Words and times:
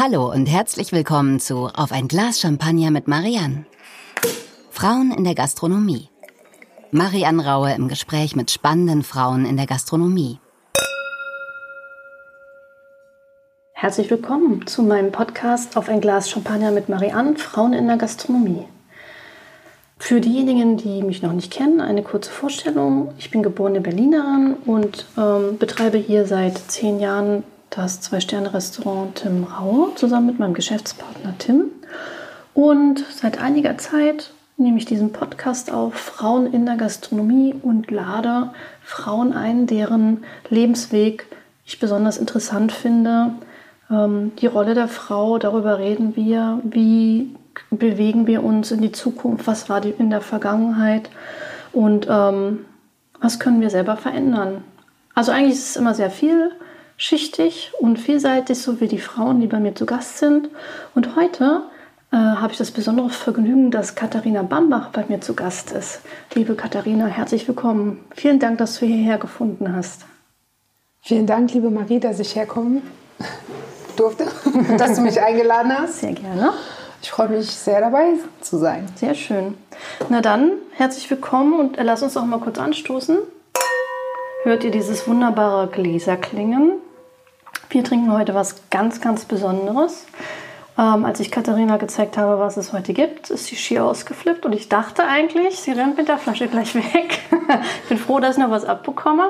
Hallo 0.00 0.30
und 0.30 0.46
herzlich 0.46 0.92
willkommen 0.92 1.40
zu 1.40 1.70
Auf 1.74 1.90
ein 1.90 2.06
Glas 2.06 2.38
Champagner 2.38 2.92
mit 2.92 3.08
Marianne. 3.08 3.66
Frauen 4.70 5.10
in 5.10 5.24
der 5.24 5.34
Gastronomie. 5.34 6.08
Marianne 6.92 7.44
Raue 7.44 7.74
im 7.74 7.88
Gespräch 7.88 8.36
mit 8.36 8.52
spannenden 8.52 9.02
Frauen 9.02 9.44
in 9.44 9.56
der 9.56 9.66
Gastronomie. 9.66 10.38
Herzlich 13.72 14.08
willkommen 14.08 14.68
zu 14.68 14.84
meinem 14.84 15.10
Podcast 15.10 15.76
Auf 15.76 15.88
ein 15.88 16.00
Glas 16.00 16.30
Champagner 16.30 16.70
mit 16.70 16.88
Marianne, 16.88 17.34
Frauen 17.34 17.72
in 17.72 17.88
der 17.88 17.96
Gastronomie. 17.96 18.68
Für 19.98 20.20
diejenigen, 20.20 20.76
die 20.76 21.02
mich 21.02 21.22
noch 21.22 21.32
nicht 21.32 21.52
kennen, 21.52 21.80
eine 21.80 22.04
kurze 22.04 22.30
Vorstellung. 22.30 23.14
Ich 23.18 23.32
bin 23.32 23.42
geborene 23.42 23.80
Berlinerin 23.80 24.58
und 24.64 25.06
ähm, 25.18 25.58
betreibe 25.58 25.98
hier 25.98 26.24
seit 26.24 26.56
zehn 26.56 27.00
Jahren 27.00 27.42
das 27.70 28.00
Zwei-Sterne-Restaurant 28.00 29.16
Tim 29.16 29.44
Rau 29.44 29.90
zusammen 29.94 30.26
mit 30.26 30.38
meinem 30.38 30.54
Geschäftspartner 30.54 31.34
Tim. 31.38 31.70
Und 32.54 33.04
seit 33.10 33.40
einiger 33.40 33.78
Zeit 33.78 34.32
nehme 34.56 34.78
ich 34.78 34.84
diesen 34.84 35.12
Podcast 35.12 35.70
auf 35.72 35.94
Frauen 35.94 36.52
in 36.52 36.66
der 36.66 36.76
Gastronomie 36.76 37.54
und 37.62 37.90
lade 37.90 38.50
Frauen 38.82 39.32
ein, 39.32 39.66
deren 39.66 40.24
Lebensweg 40.50 41.26
ich 41.64 41.78
besonders 41.78 42.18
interessant 42.18 42.72
finde. 42.72 43.32
Ähm, 43.90 44.32
die 44.40 44.46
Rolle 44.46 44.74
der 44.74 44.88
Frau, 44.88 45.38
darüber 45.38 45.78
reden 45.78 46.16
wir, 46.16 46.60
wie 46.64 47.34
bewegen 47.70 48.26
wir 48.26 48.42
uns 48.42 48.70
in 48.70 48.80
die 48.80 48.92
Zukunft, 48.92 49.46
was 49.46 49.68
war 49.68 49.84
in 49.84 50.10
der 50.10 50.20
Vergangenheit 50.20 51.10
und 51.72 52.06
ähm, 52.10 52.64
was 53.20 53.38
können 53.38 53.60
wir 53.60 53.70
selber 53.70 53.96
verändern. 53.96 54.64
Also 55.14 55.32
eigentlich 55.32 55.54
ist 55.54 55.70
es 55.70 55.76
immer 55.76 55.94
sehr 55.94 56.10
vielschichtig 56.98 57.72
und 57.78 57.98
vielseitig, 57.98 58.58
so 58.58 58.80
wie 58.80 58.88
die 58.88 58.98
Frauen, 58.98 59.40
die 59.40 59.46
bei 59.46 59.60
mir 59.60 59.74
zu 59.74 59.86
Gast 59.86 60.18
sind. 60.18 60.48
Und 60.96 61.14
heute 61.14 61.62
äh, 62.10 62.16
habe 62.16 62.52
ich 62.52 62.58
das 62.58 62.72
besondere 62.72 63.10
Vergnügen, 63.10 63.70
dass 63.70 63.94
Katharina 63.94 64.42
Bambach 64.42 64.88
bei 64.90 65.04
mir 65.08 65.20
zu 65.20 65.34
Gast 65.34 65.70
ist. 65.70 66.00
Liebe 66.34 66.56
Katharina, 66.56 67.06
herzlich 67.06 67.46
willkommen. 67.46 68.04
Vielen 68.14 68.40
Dank, 68.40 68.58
dass 68.58 68.80
du 68.80 68.86
hierher 68.86 69.18
gefunden 69.18 69.74
hast. 69.74 70.06
Vielen 71.00 71.26
Dank, 71.26 71.54
liebe 71.54 71.70
Marie, 71.70 72.00
dass 72.00 72.18
ich 72.18 72.34
herkommen 72.34 72.82
durfte, 73.96 74.26
dass 74.76 74.96
du 74.96 75.02
mich 75.02 75.20
eingeladen 75.22 75.72
hast. 75.78 76.00
Sehr 76.00 76.12
gerne. 76.12 76.52
Ich 77.00 77.12
freue 77.12 77.28
mich 77.28 77.48
sehr 77.48 77.80
dabei 77.80 78.14
zu 78.40 78.58
sein. 78.58 78.88
Sehr 78.96 79.14
schön. 79.14 79.56
Na 80.08 80.20
dann, 80.20 80.50
herzlich 80.72 81.08
willkommen 81.08 81.60
und 81.60 81.76
lass 81.80 82.02
uns 82.02 82.16
auch 82.16 82.24
mal 82.24 82.40
kurz 82.40 82.58
anstoßen. 82.58 83.18
Hört 84.42 84.64
ihr 84.64 84.72
dieses 84.72 85.06
wunderbare 85.06 85.68
Gläserklingen? 85.68 86.80
Wir 87.70 87.84
trinken 87.84 88.12
heute 88.12 88.34
was 88.34 88.70
ganz, 88.70 89.02
ganz 89.02 89.26
Besonderes. 89.26 90.06
Ähm, 90.78 91.04
als 91.04 91.20
ich 91.20 91.30
Katharina 91.30 91.76
gezeigt 91.76 92.16
habe, 92.16 92.38
was 92.38 92.56
es 92.56 92.72
heute 92.72 92.94
gibt, 92.94 93.28
ist 93.28 93.44
sie 93.46 93.56
schier 93.56 93.84
ausgeflippt 93.84 94.46
und 94.46 94.54
ich 94.54 94.70
dachte 94.70 95.04
eigentlich, 95.04 95.58
sie 95.58 95.72
rennt 95.72 95.98
mit 95.98 96.08
der 96.08 96.16
Flasche 96.18 96.48
gleich 96.48 96.74
weg. 96.74 97.20
ich 97.82 97.88
bin 97.88 97.98
froh, 97.98 98.20
dass 98.20 98.38
ich 98.38 98.42
noch 98.42 98.50
was 98.50 98.64
abbekomme. 98.64 99.28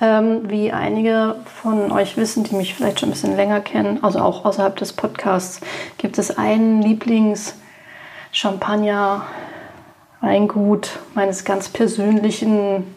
Ähm, 0.00 0.48
wie 0.48 0.72
einige 0.72 1.36
von 1.60 1.92
euch 1.92 2.16
wissen, 2.16 2.42
die 2.44 2.54
mich 2.54 2.72
vielleicht 2.74 3.00
schon 3.00 3.10
ein 3.10 3.12
bisschen 3.12 3.36
länger 3.36 3.60
kennen, 3.60 4.02
also 4.02 4.20
auch 4.20 4.46
außerhalb 4.46 4.76
des 4.76 4.94
Podcasts, 4.94 5.60
gibt 5.98 6.16
es 6.16 6.38
einen 6.38 6.80
Lieblings-Champagner, 6.80 9.26
Weingut 10.22 11.00
meines 11.14 11.44
ganz 11.44 11.68
persönlichen 11.68 12.94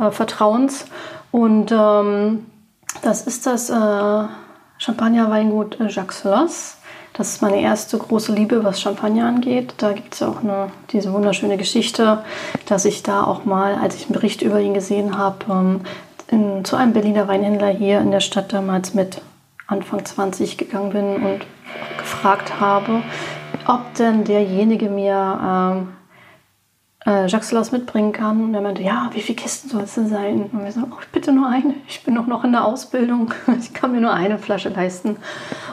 äh, 0.00 0.10
Vertrauens. 0.10 0.86
Und 1.30 1.70
ähm, 1.70 2.46
das 3.02 3.26
ist 3.26 3.46
das 3.46 3.70
äh, 3.70 4.28
Champagner-Weingut 4.78 5.80
äh, 5.80 5.88
Jacques 5.88 6.24
Loss. 6.24 6.76
Das 7.12 7.28
ist 7.28 7.42
meine 7.42 7.60
erste 7.60 7.96
große 7.96 8.32
Liebe, 8.32 8.64
was 8.64 8.80
Champagner 8.80 9.26
angeht. 9.26 9.74
Da 9.78 9.92
gibt 9.92 10.14
es 10.14 10.20
ja 10.20 10.28
auch 10.28 10.42
eine, 10.42 10.72
diese 10.90 11.12
wunderschöne 11.12 11.56
Geschichte, 11.56 12.24
dass 12.66 12.84
ich 12.84 13.04
da 13.04 13.22
auch 13.22 13.44
mal, 13.44 13.76
als 13.76 13.94
ich 13.94 14.06
einen 14.06 14.14
Bericht 14.14 14.42
über 14.42 14.60
ihn 14.60 14.74
gesehen 14.74 15.16
habe, 15.16 15.80
ähm, 16.32 16.64
zu 16.64 16.74
einem 16.74 16.92
Berliner 16.92 17.28
Weinhändler 17.28 17.68
hier 17.68 18.00
in 18.00 18.10
der 18.10 18.20
Stadt 18.20 18.52
damals 18.52 18.94
mit 18.94 19.20
Anfang 19.68 20.04
20 20.04 20.58
gegangen 20.58 20.90
bin 20.90 21.16
und 21.24 21.46
gefragt 21.98 22.58
habe, 22.58 23.02
ob 23.66 23.94
denn 23.94 24.24
derjenige 24.24 24.90
mir 24.90 25.40
ähm, 25.42 25.88
äh, 27.06 27.26
Jacques 27.26 27.72
mitbringen 27.72 28.12
kann. 28.12 28.42
Und 28.42 28.54
er 28.54 28.60
meinte, 28.60 28.82
ja, 28.82 29.10
wie 29.12 29.20
viele 29.20 29.36
Kisten 29.36 29.68
soll 29.68 29.82
es 29.82 29.94
denn 29.94 30.08
sein? 30.08 30.50
Und 30.52 30.64
wir 30.64 30.72
so, 30.72 30.80
oh, 30.82 31.00
bitte 31.12 31.32
nur 31.32 31.48
eine. 31.48 31.74
Ich 31.88 32.02
bin 32.04 32.14
doch 32.14 32.26
noch 32.26 32.44
in 32.44 32.52
der 32.52 32.64
Ausbildung. 32.64 33.32
Ich 33.58 33.72
kann 33.72 33.92
mir 33.92 34.00
nur 34.00 34.12
eine 34.12 34.38
Flasche 34.38 34.70
leisten. 34.70 35.16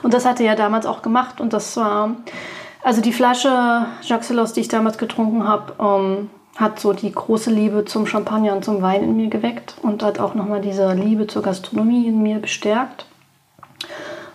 Und 0.03 0.13
das 0.13 0.25
hat 0.25 0.39
er 0.39 0.45
ja 0.45 0.55
damals 0.55 0.85
auch 0.85 1.01
gemacht. 1.01 1.41
Und 1.41 1.53
das 1.53 1.75
war, 1.77 2.15
also 2.83 3.01
die 3.01 3.13
Flasche 3.13 3.85
Jacques 4.01 4.27
Solas, 4.27 4.53
die 4.53 4.61
ich 4.61 4.67
damals 4.67 4.97
getrunken 4.97 5.47
habe, 5.47 5.73
ähm, 5.79 6.29
hat 6.57 6.79
so 6.79 6.93
die 6.93 7.11
große 7.11 7.49
Liebe 7.49 7.85
zum 7.85 8.05
Champagner 8.05 8.53
und 8.53 8.65
zum 8.65 8.81
Wein 8.81 9.03
in 9.03 9.15
mir 9.15 9.29
geweckt 9.29 9.75
und 9.81 10.03
hat 10.03 10.19
auch 10.19 10.35
nochmal 10.35 10.61
diese 10.61 10.93
Liebe 10.93 11.27
zur 11.27 11.41
Gastronomie 11.41 12.07
in 12.07 12.21
mir 12.21 12.39
bestärkt. 12.39 13.05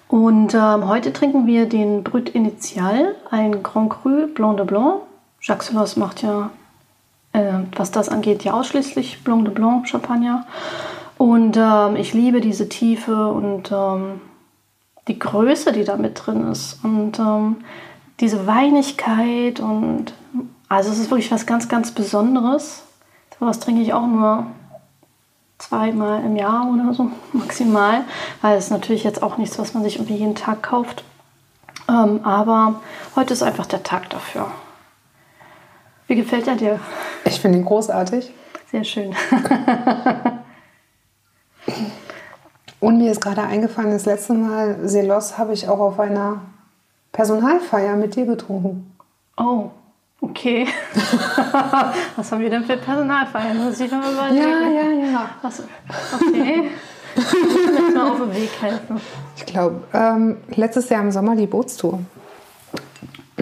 Und 0.08 0.54
ähm, 0.54 0.88
heute 0.88 1.12
trinken 1.12 1.46
wir 1.46 1.68
den 1.68 2.04
Brut 2.04 2.28
Initial, 2.30 3.14
ein 3.30 3.62
Grand 3.62 3.90
Cru 3.90 4.28
Blanc 4.28 4.56
de 4.56 4.66
Blanc. 4.66 5.02
Jacques 5.40 5.66
Solas 5.66 5.96
macht 5.96 6.22
ja 6.22 6.50
äh, 7.36 7.52
was 7.76 7.90
das 7.90 8.08
angeht, 8.08 8.44
ja 8.44 8.54
ausschließlich 8.54 9.22
Blanc 9.22 9.44
de 9.44 9.54
Blanc 9.54 9.86
Champagner. 9.86 10.46
Und 11.18 11.56
ähm, 11.56 11.96
ich 11.96 12.14
liebe 12.14 12.40
diese 12.40 12.68
Tiefe 12.68 13.28
und 13.28 13.70
ähm, 13.72 14.20
die 15.08 15.18
Größe, 15.18 15.72
die 15.72 15.84
da 15.84 15.96
mit 15.96 16.26
drin 16.26 16.50
ist. 16.50 16.82
Und 16.82 17.18
ähm, 17.18 17.56
diese 18.20 18.46
Weinigkeit 18.46 19.60
und 19.60 20.14
also 20.68 20.90
es 20.90 20.98
ist 20.98 21.10
wirklich 21.10 21.30
was 21.30 21.46
ganz, 21.46 21.68
ganz 21.68 21.92
Besonderes. 21.92 22.82
Was 23.38 23.60
trinke 23.60 23.82
ich 23.82 23.92
auch 23.92 24.06
nur 24.06 24.46
zweimal 25.58 26.24
im 26.24 26.36
Jahr 26.36 26.70
oder 26.72 26.94
so 26.94 27.10
maximal, 27.32 28.04
weil 28.40 28.56
es 28.56 28.70
natürlich 28.70 29.04
jetzt 29.04 29.22
auch 29.22 29.36
nichts, 29.36 29.58
was 29.58 29.74
man 29.74 29.82
sich 29.82 29.96
irgendwie 29.96 30.16
jeden 30.16 30.34
Tag 30.34 30.62
kauft. 30.62 31.04
Ähm, 31.88 32.20
aber 32.24 32.80
heute 33.14 33.34
ist 33.34 33.42
einfach 33.42 33.66
der 33.66 33.82
Tag 33.82 34.08
dafür. 34.10 34.50
Wie 36.06 36.14
gefällt 36.14 36.46
er 36.46 36.56
dir? 36.56 36.78
Ich 37.24 37.40
finde 37.40 37.58
ihn 37.58 37.64
großartig. 37.64 38.32
Sehr 38.70 38.84
schön. 38.84 39.14
Und 42.80 42.98
mir 42.98 43.10
ist 43.10 43.20
gerade 43.20 43.42
eingefallen, 43.42 43.90
das 43.90 44.04
letzte 44.06 44.34
Mal 44.34 44.88
Selos 44.88 45.38
habe 45.38 45.52
ich 45.52 45.68
auch 45.68 45.80
auf 45.80 45.98
einer 45.98 46.42
Personalfeier 47.12 47.96
mit 47.96 48.14
dir 48.14 48.26
getrunken. 48.26 48.94
Oh, 49.36 49.70
okay. 50.20 50.68
Was 52.16 52.30
haben 52.30 52.42
wir 52.42 52.50
denn 52.50 52.64
für 52.64 52.76
Personalfeiern? 52.76 53.56
Muss 53.56 53.80
ich 53.80 53.90
mal 53.90 54.12
überlegen. 54.12 54.42
Ja, 54.42 54.68
ja, 54.68 54.90
ja. 55.10 55.30
Was, 55.42 55.62
okay. 56.14 56.70
Ich 57.16 57.94
mal 57.94 58.10
auf 58.10 58.18
den 58.18 58.34
Weg 58.34 58.50
helfen. 58.60 59.00
Ich 59.36 59.46
glaube, 59.46 59.82
ähm, 59.94 60.36
letztes 60.50 60.88
Jahr 60.90 61.00
im 61.00 61.10
Sommer 61.10 61.34
die 61.34 61.46
Bootstour. 61.46 61.98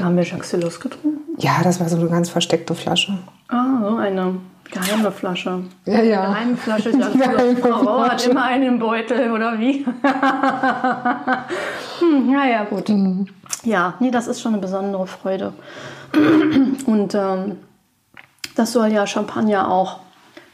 Haben 0.01 0.17
wir 0.17 0.25
Selos 0.25 0.81
getrunken? 0.81 1.21
Ja, 1.39 1.63
das 1.63 1.79
war 1.81 1.89
so 1.89 1.97
eine 1.97 2.09
ganz 2.09 2.29
versteckte 2.29 2.75
Flasche. 2.75 3.17
Ah, 3.49 3.81
so 3.81 3.97
eine 3.97 4.41
geheime 4.71 5.13
Flasche. 5.13 5.65
Ja, 5.85 6.03
ja. 6.03 6.27
Geheime 6.27 6.57
Flasche. 6.57 6.91
Dachte, 6.93 7.19
Geheime 7.19 7.57
Frau 7.57 8.01
hat 8.01 8.21
Flasche. 8.21 8.31
immer 8.31 8.43
einen 8.45 8.65
im 8.65 8.79
Beutel, 8.79 9.31
oder 9.31 9.59
wie? 9.59 9.85
hm, 12.01 12.33
ja, 12.33 12.45
ja, 12.45 12.65
gut. 12.65 12.89
Mhm. 12.89 13.27
Ja, 13.63 13.95
nee, 14.01 14.11
das 14.11 14.27
ist 14.27 14.41
schon 14.41 14.55
eine 14.55 14.61
besondere 14.61 15.07
Freude. 15.07 15.53
Und 16.87 17.15
ähm, 17.15 17.59
das 18.57 18.73
soll 18.73 18.89
ja 18.89 19.07
Champagner 19.07 19.71
auch 19.71 20.01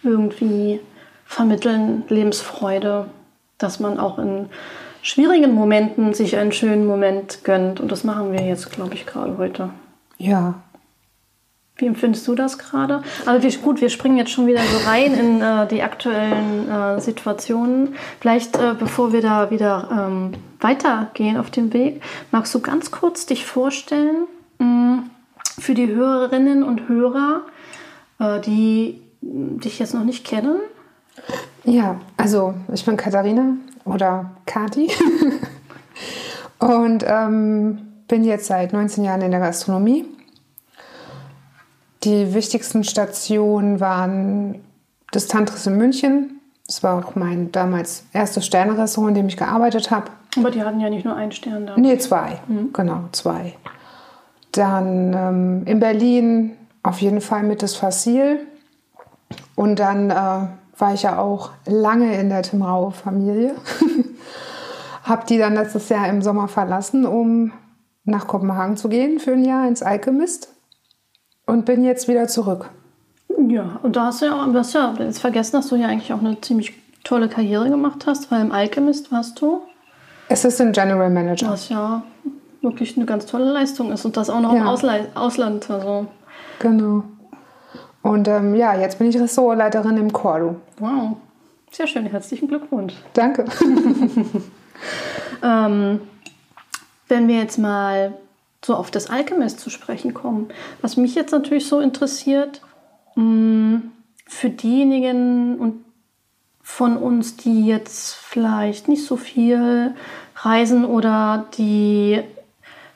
irgendwie 0.03 0.81
vermitteln, 1.25 2.05
Lebensfreude, 2.09 3.07
dass 3.59 3.81
man 3.81 3.99
auch 3.99 4.19
in 4.19 4.49
schwierigen 5.03 5.55
Momenten 5.55 6.15
sich 6.15 6.37
einen 6.37 6.53
schönen 6.53 6.87
Moment 6.87 7.45
gönnt. 7.45 7.81
Und 7.81 7.91
das 7.93 8.05
machen 8.05 8.33
wir 8.33 8.43
jetzt, 8.47 8.71
glaube 8.71 8.95
ich, 8.95 9.07
gerade 9.07 9.37
heute. 9.39 9.71
Ja. 10.19 10.55
Wie 11.77 11.87
empfindest 11.87 12.29
du 12.29 12.35
das 12.35 12.59
gerade? 12.59 13.03
Also 13.25 13.43
wir, 13.43 13.63
gut, 13.63 13.81
wir 13.81 13.89
springen 13.89 14.19
jetzt 14.19 14.33
schon 14.33 14.47
wieder 14.47 14.61
so 14.61 14.89
rein 14.89 15.15
in 15.15 15.41
äh, 15.41 15.67
die 15.67 15.83
aktuellen 15.83 16.69
äh, 16.69 17.01
Situationen. 17.01 17.95
Vielleicht, 18.21 18.57
äh, 18.57 18.75
bevor 18.79 19.15
wir 19.15 19.23
da 19.23 19.51
wieder 19.51 19.89
ähm, 19.91 20.33
weitergehen 20.61 21.39
auf 21.39 21.51
dem 21.51 21.73
Weg, 21.73 22.03
magst 22.33 22.55
du 22.55 22.61
ganz 22.61 22.91
kurz 22.91 23.25
dich 23.25 23.47
vorstellen 23.47 24.27
mh, 24.59 25.05
für 25.59 25.73
die 25.73 25.89
Hörerinnen 25.89 26.63
und 26.63 26.87
Hörer, 26.87 27.47
äh, 28.19 28.41
die 28.41 29.01
mh, 29.23 29.63
dich 29.63 29.79
jetzt 29.79 29.95
noch 29.95 30.05
nicht 30.05 30.27
kennen? 30.27 30.61
Ja, 31.65 31.99
also 32.19 32.55
ich 32.75 32.85
bin 32.85 32.99
Katharina 32.99 33.55
oder 33.85 34.31
Kati 34.47 34.91
und 36.59 37.05
ähm, 37.07 37.79
bin 38.09 38.25
jetzt 38.25 38.47
seit 38.47 38.73
19 38.73 39.05
Jahren 39.05 39.23
in 39.23 39.31
der 39.31 39.41
Gastronomie. 39.41 40.05
Die 42.05 42.35
wichtigsten 42.35 42.83
Stationen 42.85 43.81
waren 43.81 44.61
das 45.13 45.27
Tantris 45.27 45.67
in 45.67 45.77
München, 45.77 46.41
Das 46.67 46.83
war 46.83 47.05
auch 47.05 47.15
mein 47.15 47.53
damals 47.53 48.05
erstes 48.13 48.47
Sternrestaurant, 48.47 49.11
in 49.11 49.23
dem 49.23 49.29
ich 49.29 49.37
gearbeitet 49.37 49.91
habe. 49.91 50.11
Aber 50.37 50.51
die 50.51 50.63
hatten 50.63 50.81
ja 50.81 50.89
nicht 50.89 51.05
nur 51.05 51.17
einen 51.17 51.33
Stern 51.33 51.67
da. 51.67 51.77
Nee, 51.77 51.99
zwei. 51.99 52.41
Genau, 52.73 53.05
zwei. 53.13 53.55
Dann 54.53 55.13
ähm, 55.13 55.63
in 55.67 55.81
Berlin 55.81 56.53
auf 56.83 57.01
jeden 57.01 57.21
Fall 57.21 57.43
mit 57.43 57.63
das 57.63 57.77
Fassil. 57.77 58.47
Und 59.55 59.79
dann 59.79 60.11
äh, 60.11 60.47
war 60.81 60.95
ich 60.95 61.03
ja 61.03 61.19
auch 61.19 61.51
lange 61.67 62.19
in 62.19 62.29
der 62.29 62.43
Tim 62.43 62.63
Raue 62.63 62.91
Familie. 62.93 63.55
Hab 65.05 65.27
die 65.27 65.39
dann 65.39 65.55
letztes 65.55 65.89
Jahr 65.89 66.09
im 66.09 66.23
Sommer 66.23 66.49
verlassen, 66.49 67.07
um 67.07 67.53
nach 68.05 68.27
Kopenhagen 68.27 68.77
zu 68.77 68.89
gehen 68.89 69.19
für 69.19 69.33
ein 69.33 69.45
Jahr 69.45 69.67
ins 69.67 69.83
Alchemist. 69.83 70.55
Und 71.47 71.65
bin 71.65 71.83
jetzt 71.85 72.07
wieder 72.07 72.29
zurück. 72.29 72.71
Ja, 73.49 73.81
und 73.83 73.97
da 73.97 74.07
hast 74.07 74.23
du 74.23 74.27
ja, 74.27 74.47
du 74.47 74.55
hast 74.59 74.73
ja 74.75 74.95
jetzt 74.99 75.21
vergessen, 75.21 75.53
dass 75.57 75.69
du 75.69 75.77
ja 75.77 75.89
eigentlich 75.89 76.13
auch 76.13 76.21
eine 76.21 76.41
ziemlich 76.41 76.75
tolle 77.03 77.29
Karriere 77.29 77.69
gemacht 77.69 78.07
hast, 78.07 78.31
weil 78.31 78.41
im 78.43 78.53
Alchemist 78.53 79.11
warst 79.11 79.41
du, 79.41 79.63
Assistant 80.29 80.75
General 80.75 81.11
Manager. 81.11 81.49
was 81.51 81.69
ja 81.71 82.03
wirklich 82.63 82.97
eine 82.97 83.07
ganz 83.07 83.27
tolle 83.27 83.51
Leistung 83.51 83.91
ist 83.91 84.05
und 84.05 84.17
das 84.17 84.31
auch 84.31 84.41
noch 84.41 84.53
im 84.53 84.59
Ja. 84.59 84.67
Ausle 84.67 85.09
Ausland. 85.15 85.69
Also, 85.71 86.07
Genau. 86.61 87.03
Und 88.03 88.29
ähm, 88.29 88.55
ja, 88.55 88.79
jetzt 88.79 88.99
bin 88.99 89.09
ich 89.09 89.19
Ressortleiterin 89.19 89.97
im 89.97 90.13
Cordo. 90.13 90.57
wow, 90.79 91.17
sehr 91.71 91.87
schön, 91.87 92.07
herzlichen 92.07 92.49
Glückwunsch. 92.49 92.95
Danke. 93.15 93.45
Ähm, 95.43 96.01
wenn 97.09 97.29
wir 97.29 97.39
jetzt 97.39 97.59
mal 97.59 98.15
so 98.65 98.75
auf 98.75 98.91
das 98.91 99.09
Alchemist 99.09 99.61
zu 99.61 99.71
sprechen 99.71 100.15
kommen, 100.15 100.49
was 100.83 100.97
mich 100.97 101.15
jetzt 101.15 101.33
natürlich 101.33 101.67
so 101.67 101.81
interessiert, 101.81 102.61
mh, 103.15 103.83
für 104.27 104.51
diejenigen 104.51 105.59
und 105.59 105.85
von 106.63 106.97
uns, 106.97 107.37
die 107.37 107.67
jetzt 107.67 108.15
vielleicht 108.15 108.89
nicht 108.89 109.05
so 109.05 109.17
viel 109.17 109.95
reisen 110.37 110.85
oder 110.85 111.47
die 111.59 112.23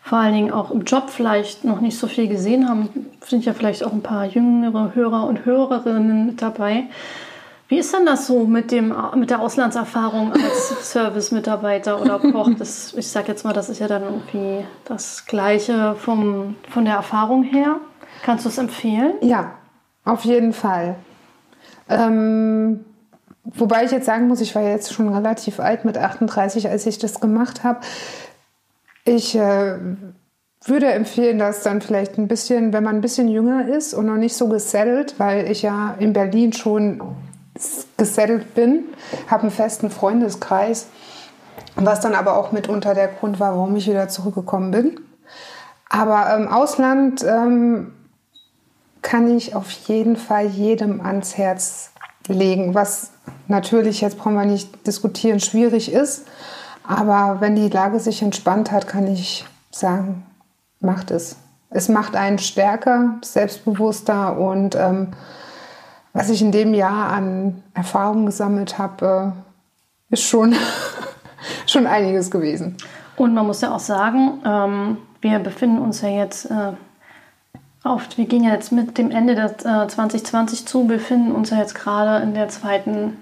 vor 0.04 0.18
allen 0.18 0.34
Dingen 0.34 0.52
auch 0.52 0.70
im 0.70 0.84
Job 0.84 1.08
vielleicht 1.08 1.64
noch 1.64 1.80
nicht 1.80 1.98
so 1.98 2.06
viel 2.06 2.28
gesehen 2.28 2.68
haben, 2.68 2.90
sind 3.26 3.46
ja 3.46 3.54
vielleicht 3.54 3.82
auch 3.82 3.92
ein 3.92 4.02
paar 4.02 4.26
jüngere 4.26 4.94
Hörer 4.94 5.26
und 5.26 5.46
Hörerinnen 5.46 6.26
mit 6.26 6.42
dabei. 6.42 6.84
Wie 7.68 7.78
ist 7.78 7.94
denn 7.94 8.04
das 8.04 8.26
so 8.26 8.44
mit, 8.44 8.70
dem, 8.70 8.94
mit 9.14 9.30
der 9.30 9.40
Auslandserfahrung 9.40 10.34
als 10.34 10.92
Service-Mitarbeiter 10.92 12.02
oder 12.02 12.18
Koch? 12.18 12.50
Das, 12.58 12.92
ich 12.92 13.08
sag 13.08 13.28
jetzt 13.28 13.44
mal, 13.44 13.54
das 13.54 13.70
ist 13.70 13.78
ja 13.78 13.88
dann 13.88 14.02
irgendwie 14.02 14.66
das 14.84 15.24
Gleiche 15.24 15.96
vom, 15.98 16.56
von 16.68 16.84
der 16.84 16.96
Erfahrung 16.96 17.42
her. 17.42 17.76
Kannst 18.22 18.44
du 18.44 18.50
es 18.50 18.58
empfehlen? 18.58 19.14
Ja, 19.22 19.52
auf 20.04 20.26
jeden 20.26 20.52
Fall. 20.52 20.96
Ähm, 21.88 22.84
wobei 23.44 23.84
ich 23.84 23.90
jetzt 23.90 24.04
sagen 24.04 24.28
muss, 24.28 24.42
ich 24.42 24.54
war 24.54 24.62
jetzt 24.62 24.92
schon 24.92 25.08
relativ 25.08 25.60
alt 25.60 25.86
mit 25.86 25.96
38, 25.96 26.68
als 26.68 26.84
ich 26.84 26.98
das 26.98 27.20
gemacht 27.20 27.64
habe. 27.64 27.80
Ich 29.04 29.34
äh, 29.34 29.78
würde 30.64 30.86
empfehlen, 30.92 31.38
dass 31.38 31.62
dann 31.62 31.82
vielleicht 31.82 32.18
ein 32.18 32.28
bisschen, 32.28 32.72
wenn 32.72 32.84
man 32.84 32.96
ein 32.96 33.00
bisschen 33.02 33.28
jünger 33.28 33.68
ist 33.68 33.92
und 33.92 34.06
noch 34.06 34.16
nicht 34.16 34.34
so 34.34 34.48
gesettelt, 34.48 35.14
weil 35.18 35.50
ich 35.50 35.62
ja 35.62 35.94
in 35.98 36.12
Berlin 36.12 36.52
schon 36.52 37.02
gesettelt 37.96 38.54
bin, 38.54 38.84
habe 39.28 39.42
einen 39.42 39.50
festen 39.50 39.90
Freundeskreis, 39.90 40.88
was 41.76 42.00
dann 42.00 42.14
aber 42.14 42.36
auch 42.36 42.50
mitunter 42.50 42.94
der 42.94 43.08
Grund 43.08 43.38
war, 43.40 43.54
warum 43.54 43.76
ich 43.76 43.86
wieder 43.86 44.08
zurückgekommen 44.08 44.70
bin. 44.70 45.00
Aber 45.88 46.34
im 46.34 46.48
Ausland 46.48 47.22
ähm, 47.22 47.92
kann 49.02 49.36
ich 49.36 49.54
auf 49.54 49.70
jeden 49.70 50.16
Fall 50.16 50.46
jedem 50.46 51.00
ans 51.00 51.36
Herz 51.36 51.92
legen, 52.26 52.74
was 52.74 53.10
natürlich, 53.48 54.00
jetzt 54.00 54.18
brauchen 54.18 54.34
wir 54.34 54.46
nicht 54.46 54.86
diskutieren, 54.86 55.40
schwierig 55.40 55.92
ist. 55.92 56.26
Aber 56.86 57.40
wenn 57.40 57.56
die 57.56 57.68
Lage 57.68 57.98
sich 57.98 58.22
entspannt 58.22 58.70
hat, 58.70 58.86
kann 58.86 59.06
ich 59.06 59.46
sagen, 59.70 60.26
macht 60.80 61.10
es. 61.10 61.36
Es 61.70 61.88
macht 61.88 62.14
einen 62.14 62.38
stärker, 62.38 63.16
selbstbewusster 63.22 64.38
und 64.38 64.76
ähm, 64.76 65.08
was 66.12 66.30
ich 66.30 66.40
in 66.40 66.52
dem 66.52 66.74
Jahr 66.74 67.10
an 67.10 67.62
Erfahrungen 67.74 68.26
gesammelt 68.26 68.78
habe, 68.78 69.34
äh, 70.10 70.12
ist 70.12 70.22
schon, 70.22 70.54
schon 71.66 71.86
einiges 71.86 72.30
gewesen. 72.30 72.76
Und 73.16 73.34
man 73.34 73.46
muss 73.46 73.60
ja 73.60 73.74
auch 73.74 73.80
sagen, 73.80 74.40
ähm, 74.46 74.96
wir 75.20 75.38
befinden 75.40 75.78
uns 75.78 76.02
ja 76.02 76.08
jetzt 76.08 76.50
äh, 76.50 76.72
auf, 77.82 78.02
wir 78.16 78.26
gehen 78.26 78.44
ja 78.44 78.52
jetzt 78.52 78.72
mit 78.72 78.96
dem 78.96 79.10
Ende 79.10 79.34
der 79.34 79.84
äh, 79.84 79.88
2020 79.88 80.66
zu, 80.66 80.86
befinden 80.86 81.32
uns 81.32 81.50
ja 81.50 81.58
jetzt 81.58 81.74
gerade 81.74 82.22
in 82.22 82.34
der 82.34 82.48
zweiten, 82.48 83.16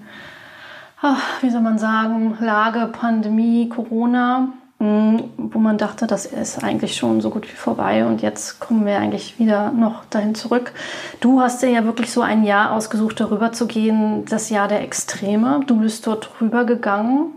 ach, 1.03 1.41
wie 1.41 1.51
soll 1.51 1.61
man 1.61 1.77
sagen, 1.77 2.35
Lage, 2.39 2.87
Pandemie, 2.91 3.69
Corona, 3.69 4.47
mh, 4.79 5.23
wo 5.37 5.59
man 5.59 5.77
dachte, 5.77 6.07
das 6.07 6.25
ist 6.25 6.63
eigentlich 6.63 6.95
schon 6.95 7.21
so 7.21 7.29
gut 7.29 7.45
wie 7.51 7.55
vorbei 7.55 8.05
und 8.07 8.23
jetzt 8.23 8.59
kommen 8.59 8.87
wir 8.87 8.97
eigentlich 8.97 9.37
wieder 9.37 9.71
noch 9.71 10.05
dahin 10.05 10.33
zurück. 10.33 10.71
Du 11.19 11.41
hast 11.41 11.61
dir 11.61 11.69
ja 11.69 11.85
wirklich 11.85 12.11
so 12.11 12.21
ein 12.21 12.43
Jahr 12.43 12.71
ausgesucht, 12.71 13.19
darüber 13.19 13.51
zu 13.51 13.67
gehen, 13.67 14.25
das 14.25 14.49
Jahr 14.49 14.67
der 14.67 14.81
Extreme. 14.81 15.61
Du 15.67 15.79
bist 15.79 16.07
dort 16.07 16.31
rüber 16.41 16.65
gegangen 16.65 17.33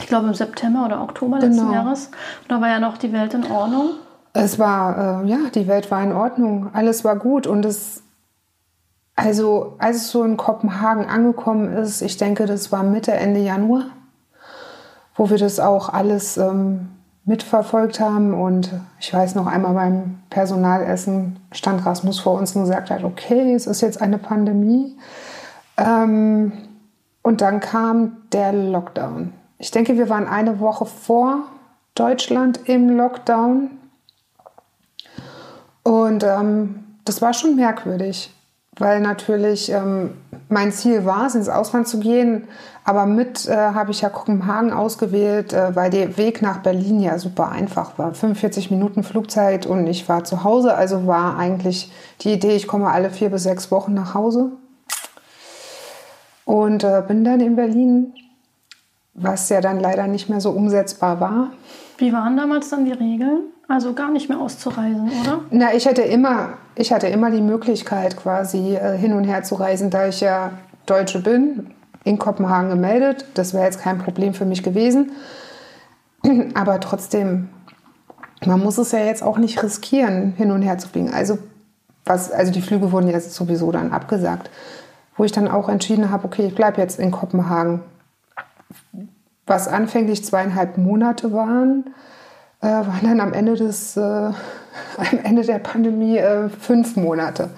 ich 0.00 0.06
glaube 0.06 0.28
im 0.28 0.34
September 0.34 0.84
oder 0.86 1.02
Oktober 1.02 1.38
letzten 1.38 1.66
Genau. 1.66 1.72
Jahres. 1.74 2.06
Und 2.06 2.50
da 2.50 2.60
war 2.60 2.68
ja 2.68 2.80
noch 2.80 2.96
die 2.98 3.12
Welt 3.12 3.34
in 3.34 3.50
Ordnung. 3.50 3.90
Es 4.32 4.58
war, 4.58 5.22
äh, 5.22 5.28
ja, 5.28 5.38
die 5.54 5.68
Welt 5.68 5.90
war 5.90 6.02
in 6.02 6.12
Ordnung, 6.12 6.70
alles 6.72 7.04
war 7.04 7.16
gut 7.16 7.46
und 7.46 7.64
es, 7.66 8.02
also 9.14 9.74
als 9.78 9.96
es 9.96 10.10
so 10.10 10.24
in 10.24 10.36
Kopenhagen 10.36 11.06
angekommen 11.06 11.72
ist, 11.76 12.02
ich 12.02 12.16
denke, 12.16 12.46
das 12.46 12.72
war 12.72 12.82
Mitte, 12.82 13.12
Ende 13.12 13.40
Januar, 13.40 13.86
wo 15.14 15.30
wir 15.30 15.38
das 15.38 15.60
auch 15.60 15.90
alles 15.90 16.36
ähm, 16.38 16.88
mitverfolgt 17.24 18.00
haben 18.00 18.34
und 18.34 18.70
ich 18.98 19.12
weiß 19.12 19.34
noch 19.34 19.46
einmal 19.46 19.74
beim 19.74 20.18
Personalessen 20.30 21.38
stand 21.52 21.84
Rasmus 21.84 22.18
vor 22.18 22.38
uns 22.38 22.56
und 22.56 22.62
gesagt 22.62 22.90
hat, 22.90 23.04
okay, 23.04 23.54
es 23.54 23.66
ist 23.66 23.80
jetzt 23.80 24.00
eine 24.00 24.18
Pandemie. 24.18 24.96
Ähm, 25.76 26.52
und 27.22 27.40
dann 27.40 27.60
kam 27.60 28.16
der 28.32 28.52
Lockdown. 28.52 29.32
Ich 29.58 29.70
denke, 29.70 29.96
wir 29.96 30.08
waren 30.08 30.26
eine 30.26 30.58
Woche 30.58 30.86
vor 30.86 31.44
Deutschland 31.94 32.68
im 32.68 32.96
Lockdown. 32.96 33.70
Und 35.84 36.24
ähm, 36.24 36.84
das 37.04 37.22
war 37.22 37.32
schon 37.32 37.54
merkwürdig, 37.54 38.34
weil 38.78 39.00
natürlich 39.00 39.70
ähm, 39.70 40.10
mein 40.48 40.72
Ziel 40.72 41.04
war 41.04 41.26
es, 41.26 41.34
ins 41.34 41.48
Ausland 41.48 41.88
zu 41.88 42.00
gehen. 42.00 42.48
Aber 42.84 43.06
mit 43.06 43.46
äh, 43.46 43.54
habe 43.54 43.92
ich 43.92 44.00
ja 44.00 44.08
Kopenhagen 44.08 44.72
ausgewählt, 44.72 45.52
äh, 45.52 45.76
weil 45.76 45.90
der 45.90 46.16
Weg 46.16 46.42
nach 46.42 46.58
Berlin 46.58 47.00
ja 47.00 47.18
super 47.18 47.50
einfach 47.50 47.96
war. 47.98 48.12
45 48.14 48.70
Minuten 48.70 49.04
Flugzeit 49.04 49.66
und 49.66 49.86
ich 49.86 50.08
war 50.08 50.24
zu 50.24 50.42
Hause. 50.42 50.74
Also 50.74 51.06
war 51.06 51.38
eigentlich 51.38 51.92
die 52.22 52.32
Idee, 52.32 52.56
ich 52.56 52.66
komme 52.66 52.90
alle 52.90 53.10
vier 53.10 53.30
bis 53.30 53.44
sechs 53.44 53.70
Wochen 53.70 53.94
nach 53.94 54.14
Hause. 54.14 54.52
Und 56.44 56.82
äh, 56.82 57.02
bin 57.06 57.24
dann 57.24 57.40
in 57.40 57.54
Berlin, 57.54 58.14
was 59.14 59.48
ja 59.48 59.60
dann 59.60 59.78
leider 59.78 60.08
nicht 60.08 60.28
mehr 60.28 60.40
so 60.40 60.50
umsetzbar 60.50 61.20
war. 61.20 61.52
Wie 61.98 62.12
waren 62.12 62.36
damals 62.36 62.68
dann 62.70 62.84
die 62.84 62.92
Regeln? 62.92 63.51
Also 63.68 63.94
gar 63.94 64.10
nicht 64.10 64.28
mehr 64.28 64.38
auszureisen, 64.38 65.10
oder? 65.20 65.40
Na, 65.50 65.74
ich 65.74 65.86
hatte 65.86 66.02
immer, 66.02 66.54
ich 66.74 66.92
hatte 66.92 67.06
immer 67.06 67.30
die 67.30 67.40
Möglichkeit, 67.40 68.16
quasi 68.16 68.74
äh, 68.74 68.96
hin 68.98 69.12
und 69.12 69.24
her 69.24 69.42
zu 69.44 69.54
reisen, 69.54 69.90
da 69.90 70.08
ich 70.08 70.20
ja 70.20 70.52
Deutsche 70.86 71.20
bin, 71.20 71.70
in 72.04 72.18
Kopenhagen 72.18 72.70
gemeldet. 72.70 73.26
Das 73.34 73.54
wäre 73.54 73.64
jetzt 73.64 73.80
kein 73.80 73.98
Problem 73.98 74.34
für 74.34 74.44
mich 74.44 74.62
gewesen. 74.62 75.12
Aber 76.54 76.80
trotzdem, 76.80 77.48
man 78.44 78.60
muss 78.60 78.78
es 78.78 78.92
ja 78.92 79.00
jetzt 79.00 79.22
auch 79.22 79.38
nicht 79.38 79.62
riskieren, 79.62 80.34
hin 80.36 80.50
und 80.50 80.62
her 80.62 80.78
zu 80.78 80.88
fliegen. 80.88 81.12
Also, 81.12 81.38
was, 82.04 82.32
also 82.32 82.52
die 82.52 82.62
Flüge 82.62 82.90
wurden 82.90 83.08
jetzt 83.08 83.32
sowieso 83.32 83.70
dann 83.70 83.92
abgesagt. 83.92 84.50
Wo 85.16 85.24
ich 85.24 85.32
dann 85.32 85.48
auch 85.48 85.68
entschieden 85.68 86.10
habe, 86.10 86.24
okay, 86.24 86.46
ich 86.46 86.54
bleibe 86.54 86.80
jetzt 86.80 86.98
in 86.98 87.10
Kopenhagen. 87.10 87.80
Was 89.46 89.68
anfänglich 89.68 90.24
zweieinhalb 90.24 90.78
Monate 90.78 91.32
waren, 91.32 91.84
äh, 92.62 92.66
waren 92.66 93.02
dann 93.02 93.20
am 93.20 93.32
Ende 93.32 93.54
des, 93.54 93.96
äh, 93.96 94.00
am 94.00 94.34
Ende 95.22 95.42
der 95.42 95.58
Pandemie 95.58 96.16
äh, 96.16 96.48
fünf 96.48 96.96
Monate. 96.96 97.50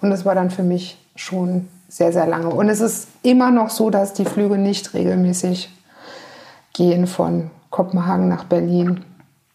Und 0.00 0.10
das 0.10 0.24
war 0.24 0.34
dann 0.34 0.50
für 0.50 0.62
mich 0.62 0.98
schon 1.14 1.68
sehr, 1.88 2.12
sehr 2.12 2.26
lange. 2.26 2.48
Und 2.48 2.68
es 2.70 2.80
ist 2.80 3.08
immer 3.22 3.50
noch 3.50 3.68
so, 3.68 3.90
dass 3.90 4.14
die 4.14 4.24
Flüge 4.24 4.56
nicht 4.56 4.94
regelmäßig 4.94 5.68
gehen 6.72 7.06
von 7.06 7.50
Kopenhagen 7.70 8.28
nach 8.28 8.44
Berlin. 8.44 9.04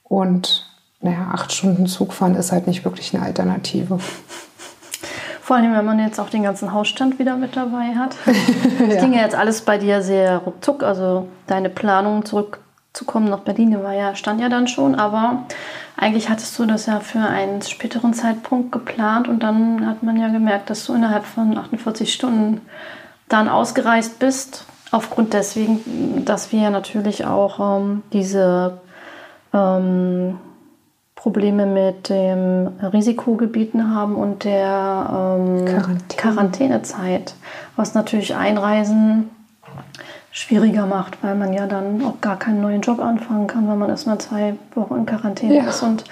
Und 0.04 0.70
naja, 1.02 1.30
acht 1.34 1.52
Stunden 1.52 1.88
Zug 1.88 2.14
fahren 2.14 2.36
ist 2.36 2.52
halt 2.52 2.68
nicht 2.68 2.86
wirklich 2.86 3.16
eine 3.16 3.26
Alternative. 3.26 4.00
Vor 5.42 5.56
allem, 5.56 5.74
wenn 5.74 5.86
man 5.86 5.98
jetzt 6.00 6.20
auch 6.20 6.30
den 6.30 6.44
ganzen 6.44 6.74
Hausstand 6.74 7.20
wieder 7.20 7.38
mit 7.38 7.56
dabei 7.56 7.96
hat. 7.96 8.16
Das 8.90 9.02
ging 9.02 9.14
ja 9.14 9.22
jetzt 9.22 9.36
alles 9.36 9.62
bei 9.62 9.78
dir 9.78 10.02
sehr 10.02 10.38
ruckzuck. 10.38 10.84
Also 10.84 11.28
deine 11.48 11.70
Planung 11.70 12.26
zurückzukommen 12.98 13.30
nach 13.30 13.40
Berlin 13.40 13.84
war 13.84 13.94
ja, 13.94 14.16
stand 14.16 14.42
ja 14.42 14.50
dann 14.50 14.68
schon, 14.68 14.96
aber 14.96 15.44
eigentlich 15.96 16.30
hattest 16.30 16.58
du 16.58 16.66
das 16.66 16.88
ja 16.88 17.00
für 17.00 17.20
einen 17.20 17.62
späteren 17.62 18.14
Zeitpunkt 18.14 18.72
geplant 18.72 19.28
und 19.28 19.44
dann 19.44 19.86
hat 19.86 20.04
man 20.04 20.18
ja 20.18 20.30
gemerkt, 20.30 20.70
dass 20.70 20.86
du 20.86 20.94
innerhalb 20.94 21.26
von 21.26 21.58
48 21.58 22.12
Stunden 22.12 22.62
dann 23.30 23.50
ausgereist 23.50 24.20
bist. 24.20 24.66
aufgrund 24.92 25.34
deswegen, 25.34 26.24
dass 26.26 26.52
wir 26.52 26.70
natürlich 26.70 27.26
auch 27.26 27.60
ähm, 27.60 28.04
diese 28.14 28.80
ähm, 29.54 30.38
Probleme 31.16 31.66
mit 31.66 32.10
dem 32.10 32.68
Risikogebieten 32.82 33.94
haben 33.94 34.16
und 34.16 34.44
der 34.44 35.38
ähm, 35.40 35.66
Quarantäne. 35.66 36.16
Quarantänezeit, 36.18 37.36
was 37.76 37.94
natürlich 37.96 38.36
Einreisen 38.36 39.30
schwieriger 40.38 40.86
macht, 40.86 41.18
weil 41.24 41.34
man 41.34 41.52
ja 41.52 41.66
dann 41.66 42.06
auch 42.06 42.22
gar 42.22 42.38
keinen 42.38 42.62
neuen 42.62 42.82
Job 42.82 43.00
anfangen 43.00 43.48
kann, 43.48 43.68
wenn 43.68 43.80
man 43.80 43.90
erst 43.90 44.06
mal 44.06 44.20
zwei 44.20 44.56
Wochen 44.76 44.94
in 44.96 45.06
Quarantäne 45.08 45.58
ja. 45.58 45.68
ist. 45.68 45.82
Und 45.82 46.04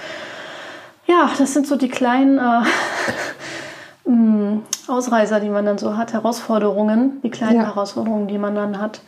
ja, 1.06 1.30
das 1.38 1.54
sind 1.54 1.68
so 1.68 1.76
die 1.76 1.90
kleinen 1.90 2.40
äh, 2.40 4.10
mm, 4.10 4.64
Ausreißer, 4.88 5.40
die 5.40 5.50
man 5.50 5.68
dann 5.68 5.78
so 5.78 5.96
hat, 5.96 6.14
Herausforderungen, 6.14 7.22
die 7.22 7.30
kleinen 7.30 7.58
ja. 7.58 7.66
Herausforderungen, 7.66 8.28
die 8.28 8.40
man 8.40 8.56
dann 8.56 8.82
hat. 8.82 9.02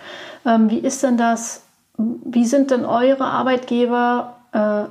Ähm, 0.45 0.69
wie 0.69 0.77
ist 0.77 1.01
denn 1.01 1.17
das? 1.17 1.63
Wie 1.97 2.45
sind 2.45 2.69
denn 2.69 2.86
eure 2.86 3.25
Arbeitgeber 3.25 4.36
äh, 4.51 4.83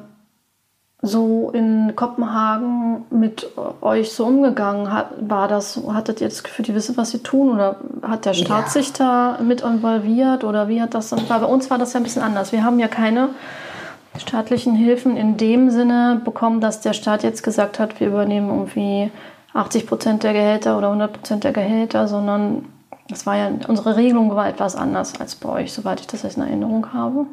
so 1.03 1.51
in 1.53 1.95
Kopenhagen 1.95 3.05
mit 3.11 3.51
euch 3.81 4.13
so 4.13 4.27
umgegangen? 4.27 4.93
Hat, 4.93 5.11
war 5.21 5.49
das, 5.49 5.81
hattet 5.89 6.21
ihr 6.21 6.29
das 6.29 6.43
Gefühl, 6.43 6.65
die 6.65 6.75
wissen, 6.75 6.97
was 6.97 7.11
sie 7.11 7.23
tun? 7.23 7.51
Oder 7.51 7.77
hat 8.03 8.25
der 8.25 8.35
Staat 8.35 8.67
ja. 8.67 8.71
sich 8.71 8.93
da 8.93 9.39
mit 9.43 9.61
involviert? 9.61 10.45
Oder 10.45 10.69
wie 10.69 10.81
hat 10.81 10.95
das 10.95 11.11
dann? 11.11 11.27
Bei 11.29 11.45
uns 11.45 11.71
war 11.71 11.79
das 11.79 11.93
ja 11.93 12.01
ein 12.01 12.05
bisschen 12.05 12.23
anders. 12.23 12.53
Wir 12.53 12.65
haben 12.65 12.79
ja 12.79 12.89
keine 12.89 13.31
staatlichen 14.19 14.75
Hilfen 14.75 15.17
in 15.17 15.37
dem 15.37 15.71
Sinne 15.71 16.21
bekommen, 16.25 16.61
dass 16.61 16.81
der 16.81 16.95
Staat 16.95 17.23
jetzt 17.23 17.43
gesagt 17.43 17.79
hat, 17.79 18.01
wir 18.01 18.09
übernehmen 18.09 18.49
irgendwie 18.49 19.11
80 19.53 19.87
Prozent 19.87 20.23
der 20.23 20.33
Gehälter 20.33 20.79
oder 20.79 20.89
100 20.89 21.13
Prozent 21.13 21.45
der 21.45 21.53
Gehälter, 21.53 22.09
sondern 22.09 22.67
das 23.09 23.27
war 23.27 23.37
ja, 23.37 23.51
unsere 23.69 23.97
Regelung 23.97 24.35
war 24.35 24.49
etwas 24.49 24.77
anders 24.77 25.21
als 25.21 25.35
bei 25.35 25.49
euch, 25.49 25.73
soweit 25.73 26.01
ich 26.01 26.07
das 26.07 26.23
jetzt 26.23 26.37
in 26.37 26.43
Erinnerung 26.43 26.93
habe. 26.93 27.27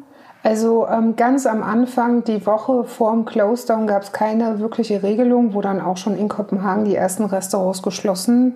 Also 0.44 0.86
ähm, 0.86 1.16
ganz 1.16 1.46
am 1.46 1.62
Anfang, 1.62 2.22
die 2.22 2.44
Woche 2.44 2.84
vor 2.84 3.12
dem 3.12 3.24
Close-Down, 3.24 3.86
gab 3.86 4.02
es 4.02 4.12
keine 4.12 4.60
wirkliche 4.60 5.02
Regelung, 5.02 5.54
wo 5.54 5.62
dann 5.62 5.80
auch 5.80 5.96
schon 5.96 6.18
in 6.18 6.28
Kopenhagen 6.28 6.84
die 6.84 6.94
ersten 6.94 7.24
Restaurants 7.24 7.82
geschlossen 7.82 8.54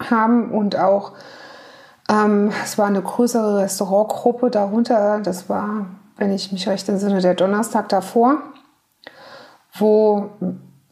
haben 0.00 0.50
und 0.50 0.76
auch 0.76 1.12
ähm, 2.10 2.50
es 2.64 2.76
war 2.76 2.86
eine 2.86 3.02
größere 3.02 3.58
Restaurantgruppe 3.58 4.50
darunter. 4.50 5.20
Das 5.20 5.48
war, 5.48 5.86
wenn 6.16 6.32
ich 6.32 6.50
mich 6.50 6.68
recht 6.68 6.88
entsinne, 6.88 7.20
der 7.20 7.34
Donnerstag 7.34 7.88
davor, 7.88 8.38
wo 9.74 10.30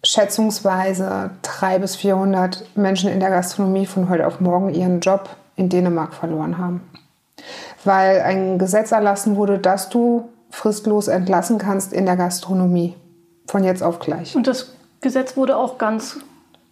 schätzungsweise 0.05 1.31
300 1.43 1.81
bis 1.81 1.97
400 1.97 2.77
Menschen 2.77 3.11
in 3.11 3.19
der 3.19 3.31
Gastronomie 3.31 3.87
von 3.87 4.09
heute 4.09 4.25
auf 4.25 4.41
morgen 4.41 4.73
ihren 4.73 5.01
Job 5.01 5.29
in 5.57 5.69
Dänemark 5.69 6.15
verloren 6.15 6.57
haben. 6.57 6.89
Weil 7.83 8.21
ein 8.21 8.59
Gesetz 8.59 8.93
erlassen 8.93 9.35
wurde, 9.35 9.59
dass 9.59 9.89
du 9.89 10.29
fristlos 10.51 11.09
entlassen 11.09 11.59
kannst 11.59 11.93
in 11.93 12.07
der 12.07 12.17
Gastronomie. 12.17 12.95
Von 13.49 13.63
jetzt 13.65 13.83
auf 13.83 14.01
gleich. 14.01 14.35
Und 14.35 14.47
das 14.47 14.75
Gesetz 15.01 15.37
wurde 15.37 15.57
auch 15.57 15.79
ganz 15.79 16.19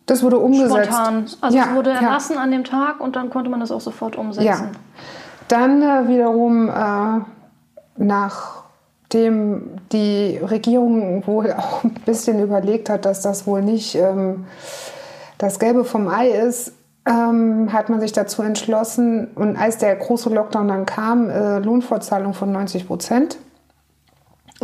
das 0.06 0.22
wurde 0.22 0.38
umgesetzt. 0.38 0.86
Spontan. 0.86 1.26
Also 1.40 1.56
ja, 1.56 1.66
es 1.70 1.74
wurde 1.74 1.90
erlassen 1.90 2.34
ja. 2.34 2.42
an 2.42 2.50
dem 2.50 2.64
Tag 2.64 3.00
und 3.00 3.16
dann 3.16 3.30
konnte 3.30 3.50
man 3.50 3.60
das 3.60 3.70
auch 3.70 3.80
sofort 3.80 4.16
umsetzen. 4.16 4.46
Ja. 4.46 4.70
Dann 5.48 5.82
äh, 5.82 6.08
wiederum 6.08 6.68
äh, 6.68 7.20
nachdem 7.96 9.78
die 9.92 10.38
Regierung 10.38 11.26
wohl 11.26 11.52
auch 11.58 11.84
ein 11.84 11.94
bisschen 12.04 12.42
überlegt 12.42 12.90
hat, 12.90 13.04
dass 13.04 13.22
das 13.22 13.46
wohl 13.46 13.62
nicht 13.62 13.94
ähm, 13.94 14.44
das 15.38 15.58
Gelbe 15.58 15.84
vom 15.84 16.08
Ei 16.08 16.28
ist, 16.28 16.72
ähm, 17.06 17.72
hat 17.72 17.88
man 17.88 18.00
sich 18.00 18.12
dazu 18.12 18.42
entschlossen 18.42 19.28
und 19.34 19.56
als 19.56 19.78
der 19.78 19.94
große 19.96 20.30
Lockdown 20.30 20.68
dann 20.68 20.86
kam, 20.86 21.28
äh, 21.28 21.58
Lohnfortzahlung 21.58 22.32
von 22.34 22.50
90 22.52 22.86
Prozent 22.86 23.38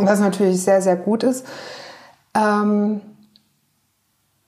was 0.05 0.19
natürlich 0.19 0.61
sehr, 0.61 0.81
sehr 0.81 0.95
gut 0.95 1.23
ist. 1.23 1.45
Ähm, 2.35 3.01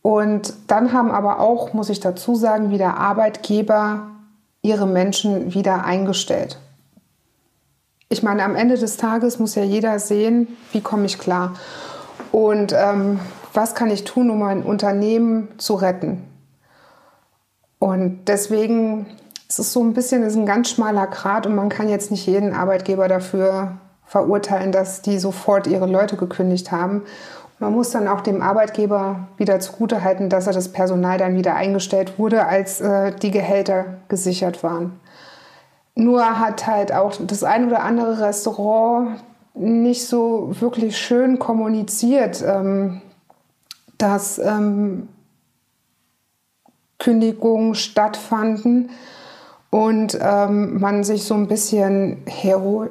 und 0.01 0.53
dann 0.67 0.91
haben 0.93 1.11
aber 1.11 1.39
auch, 1.39 1.73
muss 1.73 1.89
ich 1.89 1.99
dazu 1.99 2.35
sagen, 2.35 2.71
wieder 2.71 2.97
Arbeitgeber 2.97 4.07
ihre 4.61 4.85
Menschen 4.85 5.53
wieder 5.53 5.85
eingestellt. 5.85 6.57
Ich 8.09 8.21
meine, 8.21 8.43
am 8.43 8.55
Ende 8.55 8.77
des 8.77 8.97
Tages 8.97 9.39
muss 9.39 9.55
ja 9.55 9.63
jeder 9.63 9.97
sehen, 9.99 10.47
wie 10.71 10.81
komme 10.81 11.05
ich 11.05 11.17
klar. 11.17 11.53
Und 12.31 12.73
ähm, 12.73 13.19
was 13.53 13.75
kann 13.75 13.89
ich 13.91 14.03
tun, 14.03 14.29
um 14.29 14.39
mein 14.39 14.63
Unternehmen 14.63 15.47
zu 15.57 15.75
retten. 15.75 16.23
Und 17.79 18.25
deswegen 18.27 19.05
ist 19.47 19.59
es 19.59 19.73
so 19.73 19.83
ein 19.83 19.93
bisschen 19.93 20.23
ist 20.23 20.35
ein 20.35 20.45
ganz 20.45 20.69
schmaler 20.69 21.07
Grat 21.07 21.45
und 21.45 21.55
man 21.55 21.69
kann 21.69 21.89
jetzt 21.89 22.11
nicht 22.11 22.25
jeden 22.25 22.53
Arbeitgeber 22.53 23.07
dafür 23.07 23.77
verurteilen, 24.13 24.71
dass 24.71 25.01
die 25.01 25.17
sofort 25.17 25.65
ihre 25.65 25.87
Leute 25.87 26.17
gekündigt 26.17 26.71
haben. 26.71 27.01
Man 27.57 27.73
muss 27.73 27.89
dann 27.89 28.07
auch 28.07 28.21
dem 28.21 28.43
Arbeitgeber 28.43 29.27
wieder 29.37 29.59
zugutehalten, 29.59 30.29
dass 30.29 30.45
er 30.45 30.53
das 30.53 30.71
Personal 30.71 31.17
dann 31.17 31.35
wieder 31.35 31.55
eingestellt 31.55 32.19
wurde, 32.19 32.45
als 32.45 32.79
äh, 32.79 33.11
die 33.15 33.31
Gehälter 33.31 33.85
gesichert 34.09 34.61
waren. 34.61 34.99
Nur 35.95 36.39
hat 36.39 36.67
halt 36.67 36.93
auch 36.93 37.13
das 37.25 37.43
ein 37.43 37.65
oder 37.65 37.81
andere 37.81 38.21
Restaurant 38.21 39.23
nicht 39.55 40.05
so 40.05 40.51
wirklich 40.59 40.95
schön 40.95 41.39
kommuniziert, 41.39 42.43
ähm, 42.47 43.01
dass 43.97 44.37
ähm, 44.37 45.07
Kündigungen 46.99 47.73
stattfanden 47.73 48.91
und 49.71 50.15
ähm, 50.21 50.79
man 50.79 51.03
sich 51.03 51.23
so 51.23 51.33
ein 51.33 51.47
bisschen 51.47 52.21
hero 52.27 52.89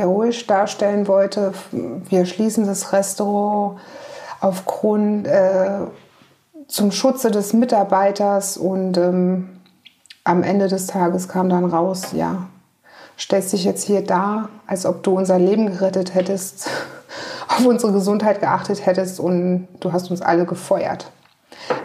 heroisch 0.00 0.46
darstellen 0.46 1.06
wollte. 1.06 1.52
Wir 1.70 2.26
schließen 2.26 2.66
das 2.66 2.92
Restaurant 2.92 3.78
aufgrund 4.40 5.26
äh, 5.26 5.80
zum 6.68 6.92
Schutze 6.92 7.30
des 7.30 7.52
Mitarbeiters 7.52 8.56
und 8.56 8.96
ähm, 8.96 9.60
am 10.24 10.42
Ende 10.42 10.68
des 10.68 10.86
Tages 10.86 11.28
kam 11.28 11.48
dann 11.48 11.64
raus, 11.64 12.12
ja, 12.12 12.46
stellst 13.18 13.52
dich 13.52 13.64
jetzt 13.64 13.84
hier 13.84 14.04
da, 14.04 14.48
als 14.66 14.86
ob 14.86 15.02
du 15.02 15.16
unser 15.16 15.38
Leben 15.38 15.66
gerettet 15.66 16.14
hättest, 16.14 16.68
auf 17.48 17.66
unsere 17.66 17.92
Gesundheit 17.92 18.40
geachtet 18.40 18.86
hättest 18.86 19.20
und 19.20 19.68
du 19.80 19.92
hast 19.92 20.10
uns 20.10 20.22
alle 20.22 20.46
gefeuert. 20.46 21.10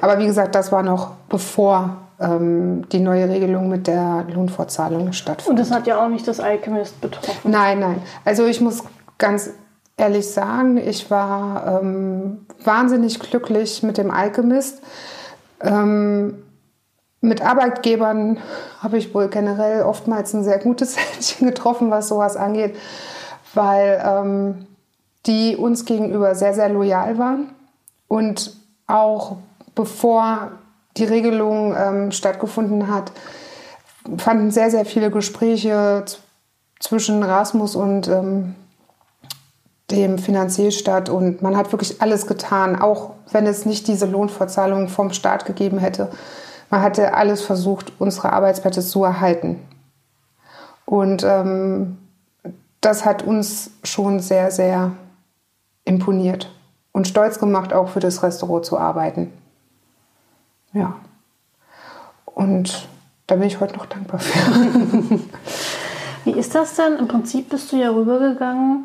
Aber 0.01 0.19
wie 0.19 0.25
gesagt, 0.25 0.55
das 0.55 0.71
war 0.71 0.83
noch 0.83 1.11
bevor 1.29 1.97
ähm, 2.19 2.87
die 2.89 2.99
neue 2.99 3.29
Regelung 3.29 3.69
mit 3.69 3.87
der 3.87 4.25
Lohnfortzahlung 4.33 5.13
stattfindet. 5.13 5.49
Und 5.49 5.59
das 5.59 5.75
hat 5.75 5.87
ja 5.87 6.03
auch 6.03 6.09
nicht 6.09 6.27
das 6.27 6.39
Alchemist 6.39 6.99
betroffen. 7.01 7.51
Nein, 7.51 7.79
nein. 7.79 8.01
Also 8.23 8.45
ich 8.45 8.61
muss 8.61 8.83
ganz 9.17 9.51
ehrlich 9.97 10.31
sagen, 10.31 10.77
ich 10.77 11.09
war 11.09 11.81
ähm, 11.81 12.45
wahnsinnig 12.63 13.19
glücklich 13.19 13.83
mit 13.83 13.97
dem 13.97 14.11
Alchemist. 14.11 14.81
Ähm, 15.61 16.41
mit 17.21 17.41
Arbeitgebern 17.41 18.37
habe 18.81 18.97
ich 18.97 19.13
wohl 19.15 19.29
generell 19.29 19.83
oftmals 19.83 20.33
ein 20.33 20.43
sehr 20.43 20.59
gutes 20.59 20.97
Händchen 20.97 21.47
getroffen, 21.47 21.91
was 21.91 22.07
sowas 22.07 22.37
angeht, 22.37 22.75
weil 23.53 24.01
ähm, 24.05 24.67
die 25.25 25.55
uns 25.57 25.85
gegenüber 25.85 26.35
sehr, 26.35 26.53
sehr 26.53 26.69
loyal 26.69 27.17
waren 27.17 27.49
und 28.07 28.55
auch 28.87 29.37
bevor 29.73 30.51
die 30.97 31.03
Regelung 31.03 31.75
ähm, 31.77 32.11
stattgefunden 32.11 32.93
hat, 32.93 33.11
fanden 34.17 34.51
sehr, 34.51 34.71
sehr 34.71 34.85
viele 34.85 35.11
Gespräche 35.11 36.05
zwischen 36.79 37.23
Rasmus 37.23 37.75
und 37.75 38.07
ähm, 38.07 38.55
dem 39.91 40.17
Finanzier 40.17 40.71
statt 40.71 41.09
und 41.09 41.41
man 41.41 41.55
hat 41.55 41.71
wirklich 41.71 42.01
alles 42.01 42.27
getan, 42.27 42.79
auch 42.79 43.11
wenn 43.31 43.45
es 43.45 43.65
nicht 43.65 43.87
diese 43.87 44.05
Lohnfortzahlung 44.05 44.87
vom 44.87 45.11
Staat 45.11 45.45
gegeben 45.45 45.77
hätte. 45.77 46.09
Man 46.69 46.81
hatte 46.81 47.13
alles 47.13 47.41
versucht, 47.41 47.93
unsere 47.99 48.33
Arbeitsplätze 48.33 48.81
zu 48.81 49.03
erhalten. 49.03 49.59
Und 50.85 51.23
ähm, 51.23 51.97
das 52.81 53.05
hat 53.05 53.23
uns 53.23 53.71
schon 53.83 54.19
sehr, 54.19 54.51
sehr 54.51 54.91
imponiert 55.83 56.51
und 56.91 57.07
stolz 57.07 57.39
gemacht, 57.39 57.73
auch 57.73 57.89
für 57.89 57.99
das 57.99 58.23
Restaurant 58.23 58.65
zu 58.65 58.77
arbeiten. 58.77 59.31
Ja. 60.75 60.95
Und 62.25 62.87
da 63.27 63.35
bin 63.35 63.47
ich 63.47 63.59
heute 63.59 63.75
noch 63.75 63.87
dankbar 63.87 64.19
für. 64.19 65.19
Wie 66.25 66.31
ist 66.31 66.53
das 66.53 66.75
denn? 66.75 66.97
Im 66.97 67.07
Prinzip 67.07 67.49
bist 67.49 67.71
du 67.71 67.77
ja 67.77 67.89
rübergegangen 67.89 68.83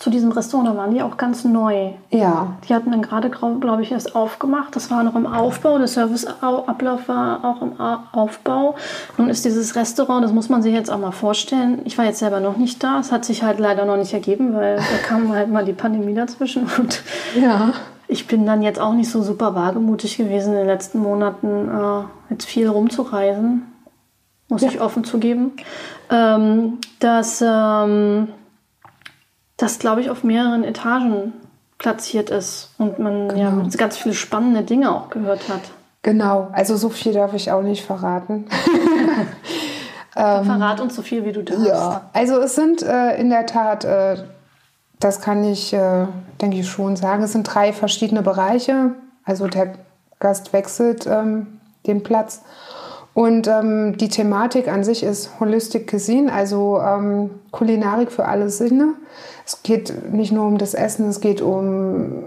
zu 0.00 0.08
diesem 0.08 0.32
Restaurant, 0.32 0.66
da 0.66 0.76
waren 0.76 0.94
die 0.94 1.02
auch 1.02 1.18
ganz 1.18 1.44
neu. 1.44 1.90
Ja. 2.08 2.54
Die 2.66 2.74
hatten 2.74 2.90
dann 2.90 3.02
gerade, 3.02 3.28
glaube 3.28 3.82
ich, 3.82 3.92
erst 3.92 4.16
aufgemacht. 4.16 4.74
Das 4.74 4.90
war 4.90 5.02
noch 5.02 5.14
im 5.14 5.26
Aufbau. 5.26 5.76
Der 5.76 5.88
Serviceablauf 5.88 7.06
war 7.06 7.44
auch 7.44 7.60
im 7.60 7.78
Aufbau. 7.78 8.76
Nun 9.18 9.28
ist 9.28 9.44
dieses 9.44 9.76
Restaurant, 9.76 10.24
das 10.24 10.32
muss 10.32 10.48
man 10.48 10.62
sich 10.62 10.72
jetzt 10.72 10.90
auch 10.90 10.98
mal 10.98 11.10
vorstellen. 11.10 11.82
Ich 11.84 11.98
war 11.98 12.06
jetzt 12.06 12.20
selber 12.20 12.40
noch 12.40 12.56
nicht 12.56 12.82
da. 12.82 12.98
Es 12.98 13.12
hat 13.12 13.26
sich 13.26 13.42
halt 13.42 13.58
leider 13.58 13.84
noch 13.84 13.98
nicht 13.98 14.14
ergeben, 14.14 14.54
weil 14.54 14.76
da 14.76 15.06
kam 15.06 15.30
halt 15.32 15.50
mal 15.50 15.66
die 15.66 15.74
Pandemie 15.74 16.14
dazwischen. 16.14 16.66
Und 16.78 17.02
ja 17.38 17.74
ich 18.10 18.26
bin 18.26 18.44
dann 18.44 18.62
jetzt 18.62 18.80
auch 18.80 18.92
nicht 18.92 19.10
so 19.10 19.22
super 19.22 19.54
wagemutig 19.54 20.16
gewesen 20.16 20.52
in 20.52 20.58
den 20.60 20.66
letzten 20.66 20.98
Monaten, 20.98 21.68
äh, 21.68 22.02
jetzt 22.32 22.44
viel 22.46 22.68
rumzureisen. 22.68 23.62
muss 24.48 24.62
Ja. 24.62 24.68
ich 24.68 24.80
offen 24.80 25.04
zugeben, 25.04 25.52
ähm, 26.10 26.78
dass 26.98 27.40
ähm, 27.46 28.28
das, 29.56 29.78
glaube 29.78 30.00
ich, 30.00 30.10
auf 30.10 30.24
mehreren 30.24 30.64
Etagen 30.64 31.32
platziert 31.78 32.30
ist 32.30 32.74
und 32.78 32.98
man 32.98 33.36
ja 33.36 33.50
Genau. 33.50 33.68
ganz 33.76 33.96
viele 33.96 34.14
spannende 34.14 34.62
Dinge 34.62 34.90
auch 34.94 35.08
gehört 35.10 35.48
hat. 35.48 35.60
Genau, 36.02 36.48
also 36.52 36.76
so 36.76 36.88
viel 36.88 37.12
darf 37.12 37.32
ich 37.34 37.52
auch 37.52 37.62
nicht 37.62 37.84
verraten. 37.84 38.46
Verrat 40.12 40.80
uns 40.80 40.96
so 40.96 41.02
viel, 41.02 41.24
wie 41.24 41.32
du 41.32 41.42
darfst. 41.42 41.62
Ähm, 41.64 41.68
Ja, 41.70 42.10
also 42.12 42.38
es 42.40 42.54
sind 42.56 42.82
äh, 42.82 43.16
in 43.20 43.30
der 43.30 43.46
Tat, 43.46 43.84
äh, 43.84 44.16
das 45.00 45.20
kann 45.20 45.42
ich, 45.44 45.72
äh, 45.72 46.06
denke 46.40 46.58
ich, 46.58 46.68
schon 46.68 46.94
sagen, 46.94 47.22
es 47.22 47.32
sind 47.32 47.44
drei 47.44 47.72
verschiedene 47.72 48.22
Bereiche. 48.22 48.92
Also 49.24 49.48
der 49.48 49.74
Gast 50.18 50.52
wechselt 50.52 51.06
ähm, 51.06 51.60
den 51.86 52.02
Platz. 52.02 52.42
Und 53.14 53.48
ähm, 53.48 53.96
die 53.96 54.08
Thematik 54.08 54.68
an 54.68 54.84
sich 54.84 55.02
ist 55.02 55.40
Holistic 55.40 55.90
Cuisine, 55.90 56.32
also 56.32 56.80
ähm, 56.80 57.30
Kulinarik 57.50 58.12
für 58.12 58.26
alle 58.26 58.50
Sinne. 58.50 58.94
Es 59.44 59.62
geht 59.62 60.12
nicht 60.12 60.32
nur 60.32 60.46
um 60.46 60.58
das 60.58 60.74
Essen, 60.74 61.08
es 61.08 61.20
geht 61.20 61.40
um 61.40 62.24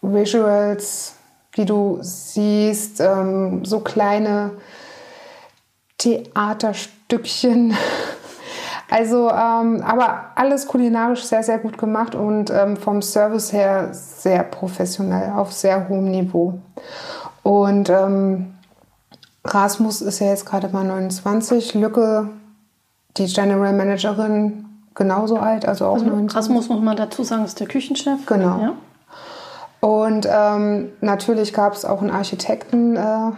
Visuals, 0.00 1.14
die 1.56 1.66
du 1.66 1.98
siehst, 2.00 3.00
ähm, 3.00 3.64
so 3.64 3.80
kleine 3.80 4.52
Theaterstückchen. 5.98 7.76
Also, 8.90 9.28
ähm, 9.30 9.82
aber 9.82 10.26
alles 10.34 10.66
kulinarisch 10.66 11.24
sehr, 11.24 11.42
sehr 11.42 11.58
gut 11.58 11.76
gemacht 11.76 12.14
und 12.14 12.50
ähm, 12.50 12.76
vom 12.76 13.02
Service 13.02 13.52
her 13.52 13.90
sehr 13.92 14.42
professionell, 14.44 15.32
auf 15.32 15.52
sehr 15.52 15.88
hohem 15.88 16.10
Niveau. 16.10 16.58
Und 17.42 17.90
ähm, 17.90 18.54
Rasmus 19.44 20.00
ist 20.00 20.20
ja 20.20 20.28
jetzt 20.28 20.46
gerade 20.46 20.68
mal 20.68 20.84
29, 20.84 21.74
Lücke, 21.74 22.30
die 23.18 23.26
General 23.26 23.72
Managerin, 23.74 24.64
genauso 24.94 25.36
alt, 25.36 25.66
also 25.66 25.86
auch 25.86 25.94
Also 25.94 26.06
29. 26.06 26.36
Rasmus 26.36 26.68
muss 26.68 26.80
man 26.80 26.96
dazu 26.96 27.24
sagen, 27.24 27.44
ist 27.44 27.60
der 27.60 27.66
Küchenchef. 27.66 28.24
Genau. 28.26 28.60
Ja? 28.60 28.72
Und 29.80 30.26
ähm, 30.30 30.90
natürlich 31.00 31.52
gab 31.52 31.74
es 31.74 31.84
auch 31.84 32.00
einen 32.00 32.10
Architekten 32.10 32.96
äh, 32.96 33.32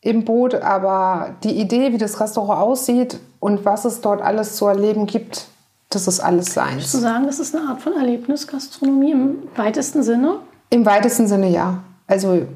im 0.00 0.24
Boot, 0.24 0.54
aber 0.54 1.34
die 1.42 1.58
Idee, 1.60 1.92
wie 1.92 1.98
das 1.98 2.20
Restaurant 2.20 2.60
aussieht 2.60 3.18
und 3.40 3.64
was 3.64 3.84
es 3.84 4.00
dort 4.00 4.22
alles 4.22 4.56
zu 4.56 4.66
erleben 4.66 5.06
gibt, 5.06 5.46
das 5.90 6.06
ist 6.06 6.20
alles 6.20 6.46
Zu 6.46 6.52
seins. 6.52 6.92
sagen, 6.92 7.26
das 7.26 7.38
ist 7.38 7.54
eine 7.54 7.68
Art 7.68 7.80
von 7.80 7.92
Erlebnisgastronomie 7.94 9.12
im 9.12 9.38
weitesten 9.56 10.02
Sinne. 10.02 10.38
Im 10.70 10.84
weitesten 10.84 11.26
Sinne 11.26 11.48
ja. 11.48 11.82
Also 12.06 12.46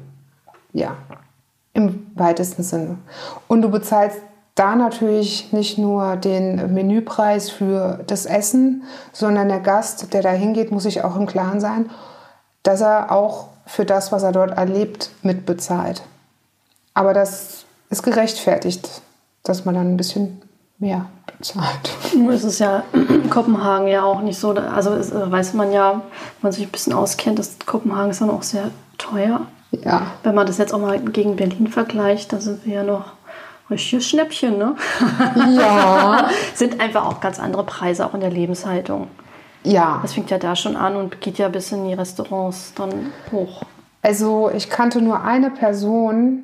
ja, 0.73 0.95
im 1.73 2.07
weitesten 2.15 2.63
Sinne. 2.63 2.97
Und 3.47 3.61
du 3.61 3.69
bezahlst 3.69 4.17
da 4.55 4.75
natürlich 4.75 5.53
nicht 5.53 5.77
nur 5.77 6.17
den 6.17 6.73
Menüpreis 6.73 7.49
für 7.49 8.03
das 8.07 8.25
Essen, 8.25 8.83
sondern 9.13 9.47
der 9.47 9.59
Gast, 9.59 10.13
der 10.13 10.21
da 10.21 10.31
hingeht, 10.31 10.71
muss 10.71 10.83
sich 10.83 11.03
auch 11.03 11.15
im 11.15 11.25
Klaren 11.25 11.61
sein, 11.61 11.89
dass 12.63 12.81
er 12.81 13.11
auch 13.11 13.47
für 13.65 13.85
das, 13.85 14.11
was 14.11 14.23
er 14.23 14.33
dort 14.33 14.51
erlebt, 14.51 15.11
mitbezahlt. 15.23 16.03
Aber 16.93 17.13
das 17.13 17.65
ist 17.89 18.03
gerechtfertigt, 18.03 19.01
dass 19.43 19.65
man 19.65 19.75
dann 19.75 19.93
ein 19.93 19.97
bisschen 19.97 20.41
mehr 20.77 21.05
bezahlt. 21.37 21.91
Nur 22.15 22.33
ist 22.33 22.43
es 22.43 22.59
ja 22.59 22.83
in 22.93 23.29
Kopenhagen 23.29 23.87
ja 23.87 24.03
auch 24.03 24.21
nicht 24.21 24.39
so. 24.39 24.51
Also 24.51 24.91
es, 24.91 25.11
äh, 25.11 25.31
weiß 25.31 25.53
man 25.53 25.71
ja, 25.71 25.93
wenn 25.93 26.01
man 26.41 26.51
sich 26.51 26.65
ein 26.65 26.71
bisschen 26.71 26.93
auskennt, 26.93 27.39
dass 27.39 27.57
Kopenhagen 27.65 28.11
ist 28.11 28.21
dann 28.21 28.29
auch 28.29 28.43
sehr 28.43 28.71
teuer. 28.97 29.41
Ja, 29.71 30.07
Wenn 30.23 30.35
man 30.35 30.45
das 30.47 30.57
jetzt 30.57 30.73
auch 30.73 30.79
mal 30.79 30.99
gegen 30.99 31.37
Berlin 31.37 31.67
vergleicht, 31.67 32.33
da 32.33 32.41
sind 32.41 32.65
wir 32.65 32.73
ja 32.75 32.83
noch 32.83 33.13
richtige 33.69 34.01
Schnäppchen, 34.01 34.57
ne? 34.57 34.75
ja, 35.57 36.29
sind 36.55 36.81
einfach 36.81 37.05
auch 37.05 37.21
ganz 37.21 37.39
andere 37.39 37.63
Preise, 37.63 38.05
auch 38.05 38.13
in 38.13 38.19
der 38.19 38.31
Lebenshaltung. 38.31 39.07
ja. 39.63 39.99
Das 40.01 40.13
fängt 40.13 40.29
ja 40.29 40.37
da 40.37 40.57
schon 40.57 40.75
an 40.75 40.97
und 40.97 41.21
geht 41.21 41.37
ja 41.37 41.47
bis 41.47 41.71
in 41.71 41.87
die 41.87 41.93
Restaurants 41.93 42.73
dann 42.75 43.13
hoch. 43.31 43.63
Also 44.01 44.51
ich 44.53 44.69
kannte 44.69 45.01
nur 45.01 45.23
eine 45.23 45.51
Person, 45.51 46.43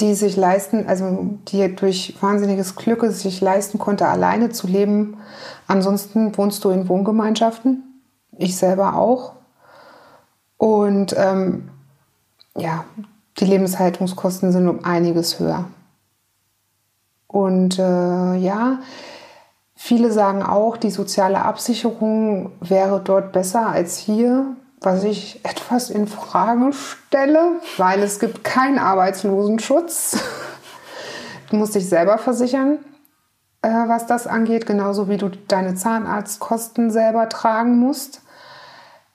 die 0.00 0.14
sich 0.14 0.36
leisten, 0.36 0.86
also 0.86 1.38
die 1.48 1.74
durch 1.74 2.16
wahnsinniges 2.20 2.76
Glück 2.76 3.02
es 3.02 3.20
sich 3.20 3.40
leisten 3.40 3.78
konnte, 3.78 4.06
alleine 4.06 4.50
zu 4.50 4.66
leben. 4.66 5.16
Ansonsten 5.66 6.36
wohnst 6.36 6.64
du 6.64 6.70
in 6.70 6.88
Wohngemeinschaften. 6.88 8.02
Ich 8.36 8.56
selber 8.56 8.94
auch. 8.94 9.32
Und 10.56 11.14
ähm, 11.18 11.70
ja, 12.56 12.84
die 13.38 13.44
Lebenshaltungskosten 13.44 14.52
sind 14.52 14.68
um 14.68 14.84
einiges 14.84 15.38
höher. 15.38 15.64
Und 17.26 17.78
äh, 17.78 18.34
ja, 18.36 18.78
viele 19.74 20.12
sagen 20.12 20.42
auch, 20.42 20.76
die 20.76 20.90
soziale 20.90 21.42
Absicherung 21.42 22.52
wäre 22.60 23.00
dort 23.00 23.32
besser 23.32 23.68
als 23.68 23.98
hier, 23.98 24.56
was 24.80 25.04
ich 25.04 25.44
etwas 25.44 25.90
in 25.90 26.06
Frage 26.06 26.72
stelle, 26.72 27.60
weil 27.76 28.02
es 28.02 28.18
gibt 28.18 28.44
keinen 28.44 28.78
Arbeitslosenschutz. 28.78 30.18
Du 31.50 31.56
musst 31.56 31.74
dich 31.74 31.88
selber 31.88 32.18
versichern, 32.18 32.78
äh, 33.62 33.70
was 33.70 34.06
das 34.06 34.26
angeht, 34.26 34.66
genauso 34.66 35.08
wie 35.08 35.16
du 35.16 35.30
deine 35.30 35.74
Zahnarztkosten 35.74 36.90
selber 36.90 37.30
tragen 37.30 37.78
musst. 37.78 38.20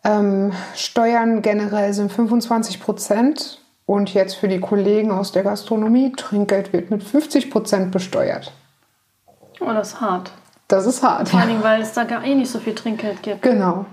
Ähm, 0.04 0.52
Steuern 0.76 1.43
generell 1.43 1.93
sind 1.93 2.12
25 2.12 2.82
Prozent 2.82 3.62
und 3.86 4.13
jetzt 4.15 4.34
für 4.34 4.47
die 4.47 4.60
Kollegen 4.60 5.12
aus 5.12 5.32
der 5.32 5.43
Gastronomie, 5.43 6.12
Trinkgeld 6.13 6.73
wird 6.73 6.89
mit 6.89 7.04
50 7.04 7.52
Prozent 7.52 7.91
besteuert. 7.91 8.52
Oh, 9.60 9.71
das 9.71 9.89
ist 9.89 10.02
hart. 10.02 10.32
Das 10.67 10.88
ist 10.88 11.04
hart. 11.04 11.30
Vor 11.30 11.39
allen 11.39 11.49
Dingen, 11.49 11.63
weil 11.63 11.84
es 11.84 11.93
da 11.93 12.04
gar 12.04 12.23
eh 12.23 12.34
nicht 12.34 12.49
so 12.49 12.60
viel 12.60 12.73
Trinkgeld 12.73 13.21
gibt. 13.21 13.43
Genau. 13.43 13.86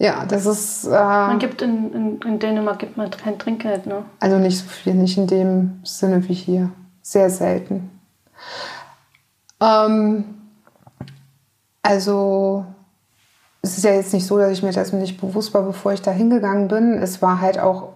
Ja, 0.00 0.24
das 0.24 0.46
ist 0.46 0.86
äh, 0.86 0.90
Man 0.90 1.38
gibt 1.38 1.60
in, 1.60 1.92
in, 1.92 2.20
in 2.22 2.38
Dänemark 2.38 2.78
gibt 2.78 2.96
man 2.96 3.10
kein 3.10 3.38
Trinkgeld, 3.38 3.84
ne? 3.84 4.02
also 4.18 4.38
nicht 4.38 4.56
so 4.56 4.64
viel, 4.66 4.94
nicht 4.94 5.18
in 5.18 5.26
dem 5.26 5.80
Sinne 5.84 6.26
wie 6.26 6.32
hier. 6.32 6.70
Sehr 7.02 7.28
selten. 7.28 7.90
Ähm, 9.60 10.24
also 11.82 12.64
es 13.60 13.76
ist 13.76 13.84
ja 13.84 13.92
jetzt 13.92 14.14
nicht 14.14 14.26
so, 14.26 14.38
dass 14.38 14.52
ich 14.52 14.62
mir 14.62 14.72
das 14.72 14.94
nicht 14.94 15.20
bewusst 15.20 15.52
war, 15.52 15.62
bevor 15.62 15.92
ich 15.92 16.00
da 16.00 16.12
hingegangen 16.12 16.68
bin. 16.68 16.94
Es 16.94 17.20
war 17.20 17.42
halt 17.42 17.58
auch 17.58 17.90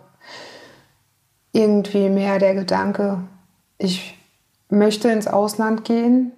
irgendwie 1.52 2.10
mehr 2.10 2.38
der 2.38 2.54
Gedanke, 2.54 3.20
ich 3.78 4.18
möchte 4.68 5.08
ins 5.08 5.26
Ausland 5.26 5.86
gehen 5.86 6.32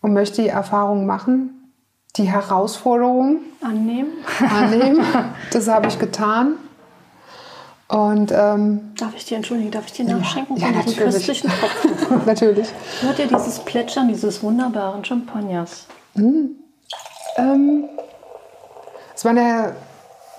und 0.00 0.12
möchte 0.12 0.42
die 0.42 0.48
Erfahrung 0.48 1.06
machen, 1.06 1.61
die 2.16 2.24
Herausforderung 2.24 3.38
Annehmen. 3.62 4.12
annehmen. 4.50 5.04
das 5.52 5.68
habe 5.68 5.86
ich 5.88 5.98
getan. 5.98 6.54
Und 7.88 8.32
ähm, 8.32 8.92
Darf 8.96 9.14
ich 9.16 9.24
dir 9.26 9.36
entschuldigen, 9.36 9.70
darf 9.70 9.86
ich 9.86 9.92
dir 9.92 10.04
nachschenken 10.04 10.56
Ja, 10.56 10.68
von 10.68 10.82
diesem 10.82 11.04
natürlich. 11.04 11.26
köstlichen 11.26 11.50
Tropfen? 11.60 12.20
natürlich. 12.26 12.68
Hört 13.02 13.18
ihr 13.18 13.26
dieses 13.26 13.58
Plätschern 13.60 14.08
dieses 14.08 14.42
wunderbaren 14.42 15.04
Champagners? 15.04 15.86
Ähm, 16.16 17.84
es 19.14 19.24
war 19.24 19.30
eine 19.32 19.74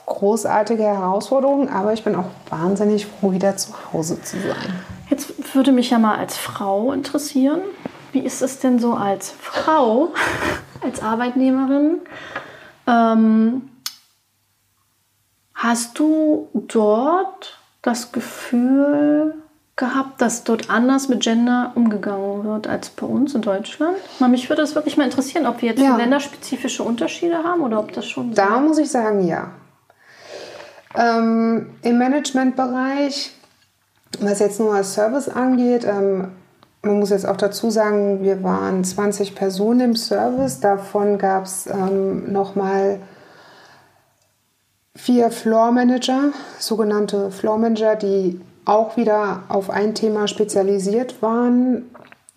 großartige 0.08 0.84
Herausforderung, 0.84 1.70
aber 1.70 1.94
ich 1.94 2.04
bin 2.04 2.16
auch 2.16 2.26
wahnsinnig 2.50 3.06
froh, 3.06 3.32
wieder 3.32 3.56
zu 3.56 3.72
Hause 3.94 4.22
zu 4.22 4.38
sein. 4.38 4.74
Jetzt 5.10 5.56
würde 5.56 5.72
mich 5.72 5.92
ja 5.92 6.00
mal 6.00 6.18
als 6.18 6.38
Frau 6.38 6.92
interessieren, 6.92 7.62
wie 8.12 8.20
ist 8.20 8.42
es 8.42 8.60
denn 8.60 8.80
so 8.80 8.94
als 8.94 9.32
Frau, 9.40 10.10
als 10.84 11.02
Arbeitnehmerin? 11.02 12.02
Ähm, 12.88 13.70
hast 15.56 15.98
du 16.00 16.50
dort 16.54 17.60
das 17.82 18.12
Gefühl 18.12 19.36
gehabt, 19.76 20.22
dass 20.22 20.44
dort 20.44 20.70
anders 20.70 21.10
mit 21.10 21.22
Gender 21.22 21.72
umgegangen 21.76 22.44
wird 22.44 22.68
als 22.68 22.90
bei 22.90 23.08
uns 23.08 23.34
in 23.34 23.42
Deutschland? 23.42 23.98
Mal, 24.20 24.30
mich 24.30 24.50
würde 24.50 24.62
das 24.62 24.76
wirklich 24.76 24.98
mal 24.98 25.06
interessieren, 25.06 25.48
ob 25.48 25.62
wir 25.62 25.70
jetzt 25.70 25.82
Ja. 25.82 25.98
länderspezifische 25.98 26.84
Unterschiede 26.84 27.44
haben 27.44 27.62
oder 27.62 27.80
ob 27.80 27.92
das 27.94 28.06
schon 28.08 28.34
Da 28.34 28.60
muss 28.60 28.78
ich 28.78 28.92
sagen, 28.92 29.26
ja. 29.28 29.50
Ähm, 30.96 31.72
Im 31.82 31.98
Managementbereich, 31.98 33.32
was 34.20 34.40
jetzt 34.40 34.60
nur 34.60 34.76
als 34.76 34.94
Service 34.94 35.28
angeht, 35.28 35.86
ähm, 35.86 36.32
man 36.84 37.00
muss 37.00 37.12
jetzt 37.12 37.26
auch 37.26 37.38
dazu 37.38 37.70
sagen, 37.70 38.24
wir 38.24 38.44
waren 38.44 38.84
20 38.84 39.36
Personen 39.36 39.80
im 39.80 39.96
Service. 39.96 40.60
Davon 40.60 41.18
gab 41.18 41.46
es 41.46 41.66
ähm, 41.66 42.32
nochmal 42.32 43.00
vier 44.96 45.32
Floor 45.32 45.72
Manager, 45.72 46.32
sogenannte 46.60 47.32
Floor 47.32 47.58
Manager, 47.58 47.96
die 47.96 48.40
auch 48.66 48.98
wieder 48.98 49.44
auf 49.48 49.70
ein 49.70 49.96
Thema 49.96 50.28
spezialisiert 50.28 51.22
waren. 51.22 51.90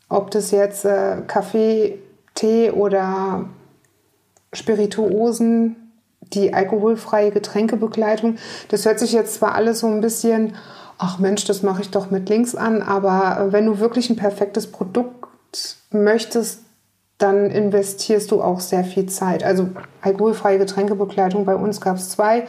Ob 0.09 0.31
das 0.31 0.53
jetzt 0.53 0.85
äh, 0.85 1.23
Kaffee, 1.27 1.99
Tee 2.37 2.71
oder 2.71 3.47
Spirituosen, 4.53 5.77
die 6.21 6.55
alkoholfreie 6.55 7.33
Getränkebegleitung. 7.33 8.37
Das 8.69 8.85
hört 8.85 9.01
sich 9.01 9.13
jetzt 9.13 9.35
zwar 9.35 9.55
alles 9.55 9.81
so 9.81 9.89
ein 9.89 10.01
bisschen, 10.01 10.55
ach 10.99 11.19
Mensch, 11.19 11.45
das 11.45 11.63
mache 11.63 11.83
ich 11.83 11.91
doch 11.91 12.11
mit 12.11 12.29
links 12.29 12.55
an, 12.55 12.83
aber 12.83 13.49
wenn 13.51 13.67
du 13.67 13.79
wirklich 13.79 14.11
ein 14.11 14.17
perfektes 14.17 14.71
Produkt 14.71 15.27
möchtest, 15.91 16.61
dann 17.19 17.51
investierst 17.51 18.31
du 18.31 18.43
auch 18.43 18.61
sehr 18.61 18.85
viel 18.85 19.07
Zeit. 19.07 19.43
Also 19.43 19.69
alkoholfreie 20.03 20.59
Getränkebegleitung 20.59 21.45
bei 21.45 21.57
uns 21.57 21.81
gab 21.81 21.97
es 21.97 22.11
zwei 22.11 22.47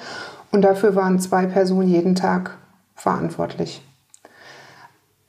und 0.51 0.61
dafür 0.61 0.95
waren 0.95 1.19
zwei 1.19 1.45
Personen 1.45 1.87
jeden 1.87 2.15
Tag 2.15 2.57
verantwortlich. 2.95 3.81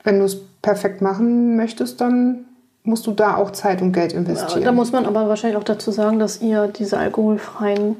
Wenn 0.03 0.19
du 0.19 0.25
es 0.25 0.37
perfekt 0.61 1.01
machen 1.01 1.55
möchtest, 1.55 2.01
dann 2.01 2.45
musst 2.83 3.07
du 3.07 3.11
da 3.11 3.35
auch 3.35 3.51
Zeit 3.51 3.81
und 3.81 3.93
Geld 3.93 4.13
investieren. 4.13 4.63
Da 4.63 4.71
muss 4.71 4.91
man 4.91 5.05
aber 5.05 5.29
wahrscheinlich 5.29 5.57
auch 5.57 5.63
dazu 5.63 5.91
sagen, 5.91 6.19
dass 6.19 6.41
ihr 6.41 6.67
diese 6.67 6.97
alkoholfreien 6.97 7.97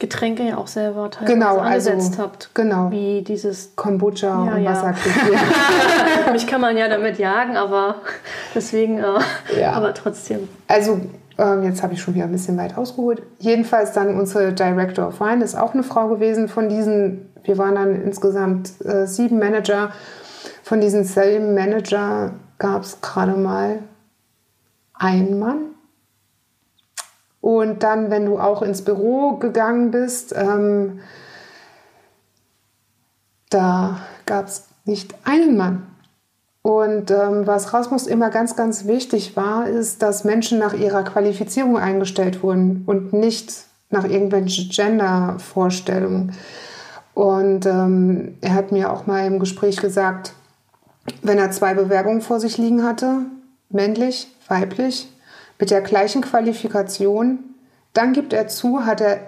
Getränke 0.00 0.42
ja 0.42 0.56
auch 0.58 0.66
selber 0.66 1.08
teilweise 1.10 1.34
Genau, 1.34 1.58
angesetzt 1.58 2.10
also- 2.12 2.22
habt. 2.22 2.50
genau. 2.54 2.90
Wie 2.90 3.22
dieses. 3.22 3.74
Kombucha 3.76 4.26
Ja, 4.26 4.54
und 4.54 4.62
ja. 4.62 4.70
Wasserkefir. 4.72 5.38
Mich 6.32 6.46
kann 6.46 6.60
man 6.60 6.76
ja 6.76 6.88
damit 6.88 7.18
jagen, 7.18 7.56
aber 7.56 7.96
deswegen. 8.54 8.98
Äh, 8.98 9.60
Ja. 9.60 9.72
Aber 9.72 9.94
trotzdem. 9.94 10.48
Also, 10.68 11.00
ähm, 11.38 11.62
jetzt 11.62 11.82
habe 11.82 11.94
ich 11.94 12.02
schon 12.02 12.14
wieder 12.14 12.24
ein 12.24 12.32
bisschen 12.32 12.58
weit 12.58 12.76
ausgeholt. 12.76 13.22
Jedenfalls 13.38 13.92
dann 13.92 14.18
unsere 14.18 14.52
Director 14.52 15.08
of 15.08 15.20
Wine 15.20 15.44
ist 15.44 15.54
auch 15.56 15.74
eine 15.74 15.82
Frau 15.84 16.08
gewesen. 16.08 16.48
Von 16.48 16.68
diesen, 16.68 17.30
wir 17.44 17.56
waren 17.58 17.76
dann 17.76 18.02
insgesamt 18.02 18.72
äh, 18.84 19.06
sieben 19.06 19.38
Manager. 19.38 19.90
Von 20.64 20.80
diesen 20.80 21.04
selben 21.04 21.54
Manager 21.54 22.32
gab 22.58 22.82
es 22.82 23.00
gerade 23.00 23.32
mal 23.32 23.78
einen 24.94 25.38
Mann. 25.38 25.73
Und 27.44 27.82
dann, 27.82 28.10
wenn 28.10 28.24
du 28.24 28.38
auch 28.38 28.62
ins 28.62 28.80
Büro 28.80 29.32
gegangen 29.36 29.90
bist, 29.90 30.34
ähm, 30.34 31.00
da 33.50 33.98
gab 34.24 34.46
es 34.46 34.64
nicht 34.86 35.14
einen 35.24 35.54
Mann. 35.58 35.86
Und 36.62 37.10
ähm, 37.10 37.46
was 37.46 37.74
Rasmus 37.74 38.06
immer 38.06 38.30
ganz, 38.30 38.56
ganz 38.56 38.86
wichtig 38.86 39.36
war, 39.36 39.68
ist, 39.68 40.00
dass 40.00 40.24
Menschen 40.24 40.58
nach 40.58 40.72
ihrer 40.72 41.02
Qualifizierung 41.02 41.76
eingestellt 41.76 42.42
wurden 42.42 42.84
und 42.86 43.12
nicht 43.12 43.66
nach 43.90 44.04
irgendwelchen 44.04 44.70
Gender-Vorstellungen. 44.70 46.32
Und 47.12 47.66
ähm, 47.66 48.38
er 48.40 48.54
hat 48.54 48.72
mir 48.72 48.90
auch 48.90 49.06
mal 49.06 49.26
im 49.26 49.38
Gespräch 49.38 49.76
gesagt, 49.76 50.32
wenn 51.20 51.36
er 51.36 51.50
zwei 51.50 51.74
Bewerbungen 51.74 52.22
vor 52.22 52.40
sich 52.40 52.56
liegen 52.56 52.84
hatte, 52.84 53.18
männlich, 53.68 54.34
weiblich, 54.48 55.10
mit 55.58 55.70
der 55.70 55.80
gleichen 55.80 56.22
Qualifikation, 56.22 57.38
dann 57.92 58.12
gibt 58.12 58.32
er 58.32 58.48
zu, 58.48 58.84
hat 58.84 59.00
er 59.00 59.20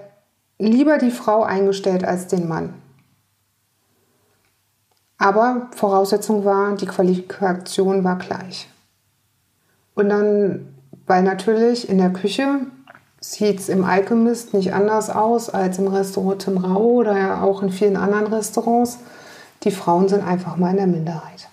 lieber 0.59 0.99
die 0.99 1.11
Frau 1.11 1.43
eingestellt 1.43 2.05
als 2.05 2.27
den 2.27 2.49
Mann. 2.49 2.75
Aber 5.19 5.69
Voraussetzung 5.75 6.45
war, 6.45 6.77
die 6.77 6.87
Qualifikation 6.87 8.05
war 8.05 8.17
gleich. 8.19 8.69
Und 9.95 10.11
dann, 10.11 10.75
weil 11.07 11.23
natürlich 11.23 11.89
in 11.89 11.99
der 11.99 12.13
Küche 12.13 12.67
sieht 13.21 13.61
es 13.61 13.69
im 13.69 13.85
Alchemist 13.85 14.53
nicht 14.53 14.75
anders 14.75 15.09
aus 15.09 15.49
als 15.49 15.79
im 15.79 15.89
Restaurant 15.89 16.43
Tim 16.43 16.59
Rau 16.59 16.83
oder 16.83 17.19
ja 17.19 17.43
auch 17.43 17.63
in 17.63 17.71
vielen 17.71 17.97
anderen 17.97 18.27
Restaurants. 18.27 18.99
Die 19.63 19.71
Frauen 19.71 20.09
sind 20.09 20.23
einfach 20.23 20.57
mal 20.57 20.71
in 20.71 20.77
der 20.77 20.87
Minderheit. 20.87 21.49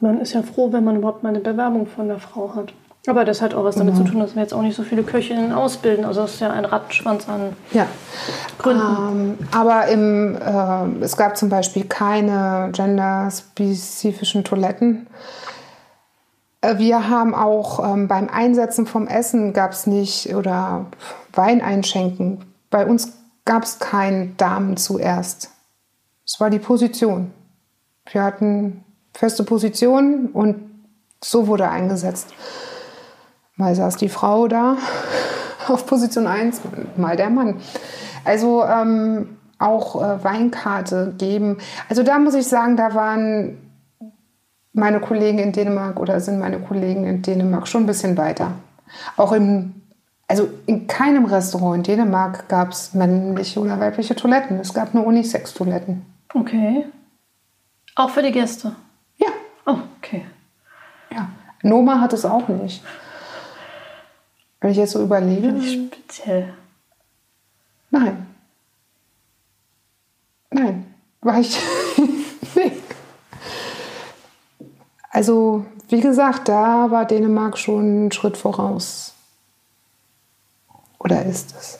Man 0.00 0.20
ist 0.20 0.32
ja 0.32 0.42
froh, 0.42 0.72
wenn 0.72 0.84
man 0.84 0.96
überhaupt 0.96 1.22
mal 1.22 1.28
eine 1.28 1.40
Bewerbung 1.40 1.86
von 1.86 2.08
der 2.08 2.18
Frau 2.18 2.54
hat. 2.54 2.72
Aber 3.06 3.24
das 3.24 3.40
hat 3.40 3.54
auch 3.54 3.64
was 3.64 3.76
damit 3.76 3.96
zu 3.96 4.04
tun, 4.04 4.20
dass 4.20 4.34
wir 4.34 4.42
jetzt 4.42 4.52
auch 4.52 4.60
nicht 4.60 4.76
so 4.76 4.82
viele 4.82 5.02
Köchinnen 5.02 5.52
ausbilden. 5.52 6.04
Also 6.04 6.20
das 6.22 6.34
ist 6.34 6.40
ja 6.40 6.50
ein 6.50 6.66
Rattenschwanz 6.66 7.28
an 7.28 7.56
Ja. 7.72 7.86
Gründen. 8.58 8.82
Ähm, 8.82 9.38
aber 9.52 9.86
im, 9.88 10.36
äh, 10.36 11.02
es 11.04 11.16
gab 11.16 11.36
zum 11.38 11.48
Beispiel 11.48 11.84
keine 11.84 12.70
genderspezifischen 12.72 14.44
Toiletten. 14.44 15.06
Äh, 16.60 16.76
Wir 16.76 17.08
haben 17.08 17.34
auch 17.34 17.82
ähm, 17.82 18.06
beim 18.06 18.28
Einsetzen 18.28 18.86
vom 18.86 19.06
Essen 19.06 19.54
gab 19.54 19.72
es 19.72 19.86
nicht 19.86 20.34
oder 20.34 20.86
Wein 21.32 21.62
einschenken. 21.62 22.44
Bei 22.68 22.84
uns 22.84 23.14
gab 23.46 23.62
es 23.62 23.78
kein 23.78 24.36
Damen 24.36 24.76
zuerst. 24.76 25.50
Es 26.26 26.38
war 26.38 26.50
die 26.50 26.58
Position. 26.58 27.32
Wir 28.12 28.22
hatten 28.22 28.84
feste 29.14 29.42
Positionen 29.42 30.26
und 30.26 30.56
so 31.24 31.46
wurde 31.46 31.68
eingesetzt. 31.68 32.28
Mal 33.60 33.74
saß 33.74 33.96
die 33.96 34.08
Frau 34.08 34.48
da 34.48 34.78
auf 35.68 35.84
Position 35.84 36.26
1, 36.26 36.62
mal 36.96 37.16
der 37.16 37.28
Mann. 37.28 37.60
Also 38.24 38.64
ähm, 38.64 39.36
auch 39.58 40.02
äh, 40.02 40.24
Weinkarte 40.24 41.14
geben. 41.18 41.58
Also 41.90 42.02
da 42.02 42.18
muss 42.18 42.32
ich 42.32 42.48
sagen, 42.48 42.78
da 42.78 42.94
waren 42.94 43.58
meine 44.72 44.98
Kollegen 45.00 45.38
in 45.38 45.52
Dänemark 45.52 46.00
oder 46.00 46.20
sind 46.20 46.38
meine 46.38 46.58
Kollegen 46.58 47.04
in 47.04 47.20
Dänemark 47.20 47.68
schon 47.68 47.82
ein 47.82 47.86
bisschen 47.86 48.16
weiter. 48.16 48.52
Auch 49.18 49.32
im, 49.32 49.74
also 50.26 50.48
in 50.64 50.86
keinem 50.86 51.26
Restaurant 51.26 51.76
in 51.76 51.82
Dänemark 51.82 52.48
gab 52.48 52.70
es 52.70 52.94
männliche 52.94 53.60
oder 53.60 53.78
weibliche 53.78 54.16
Toiletten. 54.16 54.58
Es 54.58 54.72
gab 54.72 54.94
nur 54.94 55.04
Unisex-Toiletten. 55.06 56.06
Okay. 56.32 56.86
Auch 57.94 58.08
für 58.08 58.22
die 58.22 58.32
Gäste. 58.32 58.74
Ja, 59.18 59.28
Oh, 59.66 59.76
okay. 59.98 60.24
ja. 61.12 61.28
Noma 61.62 62.00
hat 62.00 62.14
es 62.14 62.24
auch 62.24 62.48
nicht. 62.48 62.82
Wenn 64.60 64.70
ich 64.72 64.76
jetzt 64.76 64.92
so 64.92 65.02
überlege, 65.02 65.52
Nicht 65.52 65.92
speziell. 65.94 66.54
nein. 67.90 68.26
Nein, 70.50 70.94
war 71.20 71.38
ich. 71.40 71.56
nee. 72.56 72.72
Also, 75.10 75.64
wie 75.88 76.00
gesagt, 76.00 76.48
da 76.48 76.90
war 76.90 77.04
Dänemark 77.04 77.56
schon 77.56 77.84
einen 77.84 78.12
Schritt 78.12 78.36
voraus. 78.36 79.14
Oder 80.98 81.24
ist 81.24 81.54
es? 81.56 81.78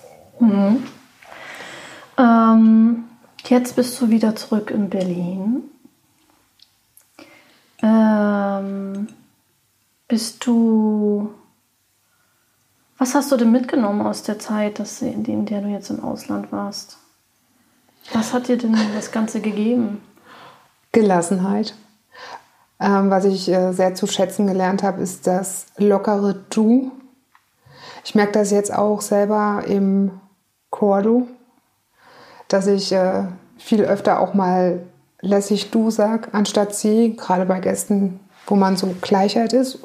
Ähm, 2.16 3.04
jetzt 3.46 3.76
bist 3.76 4.00
du 4.00 4.08
wieder 4.08 4.34
zurück 4.36 4.70
in 4.70 4.88
Berlin. 4.88 5.64
Ähm, 7.82 9.08
bist 10.08 10.46
du. 10.46 11.34
Was 13.00 13.14
hast 13.14 13.32
du 13.32 13.38
denn 13.38 13.50
mitgenommen 13.50 14.02
aus 14.02 14.24
der 14.24 14.38
Zeit, 14.38 14.78
dass, 14.78 15.00
in 15.00 15.46
der 15.46 15.62
du 15.62 15.68
jetzt 15.68 15.88
im 15.88 16.04
Ausland 16.04 16.52
warst? 16.52 16.98
Was 18.12 18.34
hat 18.34 18.48
dir 18.48 18.58
denn 18.58 18.76
das 18.94 19.10
Ganze 19.10 19.40
gegeben? 19.40 20.02
Gelassenheit. 20.92 21.74
Ähm, 22.78 23.08
was 23.08 23.24
ich 23.24 23.48
äh, 23.48 23.72
sehr 23.72 23.94
zu 23.94 24.06
schätzen 24.06 24.46
gelernt 24.46 24.82
habe, 24.82 25.00
ist 25.00 25.26
das 25.26 25.64
lockere 25.78 26.44
Du. 26.50 26.92
Ich 28.04 28.14
merke 28.14 28.32
das 28.32 28.50
jetzt 28.50 28.70
auch 28.70 29.00
selber 29.00 29.64
im 29.66 30.20
Cordo, 30.68 31.26
dass 32.48 32.66
ich 32.66 32.92
äh, 32.92 33.24
viel 33.56 33.80
öfter 33.80 34.20
auch 34.20 34.34
mal 34.34 34.82
lässig 35.22 35.70
Du 35.70 35.90
sag, 35.90 36.34
anstatt 36.34 36.74
Sie, 36.74 37.16
gerade 37.16 37.46
bei 37.46 37.60
Gästen, 37.60 38.20
wo 38.46 38.56
man 38.56 38.76
so 38.76 38.94
Gleichheit 39.00 39.54
ist. 39.54 39.78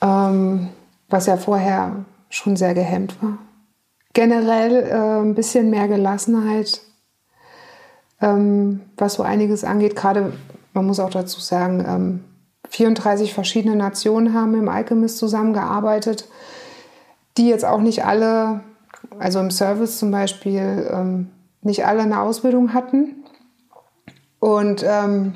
Ähm, 0.00 0.70
was 1.08 1.26
ja 1.26 1.36
vorher 1.36 2.04
schon 2.30 2.56
sehr 2.56 2.74
gehemmt 2.74 3.20
war. 3.22 3.38
Generell 4.12 4.84
äh, 4.84 5.20
ein 5.22 5.34
bisschen 5.34 5.70
mehr 5.70 5.88
Gelassenheit, 5.88 6.80
ähm, 8.20 8.80
was 8.96 9.14
so 9.14 9.22
einiges 9.22 9.64
angeht. 9.64 9.96
Gerade, 9.96 10.32
man 10.74 10.86
muss 10.86 11.00
auch 11.00 11.10
dazu 11.10 11.40
sagen, 11.40 11.84
ähm, 11.86 12.24
34 12.70 13.32
verschiedene 13.32 13.76
Nationen 13.76 14.34
haben 14.34 14.54
im 14.54 14.68
Alchemist 14.68 15.18
zusammengearbeitet, 15.18 16.28
die 17.36 17.48
jetzt 17.48 17.64
auch 17.64 17.80
nicht 17.80 18.04
alle, 18.04 18.60
also 19.18 19.40
im 19.40 19.50
Service 19.50 19.98
zum 19.98 20.10
Beispiel, 20.10 20.88
ähm, 20.92 21.30
nicht 21.62 21.86
alle 21.86 22.02
eine 22.02 22.20
Ausbildung 22.20 22.74
hatten. 22.74 23.24
Und 24.40 24.84
ähm, 24.86 25.34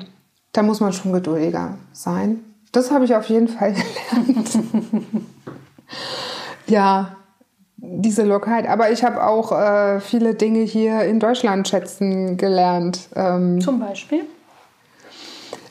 da 0.51 0.61
muss 0.61 0.79
man 0.79 0.93
schon 0.93 1.13
geduldiger 1.13 1.77
sein. 1.91 2.43
Das 2.71 2.91
habe 2.91 3.05
ich 3.05 3.15
auf 3.15 3.29
jeden 3.29 3.47
Fall 3.47 3.73
gelernt. 4.17 4.59
ja, 6.67 7.15
diese 7.77 8.23
Lockerheit. 8.23 8.67
Aber 8.67 8.91
ich 8.91 9.03
habe 9.03 9.25
auch 9.25 9.51
äh, 9.51 9.99
viele 9.99 10.35
Dinge 10.35 10.61
hier 10.61 11.03
in 11.03 11.19
Deutschland 11.19 11.67
schätzen 11.67 12.37
gelernt. 12.37 13.09
Ähm, 13.15 13.59
Zum 13.61 13.79
Beispiel? 13.79 14.25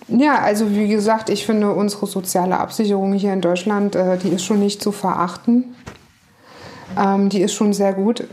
ja, 0.08 0.40
also 0.40 0.70
wie 0.70 0.88
gesagt, 0.88 1.30
ich 1.30 1.46
finde 1.46 1.72
unsere 1.72 2.06
soziale 2.06 2.58
Absicherung 2.58 3.12
hier 3.14 3.32
in 3.32 3.40
Deutschland, 3.40 3.94
äh, 3.96 4.18
die 4.18 4.28
ist 4.28 4.44
schon 4.44 4.58
nicht 4.58 4.82
zu 4.82 4.92
verachten. 4.92 5.74
Ähm, 6.98 7.28
die 7.28 7.40
ist 7.40 7.54
schon 7.54 7.72
sehr 7.72 7.94
gut. 7.94 8.24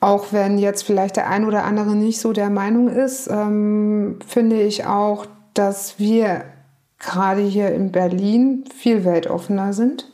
Auch 0.00 0.26
wenn 0.30 0.58
jetzt 0.58 0.84
vielleicht 0.84 1.16
der 1.16 1.28
ein 1.28 1.44
oder 1.44 1.64
andere 1.64 1.94
nicht 1.94 2.20
so 2.20 2.32
der 2.32 2.50
Meinung 2.50 2.88
ist, 2.88 3.28
ähm, 3.28 4.18
finde 4.26 4.62
ich 4.62 4.86
auch, 4.86 5.26
dass 5.52 5.98
wir 5.98 6.44
gerade 6.98 7.42
hier 7.42 7.72
in 7.72 7.92
Berlin 7.92 8.64
viel 8.74 9.04
weltoffener 9.04 9.72
sind. 9.72 10.09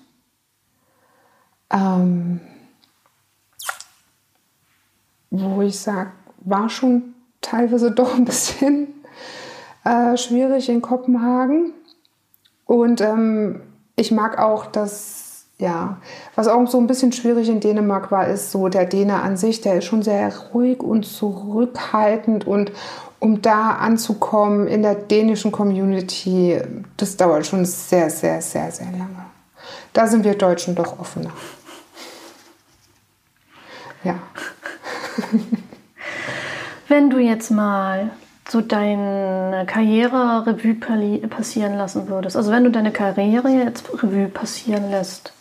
Ähm, 1.70 2.40
wo 5.30 5.62
ich 5.62 5.78
sage, 5.78 6.10
war 6.40 6.68
schon 6.68 7.14
teilweise 7.40 7.90
doch 7.92 8.14
ein 8.14 8.24
bisschen 8.24 8.88
äh, 9.84 10.16
schwierig 10.16 10.68
in 10.68 10.82
Kopenhagen. 10.82 11.72
Und 12.64 13.00
ähm, 13.00 13.62
ich 13.94 14.10
mag 14.10 14.38
auch 14.38 14.66
das, 14.66 15.44
ja, 15.58 15.98
was 16.34 16.48
auch 16.48 16.66
so 16.66 16.78
ein 16.78 16.86
bisschen 16.86 17.12
schwierig 17.12 17.48
in 17.48 17.60
Dänemark 17.60 18.10
war, 18.10 18.26
ist 18.26 18.50
so 18.50 18.68
der 18.68 18.86
Däne 18.86 19.22
an 19.22 19.36
sich, 19.36 19.60
der 19.60 19.78
ist 19.78 19.84
schon 19.84 20.02
sehr 20.02 20.32
ruhig 20.52 20.82
und 20.82 21.04
zurückhaltend 21.04 22.46
und 22.46 22.72
um 23.18 23.40
da 23.40 23.70
anzukommen 23.70 24.66
in 24.66 24.82
der 24.82 24.94
dänischen 24.94 25.50
Community, 25.50 26.60
das 26.96 27.16
dauert 27.16 27.46
schon 27.46 27.64
sehr, 27.64 28.10
sehr, 28.10 28.42
sehr, 28.42 28.70
sehr 28.70 28.90
lange. 28.90 29.26
Da 29.92 30.06
sind 30.06 30.24
wir 30.24 30.36
Deutschen 30.36 30.74
doch 30.74 30.98
offener. 30.98 31.32
Ja. 34.06 34.20
Wenn 36.88 37.10
du 37.10 37.18
jetzt 37.18 37.50
mal 37.50 38.12
so 38.48 38.60
deine 38.60 39.64
Karriere 39.66 40.46
Revue 40.46 40.74
passieren 40.74 41.76
lassen 41.76 42.06
würdest, 42.06 42.36
also 42.36 42.52
wenn 42.52 42.62
du 42.62 42.70
deine 42.70 42.92
Karriere 42.92 43.48
jetzt 43.48 43.92
Revue 44.00 44.28
passieren 44.28 44.92
lässt, 44.92 45.32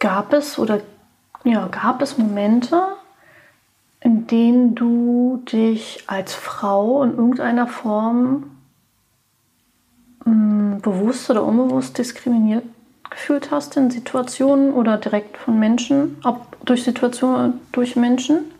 gab 0.00 0.32
es 0.32 0.58
oder 0.58 0.80
ja, 1.44 1.68
gab 1.68 2.02
es 2.02 2.18
Momente, 2.18 2.82
in 4.00 4.26
denen 4.26 4.74
du 4.74 5.44
dich 5.52 6.02
als 6.08 6.34
Frau 6.34 7.04
in 7.04 7.12
irgendeiner 7.12 7.68
Form 7.68 8.50
mh, 10.24 10.32
hm, 10.32 10.80
bewusst 10.80 11.30
oder 11.30 11.44
unbewusst 11.44 11.96
diskriminiert 11.98 12.64
gefühlt 13.10 13.50
hast 13.50 13.76
in 13.76 13.90
Situationen 13.90 14.72
oder 14.72 14.96
direkt 14.96 15.36
von 15.36 15.58
Menschen, 15.58 16.18
ob 16.24 16.64
durch 16.64 16.84
Situationen, 16.84 17.60
durch 17.72 17.96
Menschen? 17.96 18.52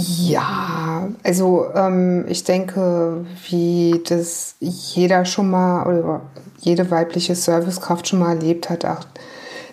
Ja, 0.00 1.08
also 1.24 1.66
ähm, 1.74 2.24
ich 2.28 2.44
denke, 2.44 3.26
wie 3.48 4.00
das 4.08 4.54
jeder 4.60 5.24
schon 5.24 5.50
mal 5.50 5.86
oder 5.86 6.20
jede 6.60 6.90
weibliche 6.92 7.34
Servicekraft 7.34 8.06
schon 8.06 8.20
mal 8.20 8.36
erlebt 8.36 8.70
hat, 8.70 8.84
auch, 8.84 9.04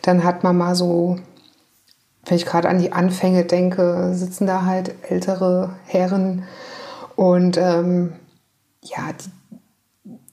dann 0.01 0.23
hat 0.23 0.43
man 0.43 0.57
mal 0.57 0.73
so, 0.73 1.17
wenn 2.25 2.37
ich 2.37 2.47
gerade 2.47 2.69
an 2.69 2.79
die 2.79 2.91
Anfänge 2.91 3.45
denke, 3.45 4.15
sitzen 4.15 4.47
da 4.47 4.65
halt 4.65 4.95
ältere 5.07 5.75
Herren 5.85 6.43
und 7.15 7.57
ähm, 7.57 8.13
ja, 8.81 9.13
die, 9.13 9.29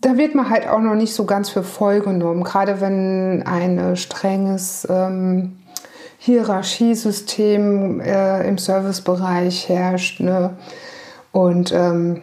da 0.03 0.17
wird 0.19 0.35
man 0.35 0.51
halt 0.51 0.69
auch 0.69 0.81
noch 0.81 0.97
nicht 0.97 1.15
so 1.15 1.25
ganz 1.25 1.49
für 1.49 1.63
voll 1.63 2.01
genommen, 2.01 2.43
gerade 2.43 2.81
wenn 2.81 3.45
ein 3.47 3.97
strenges 3.97 4.87
ähm, 4.91 5.59
Hierarchiesystem 6.19 8.01
äh, 8.01 8.47
im 8.47 8.59
Servicebereich 8.59 9.69
herrscht. 9.69 10.21
Ne? 10.21 10.57
Und 11.31 11.73
ähm, 11.73 12.21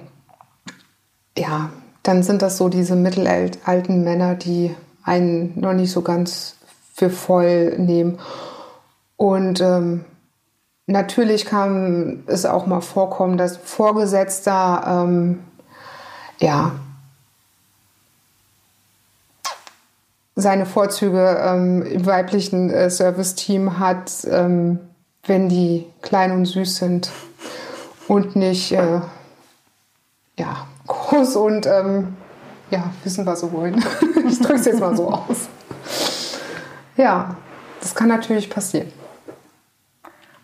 ja, 1.37 1.69
dann 2.03 2.21
sind 2.21 2.41
das 2.41 2.57
so 2.57 2.67
diese 2.67 2.97
mittelalten 2.97 4.03
Männer, 4.03 4.35
die 4.35 4.75
einen 5.03 5.57
noch 5.57 5.73
nicht 5.73 5.91
so 5.91 6.01
ganz 6.01 6.57
für 6.93 7.09
voll 7.09 7.77
nehmen. 7.77 8.19
Und 9.15 9.61
ähm, 9.61 10.03
natürlich 10.85 11.45
kann 11.45 12.23
es 12.27 12.45
auch 12.45 12.65
mal 12.65 12.81
vorkommen, 12.81 13.37
dass 13.37 13.55
Vorgesetzter 13.55 15.05
ähm, 15.05 15.39
ja 16.41 16.73
seine 20.39 20.65
Vorzüge 20.65 21.37
ähm, 21.41 21.81
im 21.81 22.05
weiblichen 22.05 22.69
äh, 22.69 22.89
Serviceteam 22.89 23.79
hat, 23.79 24.11
ähm, 24.29 24.79
wenn 25.25 25.49
die 25.49 25.85
klein 26.01 26.31
und 26.31 26.45
süß 26.45 26.77
sind 26.77 27.11
und 28.07 28.35
nicht 28.35 28.71
äh, 28.71 29.01
ja, 30.37 30.67
groß 30.87 31.35
und 31.35 31.65
ähm, 31.65 32.15
ja, 32.71 32.91
wissen, 33.03 33.25
was 33.25 33.41
sie 33.41 33.51
wollen. 33.51 33.83
ich 34.27 34.39
drücke 34.39 34.59
es 34.59 34.65
jetzt 34.65 34.79
mal 34.79 34.95
so 34.95 35.09
aus. 35.09 35.49
Ja, 36.95 37.35
das 37.81 37.93
kann 37.95 38.07
natürlich 38.07 38.49
passieren. 38.49 38.91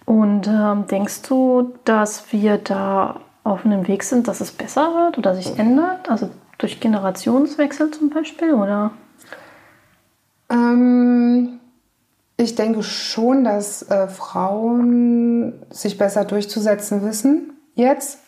Und 0.05 0.47
ähm, 0.47 0.85
denkst 0.87 1.23
du, 1.23 1.73
dass 1.83 2.31
wir 2.31 2.57
da 2.57 3.21
auf 3.43 3.65
einem 3.65 3.87
Weg 3.87 4.03
sind, 4.03 4.27
dass 4.27 4.41
es 4.41 4.51
besser 4.51 4.93
wird 4.93 5.17
oder 5.17 5.35
sich 5.35 5.57
ändert? 5.57 6.09
Also 6.09 6.29
durch 6.57 6.79
Generationswechsel 6.79 7.91
zum 7.91 8.09
Beispiel, 8.09 8.53
oder? 8.53 8.91
Ähm, 10.49 11.59
ich 12.37 12.55
denke 12.55 12.83
schon, 12.83 13.43
dass 13.43 13.83
äh, 13.83 14.07
Frauen 14.07 15.53
sich 15.69 15.97
besser 15.97 16.25
durchzusetzen 16.25 17.03
wissen 17.03 17.53
jetzt. 17.75 18.19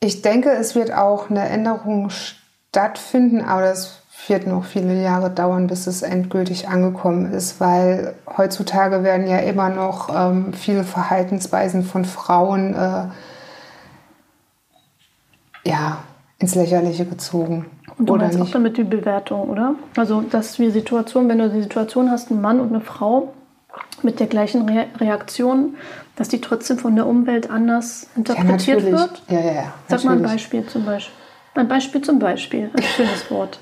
Ich 0.00 0.20
denke, 0.20 0.50
es 0.50 0.74
wird 0.74 0.92
auch 0.92 1.30
eine 1.30 1.48
Änderung 1.48 2.10
stattfinden, 2.10 3.40
aber 3.40 3.62
das 3.62 4.02
wird 4.26 4.46
noch 4.46 4.64
viele 4.64 5.02
Jahre 5.02 5.30
dauern, 5.30 5.66
bis 5.66 5.86
es 5.86 6.02
endgültig 6.02 6.68
angekommen 6.68 7.32
ist, 7.32 7.60
weil 7.60 8.14
heutzutage 8.36 9.02
werden 9.02 9.26
ja 9.26 9.38
immer 9.38 9.70
noch 9.70 10.08
ähm, 10.14 10.52
viele 10.52 10.84
Verhaltensweisen 10.84 11.84
von 11.84 12.04
Frauen 12.04 12.74
äh, 12.74 13.06
ja, 15.66 15.98
ins 16.38 16.54
Lächerliche 16.54 17.06
gezogen. 17.06 17.66
Und 17.98 18.08
du 18.08 18.14
oder 18.14 18.24
meinst 18.24 18.38
nicht? 18.38 18.48
auch 18.48 18.52
damit 18.52 18.76
die 18.76 18.84
Bewertung, 18.84 19.48
oder? 19.48 19.74
Also, 19.96 20.20
dass 20.22 20.58
wir 20.58 20.70
Situationen, 20.70 21.28
wenn 21.28 21.38
du 21.38 21.48
die 21.48 21.62
Situation 21.62 22.10
hast, 22.10 22.30
ein 22.30 22.40
Mann 22.40 22.60
und 22.60 22.68
eine 22.68 22.80
Frau 22.80 23.32
mit 24.02 24.20
der 24.20 24.26
gleichen 24.26 24.68
Re 24.68 24.86
Reaktion, 24.98 25.76
dass 26.16 26.28
die 26.28 26.40
trotzdem 26.40 26.78
von 26.78 26.94
der 26.96 27.06
Umwelt 27.06 27.50
anders 27.50 28.08
interpretiert 28.16 28.82
ja, 28.82 28.92
wird? 28.92 29.22
Ja, 29.28 29.40
ja, 29.40 29.52
ja. 29.52 29.72
Sag 29.88 30.04
mal 30.04 30.16
ein 30.16 30.22
Beispiel 30.22 30.66
zum 30.66 30.84
Beispiel. 30.84 31.14
Ein 31.54 31.68
Beispiel 31.68 32.02
zum 32.02 32.18
Beispiel. 32.18 32.70
Ein 32.76 32.82
schönes 32.82 33.30
Wort. 33.30 33.58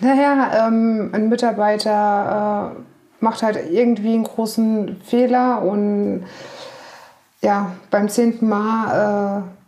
Naja, 0.00 0.66
ähm, 0.68 1.10
ein 1.12 1.28
Mitarbeiter 1.28 2.74
äh, 2.74 2.80
macht 3.20 3.42
halt 3.42 3.58
irgendwie 3.70 4.14
einen 4.14 4.24
großen 4.24 5.00
Fehler 5.04 5.62
und 5.62 6.24
ja, 7.40 7.72
beim 7.90 8.08
zehnten 8.08 8.48
Mal 8.48 9.42
äh, 9.42 9.61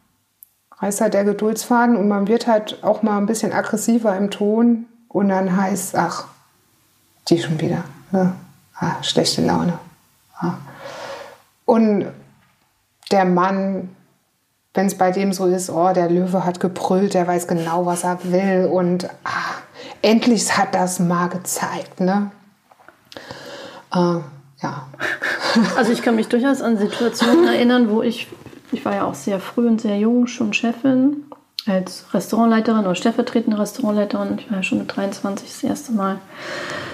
reißt 0.84 1.00
halt 1.00 1.14
der 1.14 1.24
Geduldsfaden 1.24 1.96
und 1.96 2.08
man 2.08 2.28
wird 2.28 2.46
halt 2.46 2.84
auch 2.84 3.02
mal 3.02 3.16
ein 3.16 3.24
bisschen 3.24 3.54
aggressiver 3.54 4.14
im 4.16 4.30
Ton 4.30 4.84
und 5.08 5.30
dann 5.30 5.56
heißt, 5.56 5.96
ach, 5.96 6.26
die 7.28 7.38
schon 7.38 7.58
wieder. 7.58 7.84
Ne? 8.12 8.34
Ah, 8.76 9.02
schlechte 9.02 9.40
Laune. 9.40 9.78
Ah. 10.36 10.54
Und 11.64 12.06
der 13.10 13.24
Mann, 13.24 13.96
wenn 14.74 14.86
es 14.86 14.98
bei 14.98 15.10
dem 15.10 15.32
so 15.32 15.46
ist, 15.46 15.70
oh, 15.70 15.90
der 15.94 16.10
Löwe 16.10 16.44
hat 16.44 16.60
gebrüllt, 16.60 17.14
der 17.14 17.26
weiß 17.26 17.48
genau, 17.48 17.86
was 17.86 18.04
er 18.04 18.18
will 18.24 18.68
und 18.70 19.08
ah, 19.24 19.54
endlich 20.02 20.54
hat 20.58 20.74
das 20.74 20.98
mal 20.98 21.28
gezeigt. 21.28 22.00
Ne? 22.00 22.30
Äh, 23.90 24.18
ja. 24.62 24.88
Also 25.76 25.92
ich 25.92 26.02
kann 26.02 26.16
mich 26.16 26.28
durchaus 26.28 26.60
an 26.60 26.76
Situationen 26.76 27.46
erinnern, 27.54 27.88
wo 27.88 28.02
ich 28.02 28.28
ich 28.74 28.84
war 28.84 28.94
ja 28.94 29.04
auch 29.04 29.14
sehr 29.14 29.40
früh 29.40 29.66
und 29.66 29.80
sehr 29.80 29.98
jung 29.98 30.26
schon 30.26 30.52
Chefin 30.52 31.24
als 31.66 32.04
Restaurantleiterin 32.12 32.84
oder 32.84 32.94
stellvertretende 32.94 33.58
Restaurantleiterin. 33.58 34.38
Ich 34.38 34.50
war 34.50 34.58
ja 34.58 34.62
schon 34.62 34.78
mit 34.78 34.94
23 34.94 35.48
das 35.48 35.62
erste 35.62 35.92
Mal 35.92 36.18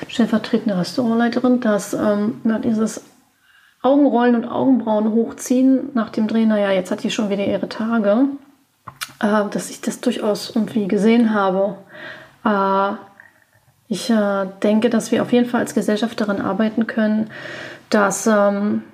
stellvertretende 0.07 0.79
Restaurantleiterin, 0.79 1.61
dass 1.61 1.95
ähm, 1.95 2.41
dieses 2.63 3.03
Augenrollen 3.83 4.37
und 4.37 4.45
Augenbrauen 4.47 5.11
hochziehen 5.13 5.91
nach 5.95 6.11
dem 6.11 6.29
Dreh, 6.29 6.45
naja, 6.45 6.71
jetzt 6.71 6.91
hat 6.91 7.03
die 7.03 7.11
schon 7.11 7.31
wieder 7.31 7.47
ihre 7.47 7.69
Tage, 7.69 8.27
äh, 9.21 9.45
dass 9.51 9.71
ich 9.71 9.81
das 9.81 10.01
durchaus 10.01 10.55
irgendwie 10.55 10.87
gesehen 10.87 11.35
habe. 11.35 11.77
Äh, 12.45 12.93
ich 13.89 14.11
äh, 14.11 14.47
denke, 14.63 14.91
dass 14.91 15.11
wir 15.11 15.23
auf 15.23 15.33
jeden 15.33 15.49
Fall 15.49 15.61
als 15.61 15.75
Gesellschaft 15.75 16.21
daran 16.21 16.41
arbeiten 16.41 16.87
können, 16.87 17.31
dass 17.89 18.27
ähm, 18.27 18.85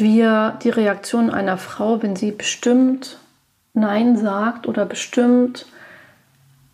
wir 0.00 0.58
die 0.62 0.70
Reaktion 0.70 1.30
einer 1.30 1.58
Frau, 1.58 2.02
wenn 2.02 2.16
sie 2.16 2.32
bestimmt 2.32 3.18
Nein 3.72 4.16
sagt 4.16 4.66
oder 4.66 4.84
bestimmt 4.84 5.66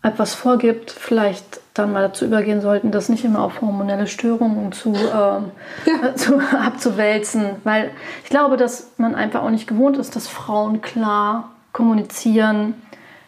etwas 0.01 0.33
vorgibt, 0.33 0.91
vielleicht 0.91 1.59
dann 1.73 1.91
mal 1.91 2.01
dazu 2.01 2.25
übergehen 2.25 2.61
sollten, 2.61 2.91
das 2.91 3.09
nicht 3.09 3.25
immer 3.25 3.41
auf 3.41 3.61
hormonelle 3.61 4.07
Störungen 4.07 4.71
zu, 4.71 4.89
ähm, 4.95 5.51
ja. 5.85 6.15
zu, 6.15 6.39
abzuwälzen. 6.39 7.55
Weil 7.63 7.91
ich 8.23 8.29
glaube, 8.29 8.57
dass 8.57 8.91
man 8.97 9.15
einfach 9.15 9.43
auch 9.43 9.49
nicht 9.49 9.67
gewohnt 9.67 9.97
ist, 9.97 10.15
dass 10.15 10.27
Frauen 10.27 10.81
klar 10.81 11.51
kommunizieren, 11.73 12.73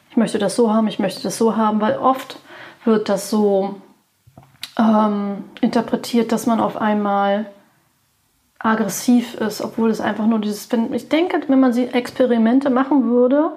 ich 0.10 0.18
möchte 0.18 0.40
das 0.40 0.56
so 0.56 0.74
haben, 0.74 0.88
ich 0.88 1.00
möchte 1.00 1.22
das 1.22 1.38
so 1.38 1.56
haben, 1.56 1.82
weil 1.82 1.98
oft 1.98 2.40
wird 2.84 3.10
das 3.10 3.30
so 3.30 3.76
ähm, 4.78 5.44
interpretiert, 5.62 6.32
dass 6.32 6.48
man 6.48 6.60
auf 6.60 6.78
einmal 6.78 7.46
aggressiv 8.60 9.36
ist, 9.36 9.62
obwohl 9.62 9.90
es 9.90 10.02
einfach 10.02 10.28
nur 10.28 10.40
dieses, 10.40 10.68
ich 10.92 11.10
denke, 11.10 11.42
wenn 11.48 11.60
man 11.60 11.74
sie 11.74 11.86
Experimente 11.86 12.70
machen 12.70 13.06
würde 13.06 13.52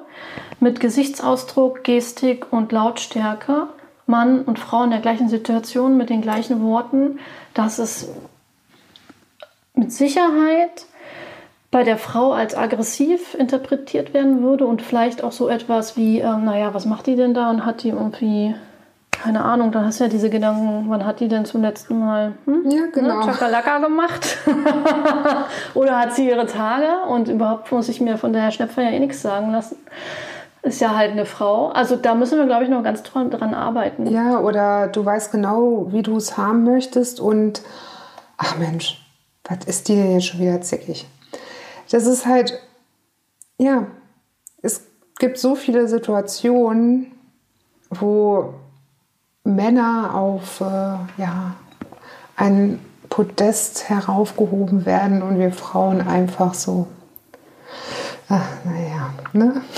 mit 0.60 0.78
Gesichtsausdruck, 0.78 1.82
Gestik 1.82 2.52
und 2.52 2.70
Lautstärke, 2.70 3.66
Mann 4.06 4.42
und 4.42 4.60
Frau 4.60 4.84
in 4.84 4.90
der 4.90 5.00
gleichen 5.00 5.28
Situation 5.28 5.96
mit 5.96 6.08
den 6.08 6.22
gleichen 6.22 6.62
Worten, 6.62 7.18
dass 7.54 7.78
es 7.78 8.08
mit 9.74 9.92
Sicherheit 9.92 10.86
bei 11.72 11.82
der 11.82 11.96
Frau 11.96 12.32
als 12.32 12.54
aggressiv 12.54 13.34
interpretiert 13.34 14.12
werden 14.12 14.42
würde 14.42 14.66
und 14.66 14.82
vielleicht 14.82 15.24
auch 15.24 15.32
so 15.32 15.48
etwas 15.48 15.96
wie, 15.96 16.20
äh, 16.20 16.36
naja, 16.36 16.74
was 16.74 16.84
macht 16.84 17.06
die 17.06 17.16
denn 17.16 17.32
da? 17.32 17.50
Und 17.50 17.64
hat 17.64 17.82
die 17.82 17.88
irgendwie, 17.88 18.54
keine 19.22 19.44
Ahnung, 19.44 19.70
dann 19.70 19.86
hast 19.86 20.00
du 20.00 20.04
ja 20.04 20.10
diese 20.10 20.30
Gedanken, 20.30 20.86
wann 20.88 21.06
hat 21.06 21.20
die 21.20 21.28
denn 21.28 21.44
zum 21.44 21.62
letzten 21.62 22.00
Mal 22.00 22.32
hm? 22.44 22.68
Ja, 22.68 22.86
genau. 22.92 23.20
ne, 23.20 23.26
Chakalaka 23.26 23.78
gemacht? 23.78 24.38
Oder 25.74 25.98
hat 26.00 26.14
sie 26.14 26.28
ihre 26.28 26.46
Tage 26.46 27.08
und 27.08 27.28
überhaupt 27.28 27.70
muss 27.70 27.88
ich 27.88 28.00
mir 28.00 28.18
von 28.18 28.32
der 28.32 28.42
Herr 28.42 28.50
Schnepfer 28.50 28.82
ja 28.82 28.90
eh 28.90 28.98
nichts 28.98 29.22
sagen 29.22 29.52
lassen. 29.52 29.76
Ist 30.62 30.80
ja 30.80 30.96
halt 30.96 31.12
eine 31.12 31.24
Frau. 31.24 31.68
Also 31.68 31.94
da 31.94 32.16
müssen 32.16 32.36
wir, 32.36 32.46
glaube 32.46 32.64
ich, 32.64 32.70
noch 32.70 32.82
ganz 32.82 33.04
dran, 33.04 33.30
dran 33.30 33.54
arbeiten. 33.54 34.08
Ja, 34.08 34.40
oder 34.40 34.88
du 34.88 35.04
weißt 35.04 35.30
genau, 35.30 35.92
wie 35.92 36.02
du 36.02 36.16
es 36.16 36.36
haben 36.36 36.64
möchtest 36.64 37.20
und 37.20 37.62
ach 38.38 38.58
Mensch, 38.58 39.06
was 39.44 39.64
ist 39.66 39.88
die 39.88 39.94
denn 39.94 40.14
jetzt 40.14 40.26
schon 40.26 40.40
wieder 40.40 40.60
zickig? 40.62 41.06
Das 41.90 42.06
ist 42.06 42.26
halt, 42.26 42.58
ja, 43.58 43.86
es 44.62 44.84
gibt 45.20 45.38
so 45.38 45.54
viele 45.54 45.86
Situationen, 45.86 47.12
wo 47.90 48.54
Männer 49.44 50.14
auf 50.14 50.60
äh, 50.60 50.64
ja, 51.20 51.54
ein 52.36 52.78
Podest 53.08 53.88
heraufgehoben 53.88 54.86
werden 54.86 55.22
und 55.22 55.38
wir 55.38 55.52
Frauen 55.52 56.00
einfach 56.00 56.54
so, 56.54 56.86
ach, 58.28 58.48
naja, 58.64 59.10
ne? 59.32 59.62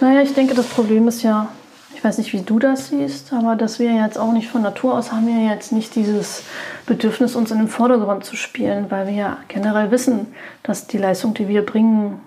Naja, 0.00 0.22
ich 0.22 0.34
denke, 0.34 0.54
das 0.54 0.66
Problem 0.66 1.08
ist 1.08 1.22
ja, 1.22 1.48
ich 1.94 2.02
weiß 2.02 2.18
nicht, 2.18 2.32
wie 2.32 2.42
du 2.42 2.58
das 2.58 2.88
siehst, 2.88 3.32
aber 3.32 3.54
dass 3.56 3.78
wir 3.78 3.92
jetzt 3.94 4.18
auch 4.18 4.32
nicht 4.32 4.50
von 4.50 4.60
Natur 4.60 4.94
aus 4.94 5.12
haben 5.12 5.26
wir 5.26 5.48
jetzt 5.48 5.72
nicht 5.72 5.94
dieses 5.94 6.42
Bedürfnis, 6.84 7.36
uns 7.36 7.50
in 7.50 7.58
den 7.58 7.68
Vordergrund 7.68 8.24
zu 8.24 8.36
spielen, 8.36 8.90
weil 8.90 9.06
wir 9.06 9.14
ja 9.14 9.36
generell 9.48 9.90
wissen, 9.90 10.26
dass 10.62 10.88
die 10.88 10.98
Leistung, 10.98 11.32
die 11.32 11.48
wir 11.48 11.64
bringen, 11.64 12.20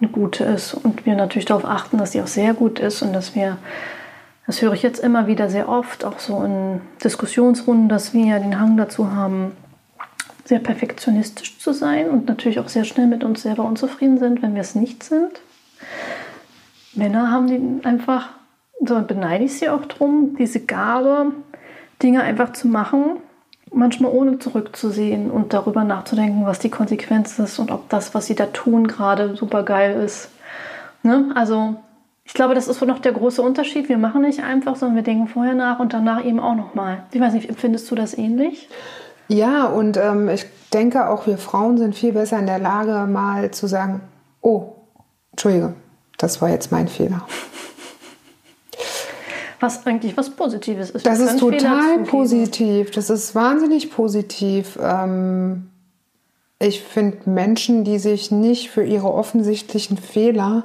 eine 0.00 0.10
gute 0.10 0.44
ist 0.44 0.74
und 0.74 1.06
wir 1.06 1.14
natürlich 1.14 1.46
darauf 1.46 1.64
achten, 1.64 1.96
dass 1.96 2.10
die 2.10 2.20
auch 2.20 2.26
sehr 2.26 2.54
gut 2.54 2.80
ist 2.80 3.02
und 3.02 3.12
dass 3.12 3.34
wir, 3.34 3.56
das 4.52 4.60
höre 4.60 4.74
ich 4.74 4.82
jetzt 4.82 5.02
immer 5.02 5.26
wieder 5.26 5.48
sehr 5.48 5.66
oft, 5.66 6.04
auch 6.04 6.18
so 6.18 6.42
in 6.42 6.82
Diskussionsrunden, 7.02 7.88
dass 7.88 8.12
wir 8.12 8.38
den 8.38 8.60
Hang 8.60 8.76
dazu 8.76 9.10
haben, 9.10 9.52
sehr 10.44 10.58
perfektionistisch 10.58 11.58
zu 11.58 11.72
sein 11.72 12.10
und 12.10 12.28
natürlich 12.28 12.60
auch 12.60 12.68
sehr 12.68 12.84
schnell 12.84 13.06
mit 13.06 13.24
uns 13.24 13.40
selber 13.40 13.64
unzufrieden 13.64 14.18
sind, 14.18 14.42
wenn 14.42 14.52
wir 14.52 14.60
es 14.60 14.74
nicht 14.74 15.04
sind. 15.04 15.40
Männer 16.92 17.30
haben 17.30 17.46
die 17.46 17.86
einfach, 17.86 18.28
so 18.86 19.00
beneide 19.00 19.44
ich 19.44 19.54
sie 19.54 19.70
auch 19.70 19.86
drum, 19.86 20.36
diese 20.38 20.60
Gabe, 20.60 21.32
Dinge 22.02 22.20
einfach 22.20 22.52
zu 22.52 22.68
machen, 22.68 23.20
manchmal 23.72 24.12
ohne 24.12 24.38
zurückzusehen 24.38 25.30
und 25.30 25.54
darüber 25.54 25.82
nachzudenken, 25.82 26.44
was 26.44 26.58
die 26.58 26.68
Konsequenz 26.68 27.38
ist 27.38 27.58
und 27.58 27.70
ob 27.70 27.88
das, 27.88 28.14
was 28.14 28.26
sie 28.26 28.34
da 28.34 28.44
tun, 28.44 28.86
gerade 28.86 29.34
super 29.34 29.62
geil 29.62 29.98
ist. 30.02 30.28
Ne? 31.02 31.32
Also 31.34 31.76
ich 32.32 32.34
glaube, 32.34 32.54
das 32.54 32.66
ist 32.66 32.80
wohl 32.80 32.88
noch 32.88 32.98
der 32.98 33.12
große 33.12 33.42
Unterschied. 33.42 33.90
Wir 33.90 33.98
machen 33.98 34.22
nicht 34.22 34.42
einfach, 34.42 34.76
sondern 34.76 34.96
wir 34.96 35.02
denken 35.02 35.28
vorher 35.28 35.52
nach 35.52 35.80
und 35.80 35.92
danach 35.92 36.24
eben 36.24 36.40
auch 36.40 36.54
nochmal. 36.54 37.02
Ich 37.12 37.20
weiß 37.20 37.34
nicht, 37.34 37.50
empfindest 37.50 37.90
du 37.90 37.94
das 37.94 38.16
ähnlich? 38.16 38.70
Ja, 39.28 39.66
und 39.66 39.98
ähm, 39.98 40.30
ich 40.30 40.46
denke 40.72 41.10
auch, 41.10 41.26
wir 41.26 41.36
Frauen 41.36 41.76
sind 41.76 41.94
viel 41.94 42.14
besser 42.14 42.38
in 42.38 42.46
der 42.46 42.58
Lage, 42.58 43.06
mal 43.06 43.50
zu 43.50 43.66
sagen, 43.66 44.00
oh, 44.40 44.72
Entschuldige, 45.32 45.74
das 46.16 46.40
war 46.40 46.48
jetzt 46.48 46.72
mein 46.72 46.88
Fehler. 46.88 47.26
Was 49.60 49.86
eigentlich 49.86 50.16
was 50.16 50.30
Positives 50.30 50.88
ist. 50.88 51.04
Das 51.04 51.20
ist 51.20 51.38
total 51.38 51.98
positiv. 52.04 52.92
Das 52.92 53.10
ist 53.10 53.34
wahnsinnig 53.34 53.92
positiv. 53.92 54.78
Ähm, 54.82 55.68
ich 56.58 56.82
finde 56.82 57.28
Menschen, 57.28 57.84
die 57.84 57.98
sich 57.98 58.30
nicht 58.30 58.70
für 58.70 58.84
ihre 58.84 59.12
offensichtlichen 59.12 59.98
Fehler 59.98 60.64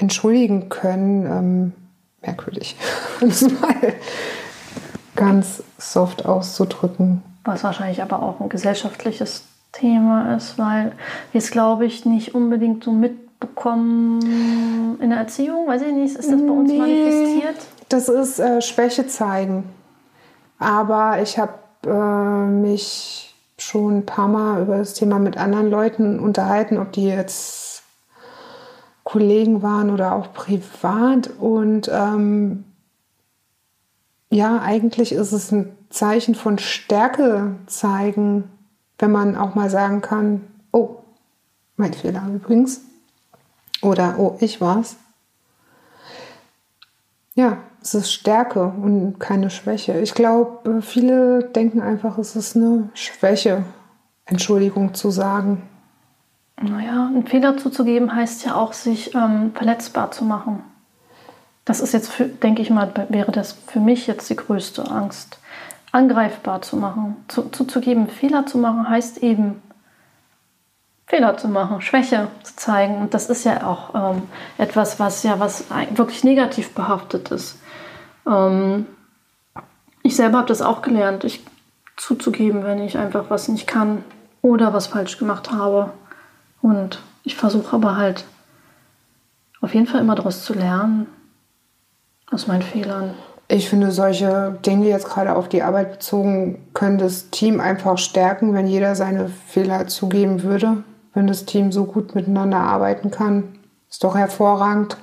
entschuldigen 0.00 0.68
können, 0.68 1.26
ähm, 1.26 1.72
merkwürdig. 2.22 2.76
Um 3.20 3.28
es 3.28 3.42
mal 3.42 3.74
ganz 5.16 5.62
soft 5.78 6.26
auszudrücken. 6.26 7.22
Was 7.44 7.64
wahrscheinlich 7.64 8.02
aber 8.02 8.22
auch 8.22 8.40
ein 8.40 8.48
gesellschaftliches 8.48 9.44
Thema 9.72 10.36
ist, 10.36 10.58
weil 10.58 10.92
wir 11.32 11.38
es, 11.38 11.50
glaube 11.50 11.86
ich, 11.86 12.04
nicht 12.04 12.34
unbedingt 12.34 12.84
so 12.84 12.92
mitbekommen 12.92 14.98
in 15.00 15.10
der 15.10 15.18
Erziehung. 15.20 15.66
Weiß 15.66 15.82
ich 15.82 15.92
nicht, 15.92 16.16
ist 16.16 16.30
das 16.30 16.40
bei 16.40 16.50
uns 16.52 16.70
Nee. 16.70 16.78
manifestiert? 16.78 17.56
Das 17.88 18.08
ist 18.08 18.38
äh, 18.38 18.60
Schwäche 18.62 19.06
zeigen. 19.06 19.64
Aber 20.58 21.20
ich 21.22 21.38
habe 21.38 21.54
äh, 21.86 22.46
mich 22.50 23.34
schon 23.58 23.98
ein 23.98 24.06
paar 24.06 24.28
Mal 24.28 24.62
über 24.62 24.78
das 24.78 24.94
Thema 24.94 25.18
mit 25.18 25.36
anderen 25.36 25.70
Leuten 25.70 26.20
unterhalten, 26.20 26.78
ob 26.78 26.92
die 26.92 27.06
jetzt 27.06 27.69
Kollegen 29.10 29.60
waren 29.60 29.90
oder 29.90 30.14
auch 30.14 30.32
privat. 30.32 31.30
Und 31.40 31.90
ähm, 31.92 32.64
ja, 34.30 34.60
eigentlich 34.60 35.10
ist 35.10 35.32
es 35.32 35.50
ein 35.50 35.76
Zeichen 35.88 36.36
von 36.36 36.58
Stärke 36.58 37.56
zeigen, 37.66 38.44
wenn 39.00 39.10
man 39.10 39.36
auch 39.36 39.56
mal 39.56 39.68
sagen 39.68 40.00
kann, 40.00 40.42
oh, 40.70 40.98
mein 41.76 41.92
Fehler 41.92 42.22
übrigens. 42.32 42.82
Oder 43.82 44.14
oh, 44.18 44.36
ich 44.38 44.60
war's. 44.60 44.94
Ja, 47.34 47.56
es 47.82 47.94
ist 47.94 48.12
Stärke 48.12 48.64
und 48.64 49.18
keine 49.18 49.50
Schwäche. 49.50 49.98
Ich 49.98 50.14
glaube, 50.14 50.82
viele 50.82 51.42
denken 51.42 51.80
einfach, 51.80 52.16
es 52.18 52.36
ist 52.36 52.54
eine 52.54 52.90
Schwäche, 52.94 53.64
Entschuldigung 54.24 54.94
zu 54.94 55.10
sagen. 55.10 55.62
Naja, 56.62 57.06
einen 57.06 57.26
Fehler 57.26 57.56
zuzugeben 57.56 58.14
heißt 58.14 58.44
ja 58.44 58.54
auch, 58.54 58.74
sich 58.74 59.14
ähm, 59.14 59.52
verletzbar 59.54 60.10
zu 60.10 60.24
machen. 60.24 60.62
Das 61.64 61.80
ist 61.80 61.92
jetzt, 61.92 62.10
für, 62.10 62.26
denke 62.26 62.60
ich 62.60 62.70
mal, 62.70 62.92
wäre 63.08 63.32
das 63.32 63.52
für 63.52 63.80
mich 63.80 64.06
jetzt 64.06 64.28
die 64.28 64.36
größte 64.36 64.90
Angst. 64.90 65.38
Angreifbar 65.90 66.60
zu 66.60 66.76
machen. 66.76 67.16
Zu, 67.28 67.48
zuzugeben, 67.50 68.08
Fehler 68.08 68.44
zu 68.44 68.58
machen, 68.58 68.88
heißt 68.88 69.18
eben, 69.22 69.62
Fehler 71.06 71.36
zu 71.38 71.48
machen, 71.48 71.80
Schwäche 71.80 72.28
zu 72.42 72.54
zeigen. 72.56 72.98
Und 72.98 73.14
das 73.14 73.30
ist 73.30 73.44
ja 73.44 73.66
auch 73.66 73.94
ähm, 73.94 74.22
etwas, 74.58 75.00
was 75.00 75.22
ja 75.22 75.40
was 75.40 75.64
wirklich 75.90 76.24
negativ 76.24 76.74
behaftet 76.74 77.30
ist. 77.30 77.58
Ähm, 78.28 78.86
ich 80.02 80.14
selber 80.14 80.38
habe 80.38 80.48
das 80.48 80.62
auch 80.62 80.82
gelernt, 80.82 81.24
ich 81.24 81.42
zuzugeben, 81.96 82.64
wenn 82.64 82.82
ich 82.82 82.98
einfach 82.98 83.24
was 83.28 83.48
nicht 83.48 83.66
kann 83.66 84.04
oder 84.42 84.72
was 84.72 84.88
falsch 84.88 85.18
gemacht 85.18 85.50
habe. 85.50 85.90
Und 86.62 87.00
ich 87.22 87.36
versuche 87.36 87.76
aber 87.76 87.96
halt 87.96 88.24
auf 89.60 89.74
jeden 89.74 89.86
Fall 89.86 90.00
immer 90.00 90.14
daraus 90.14 90.44
zu 90.44 90.54
lernen, 90.54 91.06
aus 92.30 92.46
meinen 92.46 92.62
Fehlern. 92.62 93.14
Ich 93.48 93.68
finde, 93.68 93.90
solche 93.90 94.58
Dinge 94.64 94.88
jetzt 94.88 95.08
gerade 95.08 95.34
auf 95.34 95.48
die 95.48 95.62
Arbeit 95.62 95.92
bezogen, 95.92 96.64
können 96.72 96.98
das 96.98 97.30
Team 97.30 97.60
einfach 97.60 97.98
stärken, 97.98 98.54
wenn 98.54 98.66
jeder 98.66 98.94
seine 98.94 99.28
Fehler 99.28 99.88
zugeben 99.88 100.42
würde. 100.42 100.84
Wenn 101.12 101.26
das 101.26 101.44
Team 101.44 101.72
so 101.72 101.86
gut 101.86 102.14
miteinander 102.14 102.58
arbeiten 102.58 103.10
kann. 103.10 103.58
Ist 103.90 104.04
doch 104.04 104.14
hervorragend. 104.14 104.96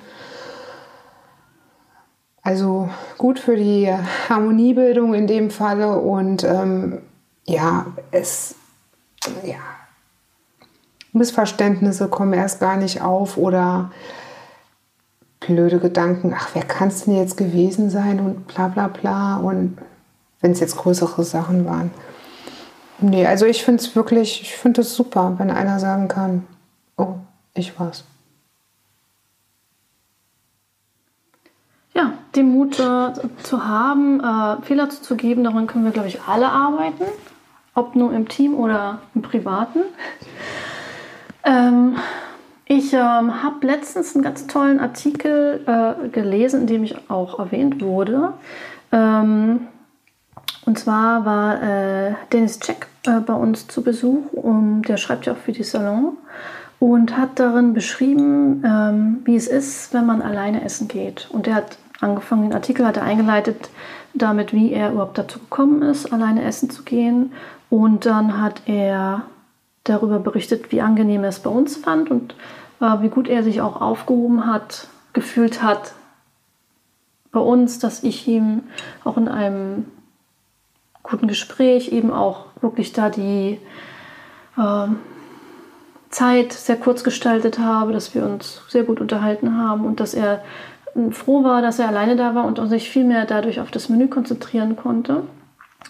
Also 2.42 2.88
gut 3.18 3.38
für 3.38 3.56
die 3.56 3.92
Harmoniebildung 4.30 5.12
in 5.12 5.26
dem 5.26 5.50
Falle 5.50 5.98
und 5.98 6.44
ähm, 6.44 7.02
ja, 7.44 7.84
es, 8.10 8.54
ja, 9.44 9.56
Missverständnisse 11.12 12.08
kommen 12.08 12.32
erst 12.32 12.60
gar 12.60 12.76
nicht 12.76 13.02
auf 13.02 13.36
oder 13.36 13.90
blöde 15.40 15.78
Gedanken, 15.78 16.34
ach, 16.36 16.50
wer 16.54 16.64
kann 16.64 16.88
es 16.88 17.04
denn 17.04 17.16
jetzt 17.16 17.36
gewesen 17.36 17.90
sein 17.90 18.20
und 18.20 18.46
bla 18.48 18.68
bla 18.68 18.88
bla 18.88 19.36
und 19.38 19.78
wenn 20.40 20.52
es 20.52 20.60
jetzt 20.60 20.76
größere 20.76 21.24
Sachen 21.24 21.64
waren. 21.64 21.90
Nee, 23.00 23.26
also 23.26 23.46
ich 23.46 23.64
finde 23.64 23.82
es 23.82 23.94
wirklich, 23.94 24.42
ich 24.42 24.56
finde 24.56 24.80
es 24.80 24.94
super, 24.94 25.34
wenn 25.38 25.50
einer 25.50 25.78
sagen 25.78 26.08
kann, 26.08 26.46
oh, 26.96 27.14
ich 27.54 27.78
war's. 27.78 28.04
Ja, 31.94 32.12
den 32.34 32.52
Mut 32.52 32.78
äh, 32.78 33.12
zu 33.42 33.66
haben, 33.66 34.20
äh, 34.20 34.62
Fehler 34.62 34.90
zuzugeben, 34.90 35.44
daran 35.44 35.66
können 35.66 35.84
wir, 35.84 35.92
glaube 35.92 36.08
ich, 36.08 36.22
alle 36.22 36.48
arbeiten. 36.48 37.04
Ob 37.74 37.94
nur 37.94 38.12
im 38.12 38.28
Team 38.28 38.54
oder 38.54 39.00
im 39.14 39.22
Privaten. 39.22 39.80
Ähm, 41.48 41.96
ich 42.66 42.92
ähm, 42.92 43.42
habe 43.42 43.66
letztens 43.66 44.14
einen 44.14 44.22
ganz 44.22 44.46
tollen 44.46 44.78
Artikel 44.78 45.64
äh, 45.66 46.08
gelesen, 46.08 46.62
in 46.62 46.66
dem 46.66 46.84
ich 46.84 47.10
auch 47.10 47.38
erwähnt 47.38 47.80
wurde. 47.80 48.34
Ähm, 48.92 49.68
und 50.66 50.78
zwar 50.78 51.24
war 51.24 51.62
äh, 51.62 52.14
Dennis 52.30 52.60
Check 52.60 52.86
äh, 53.06 53.20
bei 53.20 53.32
uns 53.32 53.68
zu 53.68 53.82
Besuch. 53.82 54.32
Und 54.32 54.82
der 54.82 54.98
schreibt 54.98 55.24
ja 55.24 55.32
auch 55.32 55.38
für 55.38 55.52
die 55.52 55.62
Salon 55.62 56.18
und 56.78 57.16
hat 57.16 57.38
darin 57.40 57.72
beschrieben, 57.72 58.62
ähm, 58.66 59.22
wie 59.24 59.36
es 59.36 59.48
ist, 59.48 59.94
wenn 59.94 60.04
man 60.04 60.20
alleine 60.20 60.62
essen 60.62 60.88
geht. 60.88 61.28
Und 61.32 61.46
er 61.46 61.54
hat 61.54 61.78
angefangen, 62.00 62.42
den 62.42 62.52
Artikel 62.52 62.86
hat 62.86 62.98
er 62.98 63.04
eingeleitet 63.04 63.70
damit, 64.12 64.52
wie 64.52 64.72
er 64.72 64.92
überhaupt 64.92 65.16
dazu 65.16 65.38
gekommen 65.38 65.80
ist, 65.80 66.12
alleine 66.12 66.44
essen 66.44 66.68
zu 66.68 66.82
gehen. 66.82 67.32
Und 67.70 68.04
dann 68.04 68.42
hat 68.42 68.62
er 68.66 69.22
darüber 69.88 70.18
berichtet, 70.18 70.72
wie 70.72 70.80
angenehm 70.80 71.22
er 71.22 71.30
es 71.30 71.40
bei 71.40 71.50
uns 71.50 71.76
fand 71.76 72.10
und 72.10 72.34
äh, 72.80 73.00
wie 73.00 73.08
gut 73.08 73.28
er 73.28 73.42
sich 73.42 73.60
auch 73.60 73.80
aufgehoben 73.80 74.46
hat, 74.46 74.88
gefühlt 75.12 75.62
hat 75.62 75.94
bei 77.30 77.40
uns, 77.40 77.78
dass 77.78 78.02
ich 78.02 78.26
ihm 78.26 78.64
auch 79.04 79.16
in 79.16 79.28
einem 79.28 79.86
guten 81.02 81.28
Gespräch 81.28 81.92
eben 81.92 82.12
auch 82.12 82.46
wirklich 82.60 82.92
da 82.92 83.10
die 83.10 83.58
äh, 84.56 84.88
Zeit 86.10 86.52
sehr 86.52 86.76
kurz 86.76 87.04
gestaltet 87.04 87.58
habe, 87.58 87.92
dass 87.92 88.14
wir 88.14 88.24
uns 88.24 88.62
sehr 88.68 88.84
gut 88.84 89.00
unterhalten 89.00 89.58
haben 89.58 89.84
und 89.84 90.00
dass 90.00 90.14
er 90.14 90.42
froh 91.12 91.44
war, 91.44 91.62
dass 91.62 91.78
er 91.78 91.88
alleine 91.88 92.16
da 92.16 92.34
war 92.34 92.44
und 92.44 92.58
sich 92.68 92.90
viel 92.90 93.04
mehr 93.04 93.24
dadurch 93.26 93.60
auf 93.60 93.70
das 93.70 93.88
Menü 93.88 94.08
konzentrieren 94.08 94.76
konnte. 94.76 95.22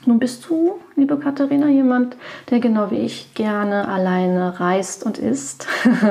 Nun 0.06 0.18
bist 0.18 0.48
du, 0.48 0.78
liebe 0.96 1.18
Katharina, 1.18 1.68
jemand, 1.68 2.16
der 2.50 2.60
genau 2.60 2.90
wie 2.90 2.98
ich 2.98 3.34
gerne 3.34 3.88
alleine 3.88 4.60
reist 4.60 5.04
und 5.04 5.18
isst. 5.18 5.66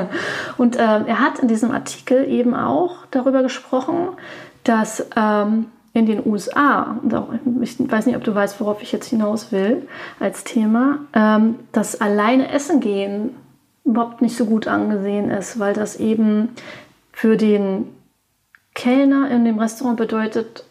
und 0.58 0.76
äh, 0.76 0.80
er 0.80 1.20
hat 1.20 1.38
in 1.38 1.48
diesem 1.48 1.70
Artikel 1.70 2.28
eben 2.28 2.54
auch 2.54 3.06
darüber 3.10 3.42
gesprochen, 3.42 4.08
dass 4.64 5.06
ähm, 5.16 5.66
in 5.94 6.06
den 6.06 6.24
USA, 6.24 6.98
ich 7.62 7.90
weiß 7.90 8.06
nicht, 8.06 8.16
ob 8.16 8.24
du 8.24 8.34
weißt, 8.34 8.60
worauf 8.60 8.82
ich 8.82 8.92
jetzt 8.92 9.08
hinaus 9.08 9.52
will 9.52 9.88
als 10.20 10.44
Thema, 10.44 10.98
ähm, 11.14 11.56
dass 11.72 12.00
alleine 12.00 12.50
essen 12.52 12.80
gehen 12.80 13.30
überhaupt 13.84 14.20
nicht 14.20 14.36
so 14.36 14.44
gut 14.44 14.68
angesehen 14.68 15.30
ist, 15.30 15.58
weil 15.58 15.72
das 15.72 15.96
eben 15.96 16.50
für 17.12 17.36
den 17.36 17.88
Kellner 18.74 19.30
in 19.30 19.44
dem 19.44 19.58
Restaurant 19.58 19.96
bedeutet, 19.96 20.64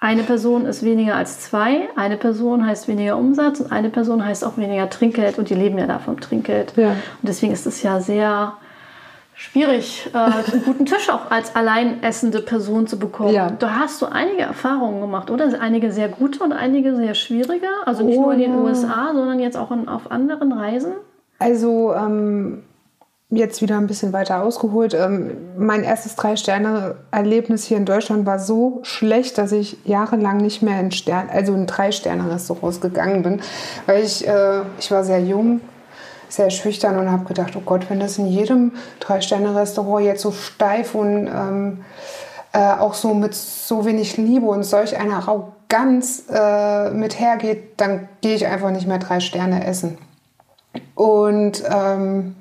eine 0.00 0.22
Person 0.22 0.66
ist 0.66 0.84
weniger 0.84 1.16
als 1.16 1.40
zwei, 1.40 1.88
eine 1.96 2.16
Person 2.16 2.64
heißt 2.64 2.86
weniger 2.86 3.16
Umsatz 3.16 3.58
und 3.60 3.72
eine 3.72 3.90
Person 3.90 4.24
heißt 4.24 4.44
auch 4.44 4.56
weniger 4.56 4.88
Trinkgeld 4.88 5.38
und 5.38 5.50
die 5.50 5.54
leben 5.54 5.76
ja 5.76 5.86
da 5.86 5.98
vom 5.98 6.20
Trinkgeld. 6.20 6.74
Ja. 6.76 6.90
Und 6.90 6.98
deswegen 7.22 7.52
ist 7.52 7.66
es 7.66 7.82
ja 7.82 8.00
sehr 8.00 8.52
schwierig, 9.34 10.08
äh, 10.14 10.18
einen 10.18 10.64
guten 10.64 10.86
Tisch 10.86 11.10
auch 11.10 11.32
als 11.32 11.56
alleinessende 11.56 12.40
Person 12.40 12.86
zu 12.86 12.98
bekommen. 12.98 13.34
Ja. 13.34 13.50
Da 13.50 13.74
hast 13.76 14.00
du 14.00 14.06
einige 14.06 14.42
Erfahrungen 14.42 15.00
gemacht, 15.00 15.30
oder? 15.30 15.60
Einige 15.60 15.90
sehr 15.90 16.08
gute 16.08 16.44
und 16.44 16.52
einige 16.52 16.94
sehr 16.94 17.14
schwierige. 17.14 17.66
Also 17.84 18.04
nicht 18.04 18.18
oh, 18.18 18.22
nur 18.22 18.34
in 18.34 18.40
den 18.40 18.54
ja. 18.54 18.60
USA, 18.60 19.10
sondern 19.14 19.40
jetzt 19.40 19.56
auch 19.56 19.72
in, 19.72 19.88
auf 19.88 20.12
anderen 20.12 20.52
Reisen. 20.52 20.92
Also 21.40 21.92
ähm, 21.94 22.62
jetzt 23.30 23.60
wieder 23.60 23.76
ein 23.76 23.86
bisschen 23.86 24.12
weiter 24.12 24.42
ausgeholt. 24.42 24.94
Ähm, 24.94 25.36
mein 25.58 25.84
erstes 25.84 26.16
Drei-Sterne-Erlebnis 26.16 27.64
hier 27.64 27.76
in 27.76 27.84
Deutschland 27.84 28.24
war 28.24 28.38
so 28.38 28.80
schlecht, 28.82 29.36
dass 29.36 29.52
ich 29.52 29.76
jahrelang 29.84 30.38
nicht 30.38 30.62
mehr 30.62 30.80
in 30.80 30.90
Stern, 30.92 31.28
also 31.30 31.54
in 31.54 31.66
Drei-Sterne-Restaurants 31.66 32.80
gegangen 32.80 33.22
bin, 33.22 33.42
weil 33.86 34.02
ich, 34.02 34.26
äh, 34.26 34.62
ich 34.78 34.90
war 34.90 35.04
sehr 35.04 35.20
jung, 35.20 35.60
sehr 36.30 36.50
schüchtern 36.50 36.98
und 36.98 37.10
habe 37.10 37.24
gedacht, 37.24 37.54
oh 37.56 37.62
Gott, 37.64 37.90
wenn 37.90 38.00
das 38.00 38.16
in 38.16 38.26
jedem 38.26 38.72
Drei-Sterne-Restaurant 39.00 40.06
jetzt 40.06 40.22
so 40.22 40.32
steif 40.32 40.94
und 40.94 41.26
ähm, 41.26 41.84
äh, 42.54 42.72
auch 42.78 42.94
so 42.94 43.12
mit 43.12 43.34
so 43.34 43.84
wenig 43.84 44.16
Liebe 44.16 44.46
und 44.46 44.62
solch 44.62 44.96
einer 44.96 45.16
Arroganz 45.16 46.24
äh, 46.32 46.90
mit 46.90 47.20
hergeht, 47.20 47.78
dann 47.78 48.08
gehe 48.22 48.34
ich 48.34 48.46
einfach 48.46 48.70
nicht 48.70 48.86
mehr 48.86 48.98
drei 48.98 49.20
Sterne 49.20 49.66
essen. 49.66 49.98
Und 50.94 51.62
ähm, 51.70 52.34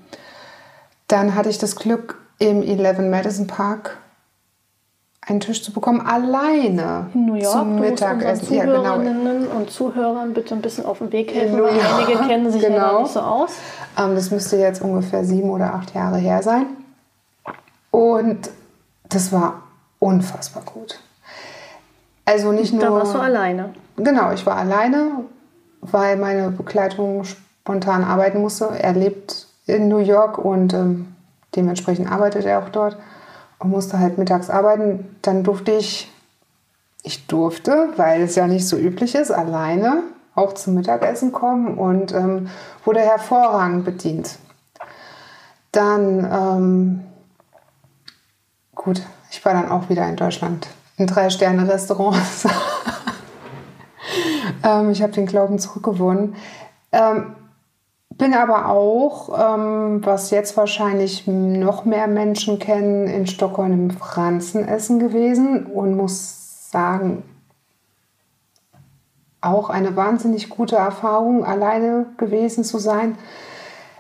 dann 1.08 1.36
hatte 1.36 1.50
ich 1.50 1.58
das 1.58 1.76
Glück, 1.76 2.20
im 2.40 2.62
11 2.62 3.00
Madison 3.00 3.48
Park 3.48 3.98
einen 5.22 5.40
Tisch 5.40 5.62
zu 5.62 5.74
bekommen, 5.74 6.02
alleine 6.02 7.08
in 7.14 7.26
New 7.26 7.34
York, 7.34 7.52
zum 7.52 7.80
Mittagessen. 7.80 8.54
Ja, 8.54 8.66
genau. 8.66 8.96
und 9.58 9.70
Zuhörern 9.70 10.34
bitte 10.34 10.56
ein 10.56 10.62
bisschen 10.62 10.86
auf 10.86 11.00
den 11.00 11.12
Weg 11.12 11.34
helfen, 11.34 11.62
weil 11.62 11.80
einige 11.80 12.20
kennen 12.28 12.52
sich 12.52 12.62
genau. 12.62 12.78
ja 12.78 13.02
nicht 13.02 13.12
so 13.12 13.20
aus. 13.20 13.52
Ähm, 13.98 14.16
das 14.16 14.32
müsste 14.32 14.58
jetzt 14.58 14.82
ungefähr 14.82 15.26
sieben 15.26 15.50
oder 15.50 15.74
acht 15.74 15.94
Jahre 15.94 16.18
her 16.18 16.42
sein. 16.44 16.68
Und 17.92 18.50
das 19.10 19.32
war 19.34 19.64
unfassbar 20.00 20.64
gut. 20.64 21.00
Also 22.24 22.52
nicht 22.52 22.74
nur. 22.74 22.84
Da 22.84 22.92
warst 22.92 23.14
du 23.14 23.20
alleine. 23.20 23.74
Genau, 23.98 24.32
ich 24.32 24.46
war 24.46 24.58
alleine, 24.58 25.26
weil 25.82 26.18
meine 26.18 26.52
Begleitung 26.52 27.24
spontan 27.24 28.04
arbeiten 28.04 28.40
musste. 28.40 28.70
Er 28.80 28.94
lebt 28.94 29.47
in 29.68 29.88
New 29.88 30.00
York 30.00 30.38
und 30.38 30.74
ähm, 30.74 31.16
dementsprechend 31.56 32.12
arbeitet 32.12 32.46
er 32.46 32.60
auch 32.60 32.70
dort 32.70 32.98
und 33.60 33.70
musste 33.70 34.00
halt 34.00 34.18
mittags 34.18 34.50
arbeiten. 34.50 35.16
Dann 35.22 35.44
durfte 35.44 35.72
ich, 35.72 36.12
ich 37.04 37.28
durfte, 37.28 37.90
weil 37.98 38.22
es 38.22 38.36
ja 38.36 38.48
nicht 38.48 38.68
so 38.68 38.78
üblich 38.78 39.16
ist, 39.16 39.32
alleine 39.32 40.04
auch 40.36 40.54
zum 40.54 40.76
Mittagessen 40.76 41.32
kommen 41.32 41.78
und 41.78 42.14
ähm, 42.14 42.50
wurde 42.86 43.00
hervorragend 43.00 43.86
bedient. 43.86 44.38
Dann, 45.72 46.28
ähm, 46.32 47.04
gut, 48.76 49.02
ich 49.32 49.44
war 49.44 49.54
dann 49.54 49.70
auch 49.70 49.90
wieder 49.90 50.08
in 50.08 50.16
Deutschland 50.16 50.68
in 50.98 51.08
Drei-Sterne-Restaurants. 51.08 52.46
ähm, 54.64 54.92
ich 54.92 55.02
habe 55.02 55.14
den 55.14 55.26
Glauben 55.26 55.60
zurückgewonnen. 55.60 56.36
Ähm, 56.92 57.36
bin 58.18 58.34
aber 58.34 58.70
auch, 58.70 59.56
ähm, 59.56 60.02
was 60.04 60.32
jetzt 60.32 60.58
wahrscheinlich 60.58 61.28
noch 61.28 61.86
mehr 61.86 62.08
Menschen 62.08 62.60
kennen, 62.60 63.08
in 63.08 63.28
Stockholm 63.28 63.74
im 63.74 63.92
Franzenessen 63.92 65.00
gewesen 65.00 65.68
und 65.68 65.96
muss 65.96 66.72
sagen, 66.72 67.24
auch 69.42 69.70
eine 69.70 69.96
wahnsinnig 69.96 70.50
gute 70.50 70.76
Erfahrung, 70.76 71.46
alleine 71.46 72.08
gewesen 72.18 72.64
zu 72.64 72.80
sein. 72.80 73.18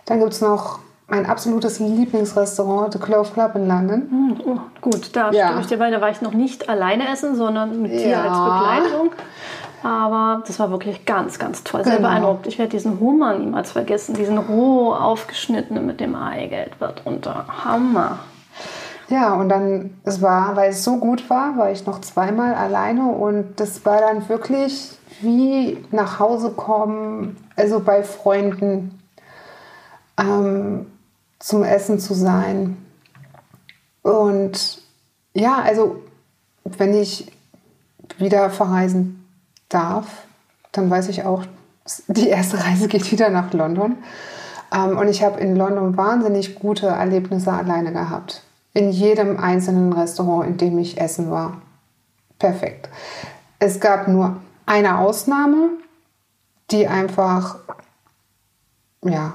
Dann 0.05 0.19
gibt 0.19 0.33
es 0.33 0.41
noch 0.41 0.79
mein 1.07 1.25
absolutes 1.25 1.79
Lieblingsrestaurant, 1.79 2.93
The 2.93 2.99
Clove 2.99 3.29
Club 3.31 3.55
in 3.55 3.67
London. 3.67 4.07
Hm, 4.09 4.41
oh, 4.45 4.59
gut, 4.81 5.15
da 5.15 5.31
ja. 5.31 5.45
stimme 5.45 5.61
ich 5.61 5.67
dir 5.67 5.77
bei, 5.77 5.89
da 5.89 6.01
war 6.01 6.09
ich 6.09 6.21
noch 6.21 6.33
nicht 6.33 6.67
alleine 6.67 7.09
essen, 7.09 7.35
sondern 7.35 7.81
mit 7.81 7.91
dir 7.91 8.09
ja. 8.09 8.23
als 8.23 8.81
Begleitung. 8.83 9.11
Aber 9.87 10.43
das 10.45 10.59
war 10.59 10.69
wirklich 10.69 11.05
ganz, 11.05 11.39
ganz 11.39 11.63
toll. 11.63 11.81
Sehr 11.85 11.95
genau. 11.95 12.09
beeindruckt. 12.09 12.45
Ich 12.45 12.59
werde 12.59 12.71
diesen 12.71 12.99
Hummer 12.99 13.37
niemals 13.37 13.71
vergessen. 13.71 14.15
Diesen 14.15 14.37
roh 14.37 14.91
aufgeschnittenen 14.91 15.85
mit 15.85 16.01
dem 16.01 16.13
Eigelb 16.13 16.75
drunter. 16.97 17.45
Hammer. 17.63 18.19
Ja, 19.07 19.33
und 19.35 19.47
dann, 19.47 19.97
es 20.03 20.21
war, 20.21 20.57
weil 20.57 20.71
es 20.71 20.83
so 20.83 20.97
gut 20.97 21.29
war, 21.29 21.57
war 21.57 21.71
ich 21.71 21.85
noch 21.85 22.01
zweimal 22.01 22.53
alleine 22.53 23.05
und 23.05 23.61
das 23.61 23.85
war 23.85 24.01
dann 24.01 24.27
wirklich 24.27 24.91
wie 25.21 25.77
nach 25.91 26.19
Hause 26.19 26.51
kommen, 26.51 27.37
also 27.55 27.79
bei 27.79 28.03
Freunden 28.03 28.99
ähm, 30.19 30.87
zum 31.39 31.63
Essen 31.63 31.97
zu 31.97 32.13
sein. 32.13 32.75
Und 34.01 34.81
ja, 35.33 35.61
also 35.63 36.03
wenn 36.65 36.93
ich 36.93 37.31
wieder 38.17 38.49
verreisen 38.49 39.16
darf, 39.69 40.07
dann 40.71 40.89
weiß 40.89 41.09
ich 41.09 41.23
auch, 41.25 41.43
die 42.07 42.29
erste 42.29 42.63
Reise 42.63 42.87
geht 42.87 43.11
wieder 43.11 43.29
nach 43.29 43.53
London. 43.53 43.97
Ähm, 44.73 44.97
und 44.97 45.07
ich 45.07 45.23
habe 45.23 45.39
in 45.39 45.55
London 45.55 45.97
wahnsinnig 45.97 46.55
gute 46.55 46.87
Erlebnisse 46.87 47.51
alleine 47.51 47.91
gehabt. 47.91 48.43
In 48.73 48.91
jedem 48.91 49.39
einzelnen 49.39 49.93
Restaurant, 49.93 50.47
in 50.47 50.57
dem 50.57 50.77
ich 50.77 50.99
essen 50.99 51.31
war. 51.31 51.61
Perfekt. 52.37 52.89
Es 53.59 53.79
gab 53.79 54.07
nur 54.07 54.37
eine 54.65 54.99
Ausnahme, 54.99 55.69
die 56.69 56.87
einfach, 56.87 57.57
ja, 59.03 59.33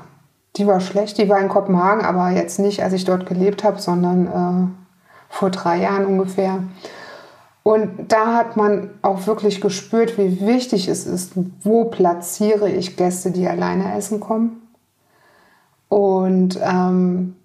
die 0.57 0.67
war 0.67 0.81
schlecht. 0.81 1.19
Die 1.19 1.29
war 1.29 1.41
in 1.41 1.49
Kopenhagen, 1.49 2.05
aber 2.05 2.31
jetzt 2.31 2.59
nicht, 2.59 2.83
als 2.83 2.93
ich 2.93 3.05
dort 3.05 3.27
gelebt 3.27 3.65
habe, 3.65 3.81
sondern 3.81 4.27
äh, 4.27 4.69
vor 5.31 5.51
drei 5.51 5.79
Jahren 5.79 6.07
ungefähr. 6.07 6.63
Und 7.63 8.11
da 8.11 8.35
hat 8.35 8.57
man 8.57 8.91
auch 9.03 9.27
wirklich 9.27 9.61
gespürt, 9.61 10.19
wie 10.19 10.41
wichtig 10.47 10.89
es 10.89 11.07
ist, 11.07 11.33
wo 11.63 11.85
platziere 11.85 12.69
ich 12.69 12.97
Gäste, 12.97 13.31
die 13.31 13.47
alleine 13.47 13.95
essen 13.97 14.19
kommen. 14.19 14.63
Und 15.89 16.59
ähm, 16.61 17.37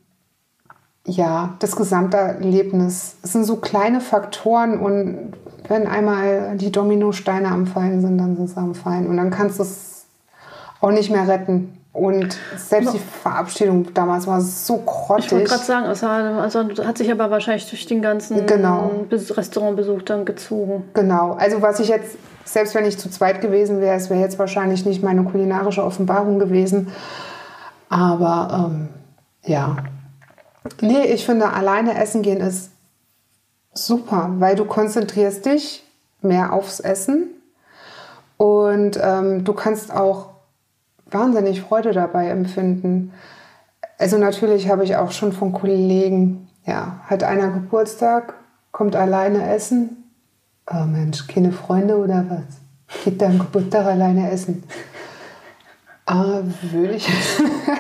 ja, 1.06 1.56
das 1.60 1.76
gesamte 1.76 2.18
Erlebnis, 2.18 3.18
es 3.22 3.34
sind 3.34 3.46
so 3.46 3.58
kleine 3.58 4.02
Faktoren 4.02 4.80
und 4.80 5.34
wenn 5.68 5.86
einmal 5.86 6.58
die 6.58 6.72
Dominosteine 6.72 7.50
am 7.50 7.68
Fallen 7.68 8.02
sind, 8.02 8.18
dann 8.18 8.36
sind 8.36 8.50
sie 8.50 8.58
am 8.58 8.74
Fallen. 8.74 9.08
Und 9.08 9.18
dann 9.18 9.30
kannst 9.30 9.60
du 9.60 9.64
es 9.64 10.06
auch 10.82 10.92
nicht 10.92 11.12
mehr 11.12 11.28
retten. 11.28 11.78
Und 11.98 12.38
selbst 12.56 12.94
die 12.94 13.00
Verabschiedung 13.00 13.92
damals 13.96 14.28
war 14.28 14.40
so 14.40 14.78
grottig. 14.78 15.26
Ich 15.26 15.32
wollte 15.32 15.50
gerade 15.50 15.64
sagen, 15.64 15.86
es 15.88 16.04
war, 16.04 16.44
also 16.44 16.64
hat 16.86 16.96
sich 17.00 17.12
aber 17.12 17.32
wahrscheinlich 17.32 17.68
durch 17.68 17.88
den 17.88 18.04
ganzen 18.04 18.46
genau. 18.46 18.92
Restaurantbesuch 19.10 20.04
dann 20.04 20.24
gezogen. 20.24 20.84
Genau. 20.94 21.34
Also 21.34 21.64
was 21.64 21.80
ich 21.80 21.88
jetzt, 21.88 22.16
selbst 22.46 22.76
wenn 22.76 22.86
ich 22.86 23.00
zu 23.00 23.10
zweit 23.10 23.42
gewesen 23.42 23.82
wäre, 23.82 23.96
es 23.96 24.12
wäre 24.12 24.22
jetzt 24.22 24.38
wahrscheinlich 24.38 24.86
nicht 24.86 25.02
meine 25.02 25.24
kulinarische 25.24 25.84
Offenbarung 25.84 26.38
gewesen. 26.38 26.92
Aber 27.90 28.70
ähm, 28.70 28.90
ja. 29.44 29.78
Nee, 30.80 31.06
ich 31.06 31.26
finde, 31.26 31.52
alleine 31.52 32.00
essen 32.00 32.22
gehen 32.22 32.42
ist 32.42 32.70
super, 33.74 34.30
weil 34.38 34.56
du 34.56 34.66
konzentrierst 34.66 35.48
dich 35.48 35.84
mehr 36.22 36.54
aufs 36.54 36.80
Essen 36.80 37.30
und 38.38 39.00
ähm, 39.02 39.44
du 39.44 39.54
kannst 39.54 39.92
auch 39.92 40.37
wahnsinnig 41.12 41.62
Freude 41.62 41.92
dabei 41.92 42.28
empfinden. 42.30 43.14
Also 43.98 44.18
natürlich 44.18 44.70
habe 44.70 44.84
ich 44.84 44.96
auch 44.96 45.12
schon 45.12 45.34
von 45.34 45.54
Kollegen, 45.54 46.48
ja, 46.66 47.00
hat 47.06 47.24
einer 47.24 47.50
Geburtstag, 47.50 48.36
kommt 48.72 48.96
alleine 48.96 49.54
essen. 49.54 50.12
Oh 50.72 50.86
Mensch, 50.86 51.28
keine 51.28 51.52
Freunde 51.52 51.98
oder 51.98 52.26
was? 52.30 53.04
Geht 53.04 53.22
da 53.22 53.28
am 53.28 53.40
Geburtstag 53.40 53.86
alleine 53.86 54.30
essen? 54.30 54.64
Ah, 56.06 56.42
würde 56.62 56.94
ich. 56.94 57.08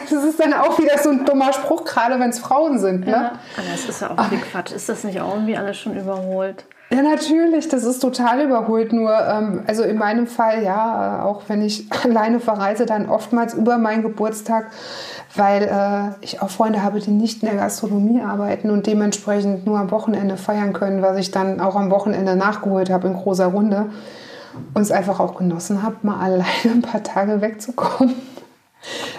Das 0.09 0.23
ist 0.23 0.39
dann 0.39 0.53
auch 0.53 0.79
wieder 0.79 0.97
so 0.97 1.09
ein 1.09 1.25
dummer 1.25 1.51
Spruch, 1.53 1.83
gerade 1.83 2.19
wenn 2.19 2.29
es 2.29 2.39
Frauen 2.39 2.79
sind. 2.79 3.05
Ne? 3.05 3.11
Ja, 3.11 3.31
aber 3.57 3.67
es 3.73 3.87
ist 3.87 4.01
ja 4.01 4.09
auch 4.09 4.25
viel 4.29 4.39
Quatsch. 4.39 4.71
Ist 4.71 4.87
das 4.87 5.03
nicht 5.03 5.19
auch 5.19 5.33
irgendwie 5.33 5.57
alles 5.57 5.77
schon 5.77 5.97
überholt? 5.97 6.65
Ja, 6.89 7.01
natürlich, 7.01 7.67
das 7.67 7.83
ist 7.83 7.99
total 7.99 8.45
überholt. 8.45 8.93
Nur, 8.93 9.13
ähm, 9.13 9.61
also 9.67 9.83
in 9.83 9.97
meinem 9.97 10.25
Fall, 10.25 10.63
ja, 10.63 11.23
auch 11.23 11.43
wenn 11.47 11.61
ich 11.61 11.87
alleine 12.03 12.39
verreise, 12.39 12.85
dann 12.85 13.09
oftmals 13.09 13.53
über 13.53 13.77
meinen 13.77 14.03
Geburtstag, 14.03 14.71
weil 15.35 15.63
äh, 15.63 16.23
ich 16.23 16.41
auch 16.41 16.49
Freunde 16.49 16.83
habe, 16.83 16.99
die 16.99 17.11
nicht 17.11 17.43
in 17.43 17.49
der 17.49 17.57
Gastronomie 17.57 18.21
arbeiten 18.21 18.69
und 18.69 18.87
dementsprechend 18.87 19.65
nur 19.65 19.77
am 19.77 19.91
Wochenende 19.91 20.37
feiern 20.37 20.71
können, 20.71 21.01
was 21.01 21.17
ich 21.17 21.31
dann 21.31 21.59
auch 21.59 21.75
am 21.75 21.91
Wochenende 21.91 22.37
nachgeholt 22.37 22.89
habe 22.89 23.07
in 23.07 23.15
großer 23.15 23.47
Runde 23.47 23.87
und 24.73 24.81
es 24.81 24.91
einfach 24.91 25.19
auch 25.19 25.35
genossen 25.35 25.83
habe, 25.83 25.97
mal 26.03 26.19
alleine 26.19 26.45
ein 26.73 26.81
paar 26.81 27.03
Tage 27.03 27.41
wegzukommen. 27.41 28.15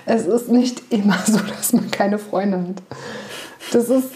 Es 0.06 0.24
ist 0.24 0.48
nicht 0.48 0.90
immer 0.90 1.18
so, 1.26 1.36
dass 1.36 1.74
man 1.74 1.90
keine 1.90 2.16
Freunde 2.16 2.58
hat. 2.58 2.82
Das 3.72 3.90
ist, 3.90 4.08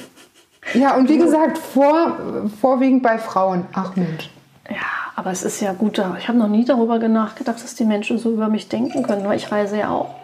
ja, 0.75 0.97
und 0.97 1.09
wie 1.09 1.19
gesagt, 1.19 1.59
vor, 1.59 2.17
vorwiegend 2.61 3.03
bei 3.03 3.19
Frauen. 3.19 3.67
Ach 3.73 3.95
Mensch. 3.97 4.31
Ja, 4.69 4.77
aber 5.17 5.31
es 5.31 5.43
ist 5.43 5.61
ja 5.61 5.73
gut. 5.73 6.03
Ich 6.19 6.29
habe 6.29 6.39
noch 6.39 6.49
nie 6.49 6.65
darüber 6.65 6.99
nachgedacht, 6.99 7.63
dass 7.63 7.75
die 7.75 7.85
Menschen 7.85 8.19
so 8.19 8.31
über 8.31 8.49
mich 8.49 8.69
denken 8.69 9.03
können, 9.03 9.25
weil 9.25 9.37
ich 9.37 9.51
reise 9.51 9.79
ja 9.79 9.91
auch. 9.91 10.15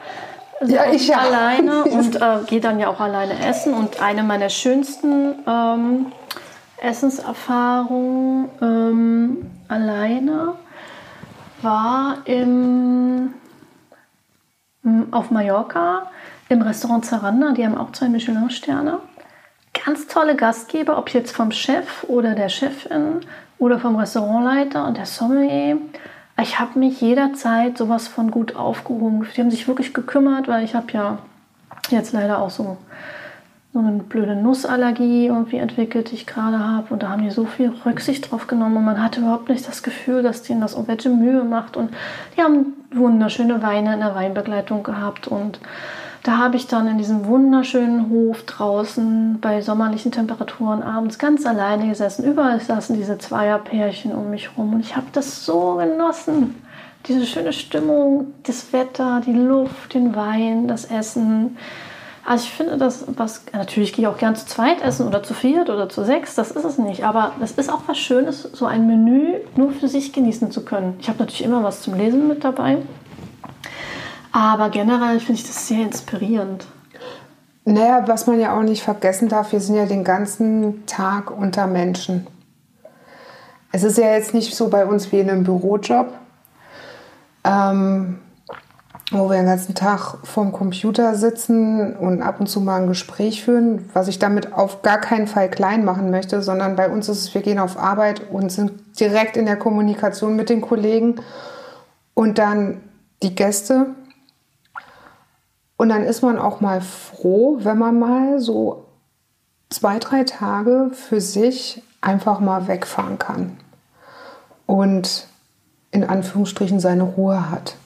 Also 0.61 0.74
ja, 0.74 0.91
ich 0.91 1.09
ja. 1.09 1.18
alleine 1.18 1.84
und 1.84 2.16
äh, 2.16 2.39
gehe 2.47 2.61
dann 2.61 2.78
ja 2.78 2.89
auch 2.89 3.01
alleine 3.01 3.47
essen. 3.47 3.74
Und 3.74 4.01
eine 4.01 4.22
meiner 4.22 4.49
schönsten 4.49 5.34
ähm, 5.47 6.07
Essenserfahrungen 6.80 8.49
ähm, 8.62 9.51
alleine 9.68 10.55
war 11.62 12.18
im, 12.24 13.34
auf 15.11 15.30
Mallorca 15.30 16.11
im 16.49 16.62
Restaurant 16.62 17.05
Zaranda. 17.05 17.53
Die 17.53 17.64
haben 17.64 17.76
auch 17.76 17.93
zwei 17.93 18.09
Michelin-Sterne. 18.09 19.01
Ganz 19.72 20.06
tolle 20.06 20.36
Gastgeber, 20.36 20.98
ob 20.98 21.10
jetzt 21.10 21.34
vom 21.34 21.50
Chef 21.52 22.04
oder 22.04 22.34
der 22.34 22.48
Chefin 22.48 23.20
oder 23.58 23.78
vom 23.78 23.96
Restaurantleiter 23.96 24.86
und 24.86 24.96
der 24.96 25.06
Sommelier. 25.06 25.78
Ich 26.40 26.58
habe 26.58 26.78
mich 26.78 27.00
jederzeit 27.00 27.76
sowas 27.76 28.08
von 28.08 28.30
gut 28.30 28.54
aufgehoben. 28.54 29.26
Die 29.34 29.40
haben 29.40 29.50
sich 29.50 29.66
wirklich 29.66 29.94
gekümmert, 29.94 30.48
weil 30.48 30.64
ich 30.64 30.74
habe 30.74 30.92
ja 30.92 31.18
jetzt 31.90 32.12
leider 32.12 32.38
auch 32.38 32.50
so 32.50 32.76
so 33.72 33.80
eine 33.80 34.02
blöde 34.02 34.34
Nussallergie 34.34 35.26
irgendwie 35.26 35.58
entwickelt, 35.58 36.10
die 36.10 36.16
ich 36.16 36.26
gerade 36.26 36.58
habe. 36.58 36.92
Und 36.92 37.02
da 37.02 37.10
haben 37.10 37.22
die 37.22 37.30
so 37.30 37.44
viel 37.44 37.72
Rücksicht 37.84 38.30
drauf 38.30 38.46
genommen 38.46 38.78
und 38.78 38.84
man 38.84 39.02
hatte 39.02 39.20
überhaupt 39.20 39.48
nicht 39.48 39.68
das 39.68 39.82
Gefühl, 39.82 40.22
dass 40.22 40.42
denen 40.42 40.60
das 40.60 40.72
irgendwelche 40.72 41.10
Mühe 41.10 41.44
macht. 41.44 41.76
Und 41.76 41.92
die 42.36 42.42
haben 42.42 42.74
wunderschöne 42.92 43.62
Weine 43.62 43.94
in 43.94 44.00
der 44.00 44.14
Weinbegleitung 44.14 44.82
gehabt. 44.82 45.28
Und 45.28 45.60
da 46.22 46.38
habe 46.38 46.56
ich 46.56 46.66
dann 46.66 46.88
in 46.88 46.98
diesem 46.98 47.26
wunderschönen 47.26 48.10
Hof 48.10 48.42
draußen 48.44 49.38
bei 49.40 49.60
sommerlichen 49.60 50.12
Temperaturen 50.12 50.82
abends 50.82 51.18
ganz 51.18 51.46
alleine 51.46 51.88
gesessen. 51.88 52.24
Überall 52.24 52.60
saßen 52.60 52.96
diese 52.96 53.18
Zweierpärchen 53.18 54.12
um 54.12 54.30
mich 54.30 54.56
rum 54.56 54.74
und 54.74 54.80
ich 54.80 54.96
habe 54.96 55.06
das 55.12 55.44
so 55.44 55.76
genossen. 55.76 56.62
Diese 57.06 57.24
schöne 57.24 57.52
Stimmung, 57.52 58.34
das 58.42 58.72
Wetter, 58.72 59.22
die 59.24 59.32
Luft, 59.32 59.94
den 59.94 60.14
Wein, 60.14 60.68
das 60.68 60.84
Essen 60.84 61.56
also 62.28 62.44
ich 62.44 62.50
finde 62.50 62.76
das, 62.76 63.06
was 63.16 63.42
natürlich 63.54 63.94
gehe 63.94 64.02
ich 64.02 64.06
auch 64.06 64.18
gern 64.18 64.36
zu 64.36 64.44
zweit 64.44 64.82
essen 64.82 65.08
oder 65.08 65.22
zu 65.22 65.32
viert 65.32 65.70
oder 65.70 65.88
zu 65.88 66.04
sechs, 66.04 66.34
das 66.34 66.50
ist 66.50 66.64
es 66.64 66.76
nicht. 66.76 67.02
Aber 67.02 67.32
es 67.40 67.52
ist 67.52 67.72
auch 67.72 67.80
was 67.86 67.96
Schönes, 67.96 68.42
so 68.42 68.66
ein 68.66 68.86
Menü 68.86 69.36
nur 69.56 69.70
für 69.70 69.88
sich 69.88 70.12
genießen 70.12 70.50
zu 70.50 70.62
können. 70.62 70.98
Ich 71.00 71.08
habe 71.08 71.20
natürlich 71.20 71.42
immer 71.42 71.64
was 71.64 71.80
zum 71.80 71.94
Lesen 71.94 72.28
mit 72.28 72.44
dabei. 72.44 72.82
Aber 74.32 74.70
generell 74.70 75.20
finde 75.20 75.40
ich 75.40 75.46
das 75.46 75.68
sehr 75.68 75.82
inspirierend. 75.82 76.66
Naja, 77.64 78.04
was 78.06 78.26
man 78.26 78.40
ja 78.40 78.56
auch 78.56 78.62
nicht 78.62 78.82
vergessen 78.82 79.28
darf, 79.28 79.52
wir 79.52 79.60
sind 79.60 79.76
ja 79.76 79.86
den 79.86 80.04
ganzen 80.04 80.86
Tag 80.86 81.30
unter 81.30 81.66
Menschen. 81.66 82.26
Es 83.72 83.82
ist 83.82 83.98
ja 83.98 84.12
jetzt 84.12 84.32
nicht 84.32 84.54
so 84.54 84.68
bei 84.68 84.86
uns 84.86 85.12
wie 85.12 85.20
in 85.20 85.28
einem 85.28 85.44
Bürojob. 85.44 86.12
Ähm, 87.44 88.20
wo 89.10 89.30
wir 89.30 89.36
den 89.36 89.46
ganzen 89.46 89.74
Tag 89.74 90.18
vorm 90.24 90.52
Computer 90.52 91.14
sitzen 91.14 91.96
und 91.96 92.20
ab 92.20 92.40
und 92.40 92.46
zu 92.46 92.60
mal 92.60 92.82
ein 92.82 92.88
Gespräch 92.88 93.42
führen, 93.42 93.88
was 93.94 94.08
ich 94.08 94.18
damit 94.18 94.52
auf 94.52 94.82
gar 94.82 94.98
keinen 94.98 95.26
Fall 95.26 95.48
klein 95.50 95.84
machen 95.84 96.10
möchte, 96.10 96.42
sondern 96.42 96.76
bei 96.76 96.90
uns 96.90 97.08
ist 97.08 97.18
es, 97.18 97.34
wir 97.34 97.40
gehen 97.40 97.58
auf 97.58 97.78
Arbeit 97.78 98.30
und 98.30 98.52
sind 98.52 98.72
direkt 99.00 99.36
in 99.36 99.46
der 99.46 99.56
Kommunikation 99.56 100.36
mit 100.36 100.50
den 100.50 100.60
Kollegen 100.60 101.16
und 102.14 102.38
dann 102.38 102.82
die 103.22 103.34
Gäste. 103.34 103.86
Und 105.78 105.88
dann 105.88 106.02
ist 106.02 106.22
man 106.22 106.38
auch 106.38 106.60
mal 106.60 106.80
froh, 106.80 107.58
wenn 107.62 107.78
man 107.78 107.98
mal 107.98 108.40
so 108.40 108.84
zwei, 109.70 109.98
drei 109.98 110.24
Tage 110.24 110.90
für 110.92 111.20
sich 111.20 111.82
einfach 112.00 112.40
mal 112.40 112.66
wegfahren 112.68 113.18
kann 113.18 113.56
und 114.66 115.28
in 115.92 116.04
Anführungsstrichen 116.04 116.80
seine 116.80 117.04
Ruhe 117.04 117.50
hat. 117.50 117.76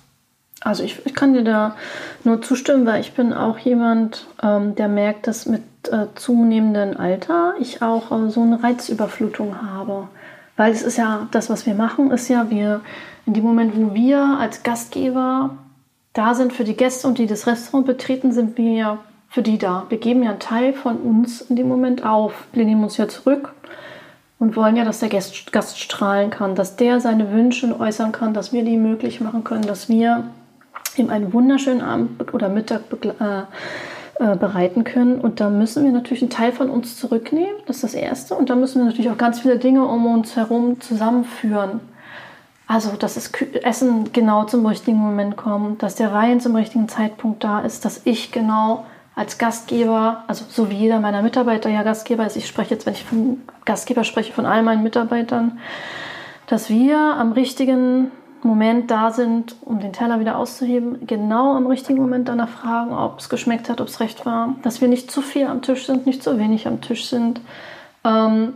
Also 0.63 0.83
ich, 0.83 1.05
ich 1.05 1.15
kann 1.15 1.35
dir 1.35 1.45
da 1.45 1.77
nur 2.25 2.41
zustimmen, 2.41 2.87
weil 2.87 3.01
ich 3.01 3.13
bin 3.15 3.35
auch 3.35 3.59
jemand, 3.59 4.27
ähm, 4.43 4.75
der 4.75 4.89
merkt, 4.89 5.27
dass 5.27 5.45
mit 5.45 5.63
äh, 5.91 6.07
zunehmendem 6.15 6.97
Alter 6.97 7.55
ich 7.61 7.83
auch 7.83 8.11
äh, 8.11 8.31
so 8.31 8.43
eine 8.43 8.63
Reizüberflutung 8.63 9.61
habe. 9.61 10.09
Weil 10.57 10.73
es 10.73 10.83
ist 10.83 10.97
ja, 10.97 11.27
das, 11.31 11.51
was 11.51 11.67
wir 11.67 11.75
machen, 11.75 12.11
ist 12.11 12.29
ja, 12.29 12.49
wir 12.49 12.81
in 13.27 13.35
dem 13.35 13.45
Moment, 13.45 13.77
wo 13.77 13.93
wir 13.93 14.39
als 14.41 14.63
Gastgeber 14.63 15.57
da 16.13 16.35
sind 16.35 16.53
für 16.53 16.65
die 16.65 16.77
Gäste 16.77 17.09
und 17.09 17.19
die 17.19 17.27
das 17.27 17.47
Restaurant 17.47 17.87
betreten, 17.87 18.33
sind 18.33 18.59
wir 18.59 18.73
ja 18.73 18.99
für 19.29 19.43
die 19.43 19.59
da. 19.59 19.87
Wir 19.89 19.99
geben 19.99 20.23
ja 20.23 20.31
einen 20.31 20.41
Teil 20.41 20.75
von 20.75 20.99
uns 20.99 21.41
in 21.41 21.57
dem 21.57 21.69
Moment 21.69 22.05
auf. 22.05 22.47
Wir 22.53 22.65
nehmen 22.65 22.85
uns 22.85 22.99
ja 22.99 23.09
zurück 23.09 23.55
und 24.39 24.57
wollen 24.57 24.77
ja, 24.77 24.85
dass 24.85 25.01
der 25.01 25.09
Gast, 25.09 25.53
Gast 25.53 25.79
strahlen 25.79 26.31
kann, 26.31 26.55
dass 26.55 26.77
der 26.77 27.01
seine 27.01 27.33
Wünsche 27.33 27.79
äußern 27.79 28.13
kann, 28.13 28.35
dass 28.35 28.53
wir 28.53 28.65
die 28.65 28.77
möglich 28.77 29.21
machen 29.21 29.45
können, 29.45 29.63
dass 29.63 29.89
wir 29.89 30.25
ihm 30.97 31.09
einen 31.09 31.33
wunderschönen 31.33 31.81
Abend 31.81 32.35
oder 32.35 32.51
Mittag 32.51 32.83
äh, 33.03 33.43
äh, 34.23 34.37
bereiten 34.37 34.85
können. 34.85 35.19
Und 35.19 35.41
da 35.41 35.49
müssen 35.49 35.85
wir 35.85 35.93
natürlich 35.93 36.23
einen 36.23 36.31
Teil 36.31 36.53
von 36.53 36.69
uns 36.69 36.99
zurücknehmen. 36.99 37.55
Das 37.67 37.77
ist 37.77 37.85
das 37.85 37.95
Erste. 37.95 38.35
Und 38.35 38.51
da 38.51 38.55
müssen 38.55 38.81
wir 38.81 38.85
natürlich 38.85 39.11
auch 39.11 39.17
ganz 39.17 39.41
viele 39.41 39.59
Dinge 39.59 39.87
um 39.87 40.05
uns 40.07 40.37
herum 40.37 40.81
zusammenführen. 40.81 41.81
Also, 42.67 42.93
dass 42.97 43.15
das 43.15 43.33
Essen 43.63 44.13
genau 44.13 44.45
zum 44.45 44.65
richtigen 44.65 44.99
Moment 44.99 45.37
kommt, 45.37 45.83
dass 45.83 45.95
der 45.95 46.13
Wein 46.13 46.41
zum 46.41 46.57
richtigen 46.57 46.89
Zeitpunkt 46.89 47.45
da 47.45 47.61
ist, 47.61 47.85
dass 47.85 48.03
ich 48.05 48.33
genau 48.33 48.87
als 49.15 49.37
Gastgeber, 49.37 50.25
also 50.27 50.45
so 50.49 50.71
wie 50.71 50.77
jeder 50.77 51.01
meiner 51.01 51.23
Mitarbeiter 51.23 51.69
ja 51.69 51.83
Gastgeber 51.83 52.27
ist, 52.27 52.37
ich 52.37 52.47
spreche 52.47 52.75
jetzt, 52.75 52.87
wenn 52.87 52.95
ich 52.95 53.05
von 53.05 53.43
Gastgeber 53.65 54.05
spreche, 54.05 54.33
von 54.33 54.47
all 54.47 54.63
meinen 54.63 54.83
Mitarbeitern, 54.83 55.59
dass 56.47 56.71
wir 56.71 56.99
am 56.99 57.33
richtigen 57.33 58.11
Moment 58.43 58.91
da 58.91 59.11
sind, 59.13 59.55
um 59.61 59.81
den 59.81 59.93
Teller 59.93 60.19
wieder 60.19 60.37
auszuheben, 60.37 61.07
genau 61.07 61.55
am 61.55 61.67
richtigen 61.67 62.01
Moment 62.01 62.29
danach 62.29 62.49
fragen, 62.49 62.93
ob 62.93 63.21
es 63.21 63.29
geschmeckt 63.29 63.69
hat, 63.69 63.81
ob 63.81 63.89
es 63.89 64.01
recht 64.01 64.27
war, 64.27 64.57
dass 64.63 64.81
wir 64.81 64.89
nicht 64.89 65.11
zu 65.11 65.21
viel 65.21 65.47
am 65.47 65.63
Tisch 65.63 65.87
sind, 65.87 66.07
nicht 66.07 66.23
zu 66.23 66.39
wenig 66.39 66.67
am 66.67 66.81
Tisch 66.81 67.07
sind, 67.07 67.41
ähm, 68.05 68.55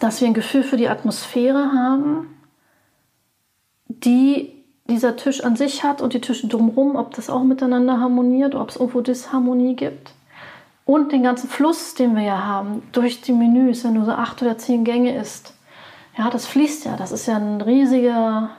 dass 0.00 0.20
wir 0.20 0.28
ein 0.28 0.34
Gefühl 0.34 0.64
für 0.64 0.76
die 0.76 0.88
Atmosphäre 0.88 1.72
haben, 1.72 2.33
die 3.88 4.52
dieser 4.88 5.16
Tisch 5.16 5.42
an 5.42 5.56
sich 5.56 5.82
hat 5.82 6.02
und 6.02 6.12
die 6.12 6.20
Tische 6.20 6.46
drumherum, 6.46 6.96
ob 6.96 7.14
das 7.14 7.30
auch 7.30 7.42
miteinander 7.42 8.00
harmoniert, 8.00 8.54
ob 8.54 8.68
es 8.68 8.76
irgendwo 8.76 9.00
Disharmonie 9.00 9.76
gibt. 9.76 10.12
Und 10.84 11.12
den 11.12 11.22
ganzen 11.22 11.48
Fluss, 11.48 11.94
den 11.94 12.14
wir 12.14 12.22
ja 12.22 12.44
haben, 12.44 12.82
durch 12.92 13.22
die 13.22 13.32
Menüs, 13.32 13.84
wenn 13.84 13.94
nur 13.94 14.04
so 14.04 14.12
acht 14.12 14.42
oder 14.42 14.58
zehn 14.58 14.84
Gänge 14.84 15.16
ist. 15.16 15.54
Ja, 16.18 16.28
das 16.28 16.44
fließt 16.46 16.84
ja. 16.84 16.96
Das 16.96 17.12
ist 17.12 17.26
ja 17.26 17.36
ein 17.36 17.62
riesiger, 17.62 18.50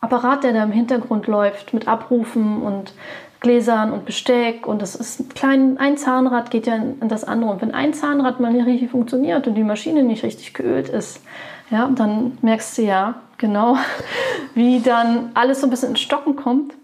Apparat, 0.00 0.44
der 0.44 0.52
da 0.52 0.62
im 0.62 0.72
Hintergrund 0.72 1.26
läuft 1.26 1.72
mit 1.72 1.88
Abrufen 1.88 2.62
und 2.62 2.92
Gläsern 3.40 3.92
und 3.92 4.04
Besteck 4.04 4.66
und 4.66 4.80
das 4.80 4.94
ist 4.94 5.20
ein 5.20 5.28
klein, 5.30 5.78
ein 5.78 5.96
Zahnrad 5.96 6.50
geht 6.50 6.66
ja 6.66 6.76
in, 6.76 7.08
das 7.08 7.24
andere 7.24 7.50
und 7.50 7.60
wenn 7.60 7.74
ein 7.74 7.92
Zahnrad 7.92 8.40
mal 8.40 8.52
nicht 8.52 8.66
richtig 8.66 8.90
funktioniert 8.90 9.46
und 9.46 9.54
die 9.54 9.64
Maschine 9.64 10.02
nicht 10.02 10.22
richtig 10.22 10.54
geölt 10.54 10.88
ist, 10.88 11.20
ja, 11.70 11.88
dann 11.88 12.38
merkst 12.42 12.78
du 12.78 12.82
ja 12.82 13.14
genau, 13.38 13.76
wie 14.54 14.80
dann 14.80 15.30
alles 15.34 15.60
so 15.60 15.66
ein 15.66 15.70
bisschen 15.70 15.90
ins 15.90 16.00
Stocken 16.00 16.36
kommt. 16.36 16.74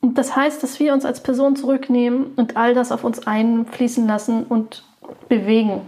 Und 0.00 0.16
das 0.16 0.36
heißt, 0.36 0.62
dass 0.62 0.78
wir 0.78 0.92
uns 0.92 1.04
als 1.04 1.22
Person 1.22 1.56
zurücknehmen 1.56 2.32
und 2.36 2.56
all 2.56 2.72
das 2.74 2.92
auf 2.92 3.04
uns 3.04 3.26
einfließen 3.26 4.06
lassen 4.06 4.44
und 4.44 4.84
bewegen 5.28 5.82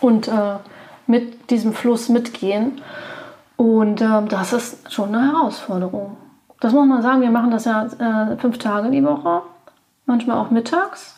und 0.00 0.28
äh, 0.28 0.56
mit 1.06 1.50
diesem 1.50 1.72
Fluss 1.72 2.08
mitgehen. 2.08 2.82
Und 3.56 4.02
ähm, 4.02 4.28
das 4.28 4.52
ist 4.52 4.92
schon 4.92 5.14
eine 5.14 5.32
Herausforderung. 5.32 6.16
das 6.60 6.72
muss 6.72 6.86
man 6.86 7.02
sagen, 7.02 7.22
wir 7.22 7.30
machen 7.30 7.50
das 7.50 7.64
ja 7.64 7.86
äh, 7.86 8.36
fünf 8.36 8.58
Tage 8.58 8.90
die 8.90 9.04
Woche, 9.04 9.42
manchmal 10.04 10.36
auch 10.36 10.50
mittags, 10.50 11.16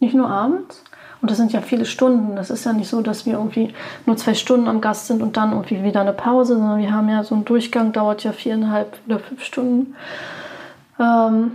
nicht 0.00 0.14
nur 0.14 0.28
abends. 0.28 0.84
Und 1.24 1.30
das 1.30 1.38
sind 1.38 1.54
ja 1.54 1.62
viele 1.62 1.86
Stunden. 1.86 2.36
Das 2.36 2.50
ist 2.50 2.66
ja 2.66 2.74
nicht 2.74 2.90
so, 2.90 3.00
dass 3.00 3.24
wir 3.24 3.32
irgendwie 3.32 3.72
nur 4.04 4.14
zwei 4.18 4.34
Stunden 4.34 4.68
am 4.68 4.82
Gast 4.82 5.06
sind 5.06 5.22
und 5.22 5.38
dann 5.38 5.52
irgendwie 5.52 5.82
wieder 5.82 6.02
eine 6.02 6.12
Pause, 6.12 6.58
sondern 6.58 6.76
wir 6.80 6.92
haben 6.92 7.08
ja 7.08 7.24
so 7.24 7.34
ein 7.34 7.46
Durchgang, 7.46 7.94
dauert 7.94 8.24
ja 8.24 8.32
viereinhalb 8.32 8.98
oder 9.06 9.18
fünf 9.20 9.42
Stunden. 9.42 9.94
Ähm, 11.00 11.52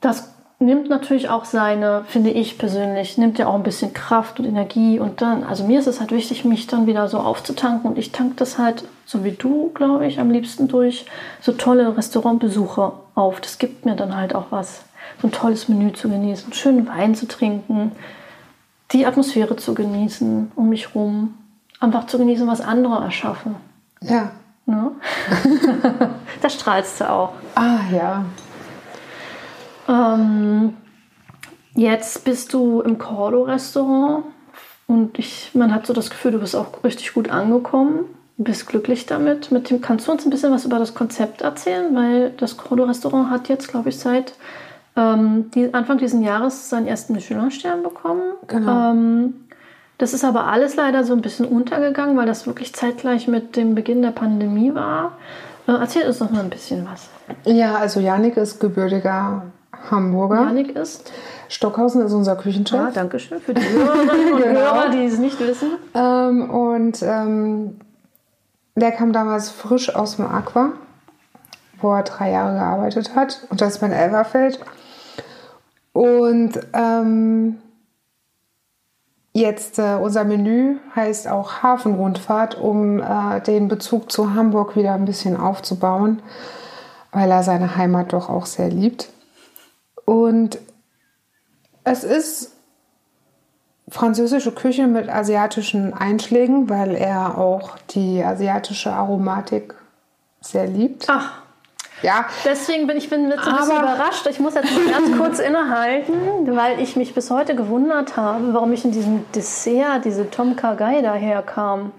das 0.00 0.32
nimmt 0.58 0.88
natürlich 0.88 1.28
auch 1.28 1.44
seine, 1.44 2.04
finde 2.08 2.30
ich 2.30 2.56
persönlich, 2.56 3.18
nimmt 3.18 3.36
ja 3.38 3.48
auch 3.48 3.54
ein 3.54 3.62
bisschen 3.62 3.92
Kraft 3.92 4.40
und 4.40 4.46
Energie 4.46 4.98
und 4.98 5.20
dann, 5.20 5.44
also 5.44 5.64
mir 5.64 5.78
ist 5.78 5.86
es 5.86 6.00
halt 6.00 6.10
wichtig, 6.10 6.46
mich 6.46 6.66
dann 6.66 6.86
wieder 6.86 7.08
so 7.08 7.18
aufzutanken 7.18 7.90
und 7.90 7.98
ich 7.98 8.12
tank 8.12 8.38
das 8.38 8.56
halt, 8.56 8.84
so 9.04 9.24
wie 9.24 9.32
du, 9.32 9.72
glaube 9.74 10.06
ich, 10.06 10.20
am 10.20 10.30
liebsten 10.30 10.68
durch 10.68 11.04
so 11.42 11.52
tolle 11.52 11.94
Restaurantbesuche 11.94 12.92
auf. 13.14 13.42
Das 13.42 13.58
gibt 13.58 13.84
mir 13.84 13.94
dann 13.94 14.16
halt 14.16 14.34
auch 14.34 14.46
was. 14.48 14.84
So 15.20 15.28
ein 15.28 15.32
tolles 15.32 15.68
Menü 15.68 15.92
zu 15.92 16.08
genießen, 16.08 16.52
schönen 16.52 16.86
Wein 16.88 17.14
zu 17.14 17.26
trinken, 17.26 17.92
die 18.92 19.06
Atmosphäre 19.06 19.56
zu 19.56 19.74
genießen 19.74 20.52
um 20.54 20.68
mich 20.68 20.94
rum, 20.94 21.34
einfach 21.80 22.06
zu 22.06 22.18
genießen, 22.18 22.46
was 22.46 22.60
andere 22.60 23.02
erschaffen. 23.02 23.56
Ja. 24.00 24.32
Ne? 24.66 24.90
da 26.42 26.50
strahlst 26.50 27.00
du 27.00 27.08
auch. 27.08 27.32
Ah, 27.54 27.78
ja. 27.92 28.24
Ähm, 29.88 30.76
jetzt 31.74 32.24
bist 32.24 32.52
du 32.52 32.80
im 32.80 32.98
Cordo-Restaurant 32.98 34.24
und 34.88 35.18
ich, 35.18 35.50
man 35.54 35.72
hat 35.72 35.86
so 35.86 35.92
das 35.92 36.10
Gefühl, 36.10 36.32
du 36.32 36.40
bist 36.40 36.56
auch 36.56 36.82
richtig 36.84 37.14
gut 37.14 37.30
angekommen. 37.30 38.06
Bist 38.38 38.66
glücklich 38.66 39.06
damit. 39.06 39.50
Mit 39.50 39.70
dem, 39.70 39.80
kannst 39.80 40.06
du 40.06 40.12
uns 40.12 40.26
ein 40.26 40.30
bisschen 40.30 40.52
was 40.52 40.64
über 40.64 40.78
das 40.78 40.94
Konzept 40.94 41.40
erzählen? 41.40 41.94
Weil 41.94 42.30
das 42.32 42.56
Cordo-Restaurant 42.56 43.30
hat 43.30 43.48
jetzt, 43.48 43.68
glaube 43.68 43.88
ich, 43.88 43.98
seit 43.98 44.34
ähm, 44.96 45.50
die, 45.54 45.72
Anfang 45.74 45.98
dieses 45.98 46.20
Jahres 46.22 46.70
seinen 46.70 46.86
ersten 46.86 47.12
Michelin-Stern 47.12 47.82
bekommen. 47.82 48.22
Genau. 48.46 48.90
Ähm, 48.92 49.34
das 49.98 50.12
ist 50.12 50.24
aber 50.24 50.44
alles 50.46 50.76
leider 50.76 51.04
so 51.04 51.14
ein 51.14 51.22
bisschen 51.22 51.46
untergegangen, 51.46 52.16
weil 52.16 52.26
das 52.26 52.46
wirklich 52.46 52.74
zeitgleich 52.74 53.28
mit 53.28 53.56
dem 53.56 53.74
Beginn 53.74 54.02
der 54.02 54.10
Pandemie 54.10 54.74
war. 54.74 55.12
Äh, 55.66 55.72
erzähl 55.72 56.06
uns 56.06 56.20
noch 56.20 56.30
mal 56.30 56.40
ein 56.40 56.50
bisschen 56.50 56.86
was. 56.90 57.08
Ja, 57.44 57.76
also 57.76 58.00
Janik 58.00 58.36
ist 58.36 58.60
gebürtiger 58.60 59.42
Hamburger. 59.90 60.42
Janik 60.42 60.76
ist. 60.76 61.10
Stockhausen 61.48 62.02
ist 62.02 62.12
unser 62.12 62.36
Küchenchef. 62.36 62.78
Ja, 62.78 62.90
danke 62.90 63.18
schön 63.18 63.40
für 63.40 63.54
die 63.54 63.62
Hörerinnen 63.62 64.32
und 64.34 64.42
Genau. 64.42 64.60
Hörer, 64.60 64.90
die 64.90 65.04
es 65.04 65.18
nicht 65.18 65.38
wissen. 65.40 65.72
Ähm, 65.94 66.50
und 66.50 67.02
ähm, 67.02 67.78
der 68.74 68.92
kam 68.92 69.12
damals 69.12 69.50
frisch 69.50 69.94
aus 69.94 70.16
dem 70.16 70.26
Aqua, 70.26 70.72
wo 71.80 71.94
er 71.94 72.02
drei 72.02 72.32
Jahre 72.32 72.54
gearbeitet 72.54 73.14
hat. 73.14 73.46
Und 73.48 73.60
das 73.60 73.76
ist 73.76 73.82
mein 73.82 73.92
Elverfeld. 73.92 74.60
Und 75.96 76.60
ähm, 76.74 77.56
jetzt 79.32 79.78
äh, 79.78 79.94
unser 79.94 80.24
Menü 80.24 80.76
heißt 80.94 81.26
auch 81.26 81.62
Hafenrundfahrt, 81.62 82.54
um 82.54 83.00
äh, 83.00 83.40
den 83.40 83.68
Bezug 83.68 84.12
zu 84.12 84.34
Hamburg 84.34 84.76
wieder 84.76 84.92
ein 84.92 85.06
bisschen 85.06 85.38
aufzubauen, 85.38 86.20
weil 87.12 87.30
er 87.30 87.42
seine 87.42 87.78
Heimat 87.78 88.12
doch 88.12 88.28
auch 88.28 88.44
sehr 88.44 88.68
liebt. 88.68 89.08
Und 90.04 90.58
es 91.84 92.04
ist 92.04 92.52
französische 93.88 94.52
Küche 94.52 94.88
mit 94.88 95.08
asiatischen 95.08 95.94
Einschlägen, 95.94 96.68
weil 96.68 96.94
er 96.94 97.38
auch 97.38 97.78
die 97.88 98.22
asiatische 98.22 98.92
Aromatik 98.92 99.74
sehr 100.42 100.66
liebt. 100.66 101.06
Ach, 101.08 101.45
Ja, 102.02 102.26
deswegen 102.44 102.86
bin 102.86 102.96
ich 102.98 103.08
bin 103.08 103.30
jetzt 103.30 103.46
ein 103.46 103.56
bisschen 103.56 103.76
Aber- 103.78 103.94
überrascht. 103.94 104.26
Ich 104.28 104.38
muss 104.38 104.54
jetzt 104.54 104.68
mal 104.74 104.92
ganz 104.92 105.16
kurz 105.18 105.38
innehalten, 105.38 106.54
weil 106.56 106.78
ich 106.80 106.94
mich 106.96 107.14
bis 107.14 107.30
heute 107.30 107.54
gewundert 107.56 108.16
habe, 108.16 108.52
warum 108.52 108.72
ich 108.72 108.84
in 108.84 108.92
diesem 108.92 109.24
Dessert 109.32 110.04
diese 110.04 110.30
Tom 110.30 110.56
Kha-Gai 110.56 111.00
daherkam. 111.00 111.92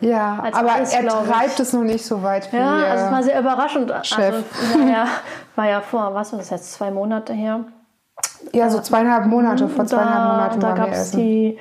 ja, 0.00 0.40
Als 0.42 0.56
aber 0.56 0.72
Eis, 0.74 0.92
er 0.92 1.06
treibt 1.06 1.60
es 1.60 1.72
noch 1.72 1.82
nicht 1.84 2.04
so 2.04 2.22
weit 2.22 2.52
wie 2.52 2.56
Ja, 2.56 2.76
also 2.90 3.04
es 3.06 3.12
war 3.12 3.22
sehr 3.22 3.38
überraschend. 3.40 3.92
Chef. 4.02 4.34
Also, 4.34 4.88
ja, 4.88 5.06
war 5.56 5.68
ja 5.68 5.80
vor, 5.82 6.14
was 6.14 6.32
war 6.32 6.38
das 6.40 6.50
jetzt, 6.50 6.72
zwei 6.72 6.90
Monate 6.90 7.32
her. 7.32 7.60
ja 8.52 8.68
so 8.70 8.80
zweieinhalb 8.80 9.26
Monate. 9.26 9.68
Vor 9.68 9.86
zweieinhalb 9.86 10.32
Monaten 10.32 10.60
da 10.60 10.68
waren 10.68 10.76
wir 10.78 10.84
gab 10.84 10.92
es 10.92 10.98
essen. 11.08 11.16
die 11.20 11.58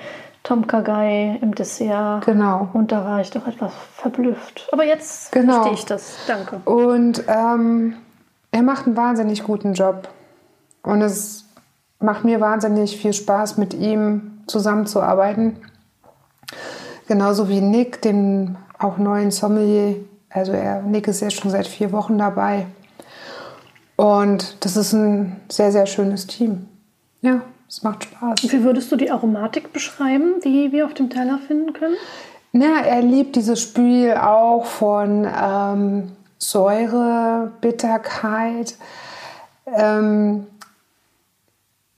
Tom 0.48 0.66
Kha-Gai 0.66 1.39
im 1.41 1.54
Dessert. 1.54 2.26
Genau. 2.26 2.70
Und 2.72 2.93
da 2.93 3.04
war 3.04 3.20
ich 3.20 3.32
doch 3.32 3.45
etwas 3.48 3.74
verblüfft. 3.95 4.70
Aber 4.72 4.86
jetzt 4.86 5.30
Genau. 5.34 5.56
verstehe 5.56 5.74
ich 5.74 5.86
das. 5.86 6.16
Danke. 6.26 6.62
Und 6.64 7.22
ähm, 7.28 7.98
er 8.52 8.64
macht 8.64 8.86
einen 8.86 8.95
wahnsinnig 8.95 9.43
guten 9.43 9.74
Job. 9.74 10.08
Und 10.84 11.02
es 11.02 11.43
macht 12.00 12.24
mir 12.24 12.39
wahnsinnig 12.39 12.95
viel 12.95 13.12
Spaß, 13.12 13.58
mit 13.58 13.74
ihm 13.74 14.39
zusammenzuarbeiten. 14.48 15.58
Genauso 17.10 17.50
wie 17.50 17.60
Nick, 17.60 18.02
den 18.02 18.58
auch 18.80 18.98
neuen 18.98 19.32
Sommelier. 19.32 19.98
Also 20.30 20.54
er, 20.54 20.82
Nick 20.82 21.10
ist 21.10 21.20
jetzt 21.20 21.41
schon 21.41 21.52
seit 21.52 21.68
vier 21.68 21.91
Wochen 21.91 22.18
dabei. 22.18 22.68
Und 23.98 24.64
das 24.64 24.78
ist 24.78 24.93
ein 24.93 25.41
sehr, 25.50 25.74
sehr 25.74 25.88
schönes 25.88 26.26
Team. 26.26 26.70
Ja, 27.20 27.41
es 27.68 27.84
macht 27.84 28.05
Spaß. 28.05 28.43
Wie 28.43 28.63
würdest 28.63 28.91
du 28.91 28.95
die 28.95 29.11
Aromatik 29.11 29.74
beschreiben, 29.74 30.39
die 30.43 30.72
wir 30.72 30.86
auf 30.86 30.93
dem 30.93 31.09
Teller 31.09 31.39
finden 31.45 31.74
können? 31.74 31.95
Na, 32.53 32.82
er 32.82 33.01
liebt 33.01 33.36
dieses 33.36 33.61
Spiel 33.61 34.13
auch 34.13 34.65
von 34.65 35.28
ähm, 35.28 36.11
Säure, 36.38 37.51
Bitterkeit. 37.61 38.76
Ähm, 39.65 40.47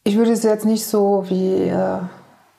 ich 0.04 0.18
würde 0.18 0.32
es 0.32 0.44
jetzt 0.44 0.66
nicht 0.66 0.86
so 0.86 1.26
wie 1.28 1.68
äh, 1.68 2.00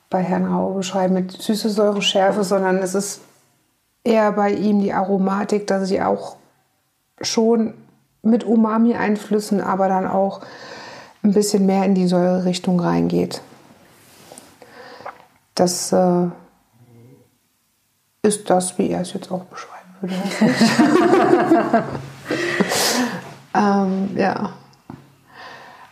bei 0.09 0.21
Herrn 0.23 0.45
Rau 0.45 0.73
beschreiben 0.73 1.13
mit 1.13 1.31
süße 1.31 1.69
Säure, 1.69 2.01
Schärfe, 2.01 2.43
sondern 2.43 2.77
es 2.77 2.95
ist 2.95 3.21
eher 4.03 4.31
bei 4.31 4.51
ihm 4.51 4.79
die 4.79 4.93
Aromatik, 4.93 5.67
dass 5.67 5.87
sie 5.87 6.01
auch 6.01 6.37
schon 7.21 7.73
mit 8.23 8.43
Umami-Einflüssen, 8.43 9.61
aber 9.61 9.89
dann 9.89 10.07
auch 10.07 10.41
ein 11.23 11.33
bisschen 11.33 11.65
mehr 11.65 11.83
in 11.85 11.95
die 11.95 12.07
Säure-Richtung 12.07 12.79
reingeht. 12.79 13.41
Das 15.55 15.91
äh, 15.91 16.27
ist 18.23 18.49
das, 18.49 18.77
wie 18.77 18.89
er 18.89 19.01
es 19.01 19.13
jetzt 19.13 19.31
auch 19.31 19.43
beschreiben 19.45 19.89
würde. 20.01 20.15
ähm, 23.55 24.09
ja. 24.15 24.51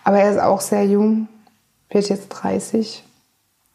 Aber 0.03 0.19
er 0.19 0.32
ist 0.32 0.39
auch 0.39 0.61
sehr 0.61 0.86
jung, 0.86 1.27
wird 1.89 2.09
jetzt 2.09 2.30
30. 2.30 3.03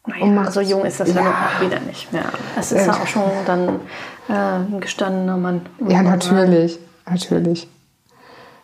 Naja, 0.07 0.23
Und 0.23 0.35
macht- 0.35 0.53
so 0.53 0.61
jung 0.61 0.83
ist 0.85 0.99
das 0.99 1.13
ja, 1.13 1.21
auch 1.21 1.61
wieder 1.61 1.79
nicht 1.79 2.11
mehr. 2.11 2.25
Das 2.55 2.71
ist 2.71 2.85
ja 2.85 2.93
auch 2.93 3.07
schon 3.07 3.23
dann 3.45 3.79
äh, 4.27 4.33
ein 4.33 4.79
gestandener 4.81 5.37
Mann. 5.37 5.65
Ja, 5.87 6.01
natürlich. 6.01 6.79
Natürlich. 7.09 7.63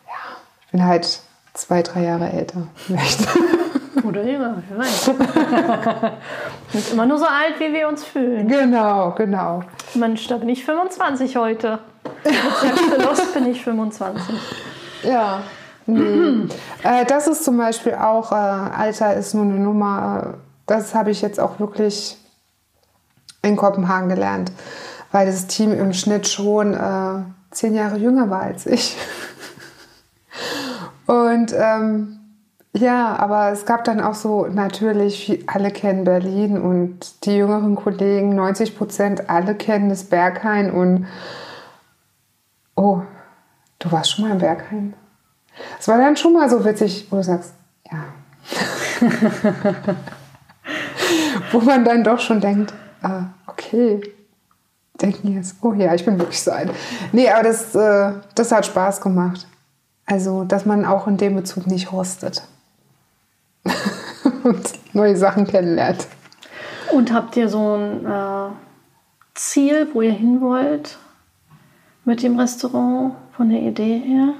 Ja, 0.06 0.36
ich 0.60 0.70
bin 0.72 0.84
halt 0.84 1.20
zwei, 1.54 1.82
drei 1.82 2.04
Jahre 2.04 2.30
älter. 2.30 2.66
Vielleicht. 2.74 3.20
Oder 4.04 4.24
jünger, 4.24 4.62
wer 4.68 4.78
weiß. 4.78 5.10
Nicht 6.72 6.92
immer 6.92 7.06
nur 7.06 7.18
so 7.18 7.26
alt, 7.26 7.60
wie 7.60 7.72
wir 7.72 7.88
uns 7.88 8.04
fühlen. 8.04 8.48
genau, 8.48 9.12
genau. 9.12 9.62
Mensch, 9.94 10.26
da 10.26 10.38
bin 10.38 10.48
ich 10.48 10.64
25 10.64 11.36
heute. 11.36 11.78
Mit 12.24 12.34
Selbstverlust 12.34 13.34
bin 13.34 13.46
ich 13.46 13.62
25. 13.62 14.22
Ja. 15.04 15.42
Nee. 15.86 16.48
äh, 16.84 17.04
das 17.06 17.26
ist 17.26 17.44
zum 17.44 17.56
Beispiel 17.56 17.94
auch, 17.94 18.32
äh, 18.32 18.34
Alter 18.34 19.14
ist 19.14 19.34
nur 19.34 19.44
eine 19.44 19.58
Nummer, 19.58 20.34
das 20.66 20.94
habe 20.94 21.10
ich 21.10 21.22
jetzt 21.22 21.40
auch 21.40 21.58
wirklich 21.58 22.16
in 23.42 23.56
Kopenhagen 23.56 24.08
gelernt, 24.08 24.52
weil 25.10 25.26
das 25.26 25.48
Team 25.48 25.72
im 25.72 25.92
Schnitt 25.92 26.28
schon 26.28 26.74
äh, 26.74 27.24
zehn 27.50 27.74
Jahre 27.74 27.96
jünger 27.96 28.30
war 28.30 28.42
als 28.42 28.66
ich. 28.66 28.96
Und 31.42 31.52
ähm, 31.58 32.18
ja, 32.72 33.16
aber 33.16 33.50
es 33.50 33.66
gab 33.66 33.82
dann 33.82 34.00
auch 34.00 34.14
so, 34.14 34.46
natürlich, 34.46 35.42
alle 35.48 35.72
kennen 35.72 36.04
Berlin 36.04 36.56
und 36.56 37.26
die 37.26 37.36
jüngeren 37.36 37.74
Kollegen, 37.74 38.36
90 38.36 38.78
Prozent, 38.78 39.28
alle 39.28 39.56
kennen 39.56 39.88
das 39.88 40.04
Berghain 40.04 40.70
und 40.70 41.06
oh, 42.76 43.02
du 43.80 43.90
warst 43.90 44.12
schon 44.12 44.26
mal 44.26 44.34
im 44.34 44.38
Berghain? 44.38 44.94
Es 45.80 45.88
war 45.88 45.98
dann 45.98 46.16
schon 46.16 46.32
mal 46.32 46.48
so 46.48 46.64
witzig, 46.64 47.08
wo 47.10 47.16
du 47.16 47.24
sagst, 47.24 47.54
ja. 47.90 48.04
wo 51.50 51.58
man 51.58 51.84
dann 51.84 52.04
doch 52.04 52.20
schon 52.20 52.40
denkt, 52.40 52.72
ah, 53.02 53.24
okay, 53.48 54.00
denken 55.00 55.34
jetzt, 55.34 55.56
oh 55.60 55.72
ja, 55.72 55.92
ich 55.92 56.04
bin 56.04 56.20
wirklich 56.20 56.40
so 56.40 56.52
alt. 56.52 56.70
Nee, 57.10 57.28
aber 57.28 57.42
das, 57.42 57.74
äh, 57.74 58.12
das 58.36 58.52
hat 58.52 58.64
Spaß 58.64 59.00
gemacht. 59.00 59.48
Also, 60.12 60.44
dass 60.44 60.66
man 60.66 60.84
auch 60.84 61.06
in 61.06 61.16
dem 61.16 61.36
Bezug 61.36 61.66
nicht 61.66 61.90
rostet. 61.90 62.42
Und 64.44 64.62
neue 64.92 65.16
Sachen 65.16 65.46
kennenlernt. 65.46 66.06
Und 66.92 67.14
habt 67.14 67.34
ihr 67.38 67.48
so 67.48 67.76
ein 67.76 68.04
äh, 68.04 68.50
Ziel, 69.34 69.88
wo 69.94 70.02
ihr 70.02 70.12
hin 70.12 70.42
wollt 70.42 70.98
mit 72.04 72.22
dem 72.22 72.38
Restaurant 72.38 73.14
von 73.34 73.48
der 73.48 73.60
Idee 73.60 74.00
her? 74.00 74.34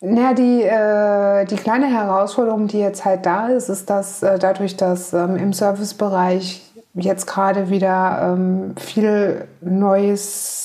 Na, 0.00 0.32
die, 0.32 0.62
äh, 0.62 1.44
die 1.44 1.56
kleine 1.56 1.88
Herausforderung, 1.88 2.68
die 2.68 2.78
jetzt 2.78 3.04
halt 3.04 3.26
da 3.26 3.48
ist, 3.48 3.68
ist, 3.68 3.90
dass 3.90 4.22
äh, 4.22 4.38
dadurch, 4.38 4.78
dass 4.78 5.12
ähm, 5.12 5.36
im 5.36 5.52
Servicebereich 5.52 6.72
jetzt 6.94 7.26
gerade 7.26 7.68
wieder 7.68 8.32
ähm, 8.32 8.76
viel 8.78 9.46
Neues 9.60 10.63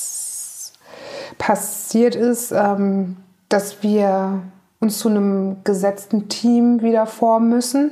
passiert 1.40 2.16
ist, 2.16 2.52
ähm, 2.52 3.18
dass 3.48 3.82
wir 3.82 4.44
uns 4.80 5.00
zu 5.00 5.10
einem 5.10 5.64
gesetzten 5.64 6.30
Team 6.30 6.84
wieder 6.84 7.08
formen 7.08 7.50
müssen. 7.50 7.92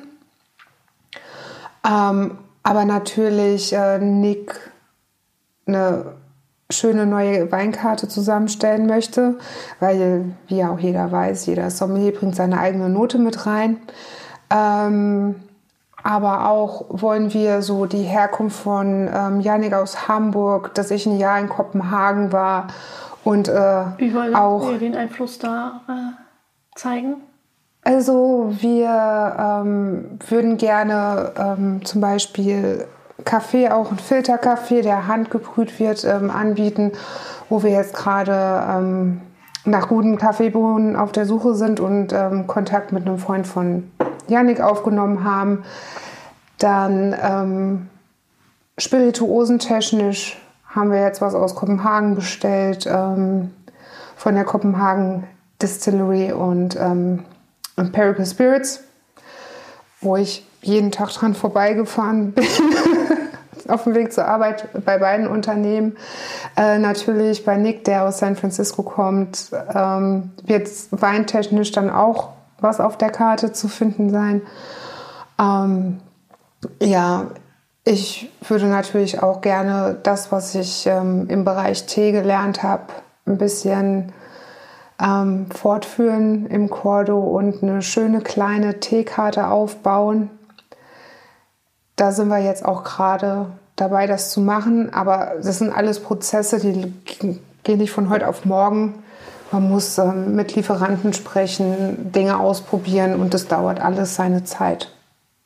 Ähm, 1.83 2.37
aber 2.61 2.85
natürlich 2.85 3.73
äh, 3.73 3.97
Nick 3.97 4.71
eine 5.65 6.13
schöne 6.69 7.05
neue 7.05 7.51
Weinkarte 7.51 8.07
zusammenstellen 8.07 8.85
möchte, 8.87 9.37
weil, 9.79 10.25
wie 10.47 10.57
ja 10.57 10.69
auch 10.69 10.79
jeder 10.79 11.11
weiß, 11.11 11.45
jeder 11.45 11.71
Sommelier 11.71 12.13
bringt 12.13 12.35
seine 12.35 12.59
eigene 12.59 12.89
Note 12.89 13.17
mit 13.17 13.45
rein. 13.45 13.77
Ähm, 14.49 15.35
aber 16.03 16.49
auch 16.49 16.85
wollen 16.89 17.33
wir 17.33 17.61
so 17.61 17.85
die 17.85 18.03
Herkunft 18.03 18.59
von 18.59 19.09
ähm, 19.13 19.39
Janik 19.39 19.73
aus 19.73 20.07
Hamburg, 20.07 20.73
dass 20.75 20.91
ich 20.91 21.05
ein 21.05 21.17
Jahr 21.17 21.39
in 21.39 21.49
Kopenhagen 21.49 22.31
war 22.31 22.67
und 23.27 23.49
äh, 23.49 23.83
Wie 23.97 24.13
wollen 24.13 24.33
auch 24.33 24.69
wir 24.69 24.77
den 24.77 24.95
Einfluss 24.95 25.37
da 25.37 25.81
äh, 25.89 26.79
zeigen? 26.79 27.15
Also 27.83 28.53
wir 28.61 29.35
ähm, 29.37 30.17
würden 30.29 30.55
gerne 30.55 31.33
ähm, 31.37 31.83
zum 31.83 31.99
Beispiel 31.99 32.87
Kaffee, 33.25 33.67
auch 33.67 33.89
einen 33.89 33.99
Filterkaffee, 33.99 34.81
der 34.81 35.07
handgebrüht 35.07 35.77
wird, 35.77 36.05
ähm, 36.05 36.31
anbieten, 36.31 36.93
wo 37.49 37.63
wir 37.63 37.71
jetzt 37.71 37.93
gerade 37.95 38.63
ähm, 38.65 39.19
nach 39.65 39.89
guten 39.89 40.17
Kaffeebohnen 40.17 40.95
auf 40.95 41.11
der 41.11 41.25
Suche 41.25 41.53
sind 41.55 41.81
und 41.81 42.13
ähm, 42.13 42.47
Kontakt 42.47 42.93
mit 42.93 43.05
einem 43.05 43.17
Freund 43.17 43.45
von 43.45 43.91
Yannick 44.29 44.61
aufgenommen 44.61 45.25
haben. 45.25 45.65
Dann 46.59 47.13
ähm, 47.21 47.89
spirituosentechnisch 48.77 50.37
haben 50.77 50.91
wir 50.91 51.01
jetzt 51.01 51.21
was 51.21 51.35
aus 51.35 51.55
Kopenhagen 51.55 52.15
bestellt, 52.15 52.85
ähm, 52.87 53.53
von 54.15 54.35
der 54.35 54.45
Kopenhagen 54.45 55.25
Distillery 55.61 56.31
und 56.31 56.75
ähm, 56.75 57.23
Empirical 57.75 58.25
Spirits, 58.25 58.81
wo 60.01 60.15
ich 60.15 60.45
jeden 60.61 60.91
Tag 60.91 61.09
dran 61.09 61.33
vorbeigefahren 61.33 62.31
bin. 62.33 62.45
auf 63.67 63.83
dem 63.83 63.95
Weg 63.95 64.13
zur 64.13 64.25
Arbeit 64.25 64.69
bei 64.85 64.97
beiden 64.97 65.27
Unternehmen. 65.27 65.97
Äh, 66.55 66.79
natürlich 66.79 67.43
bei 67.43 67.57
Nick, 67.57 67.83
der 67.83 68.03
aus 68.03 68.19
San 68.19 68.35
Francisco 68.35 68.83
kommt, 68.83 69.51
ähm, 69.73 70.31
wird 70.45 70.69
weintechnisch 70.91 71.71
dann 71.71 71.89
auch 71.89 72.29
was 72.59 72.79
auf 72.79 72.97
der 72.97 73.09
Karte 73.09 73.51
zu 73.51 73.67
finden 73.67 74.09
sein. 74.09 74.41
Ähm, 75.39 75.99
ja, 76.81 77.27
ich 77.87 78.29
würde 78.47 78.65
natürlich 78.65 79.21
auch 79.23 79.41
gerne 79.41 79.97
das, 80.03 80.31
was 80.31 80.55
ich 80.55 80.85
ähm, 80.87 81.27
im 81.29 81.45
Bereich 81.45 81.85
Tee 81.85 82.11
gelernt 82.11 82.63
habe, 82.63 82.83
ein 83.25 83.37
bisschen 83.37 84.13
ähm, 85.01 85.47
fortführen 85.51 86.47
im 86.47 86.69
Cordo 86.69 87.19
und 87.19 87.63
eine 87.63 87.81
schöne 87.81 88.21
kleine 88.21 88.79
Teekarte 88.79 89.47
aufbauen 89.47 90.29
da 91.97 92.11
sind 92.11 92.29
wir 92.29 92.37
jetzt 92.37 92.63
auch 92.63 92.85
gerade 92.85 93.47
dabei, 93.75 94.07
das 94.07 94.31
zu 94.31 94.39
machen. 94.39 94.93
Aber 94.93 95.33
das 95.43 95.57
sind 95.57 95.71
alles 95.73 95.99
Prozesse, 95.99 96.59
die 96.59 96.93
gehen 97.63 97.77
nicht 97.79 97.91
von 97.91 98.09
heute 98.09 98.29
auf 98.29 98.45
morgen. 98.45 99.03
Man 99.51 99.67
muss 99.69 99.97
ähm, 99.97 100.35
mit 100.35 100.55
Lieferanten 100.55 101.13
sprechen, 101.13 102.11
Dinge 102.13 102.39
ausprobieren 102.39 103.19
und 103.19 103.33
das 103.33 103.47
dauert 103.47 103.81
alles 103.81 104.15
seine 104.15 104.43
Zeit, 104.43 104.91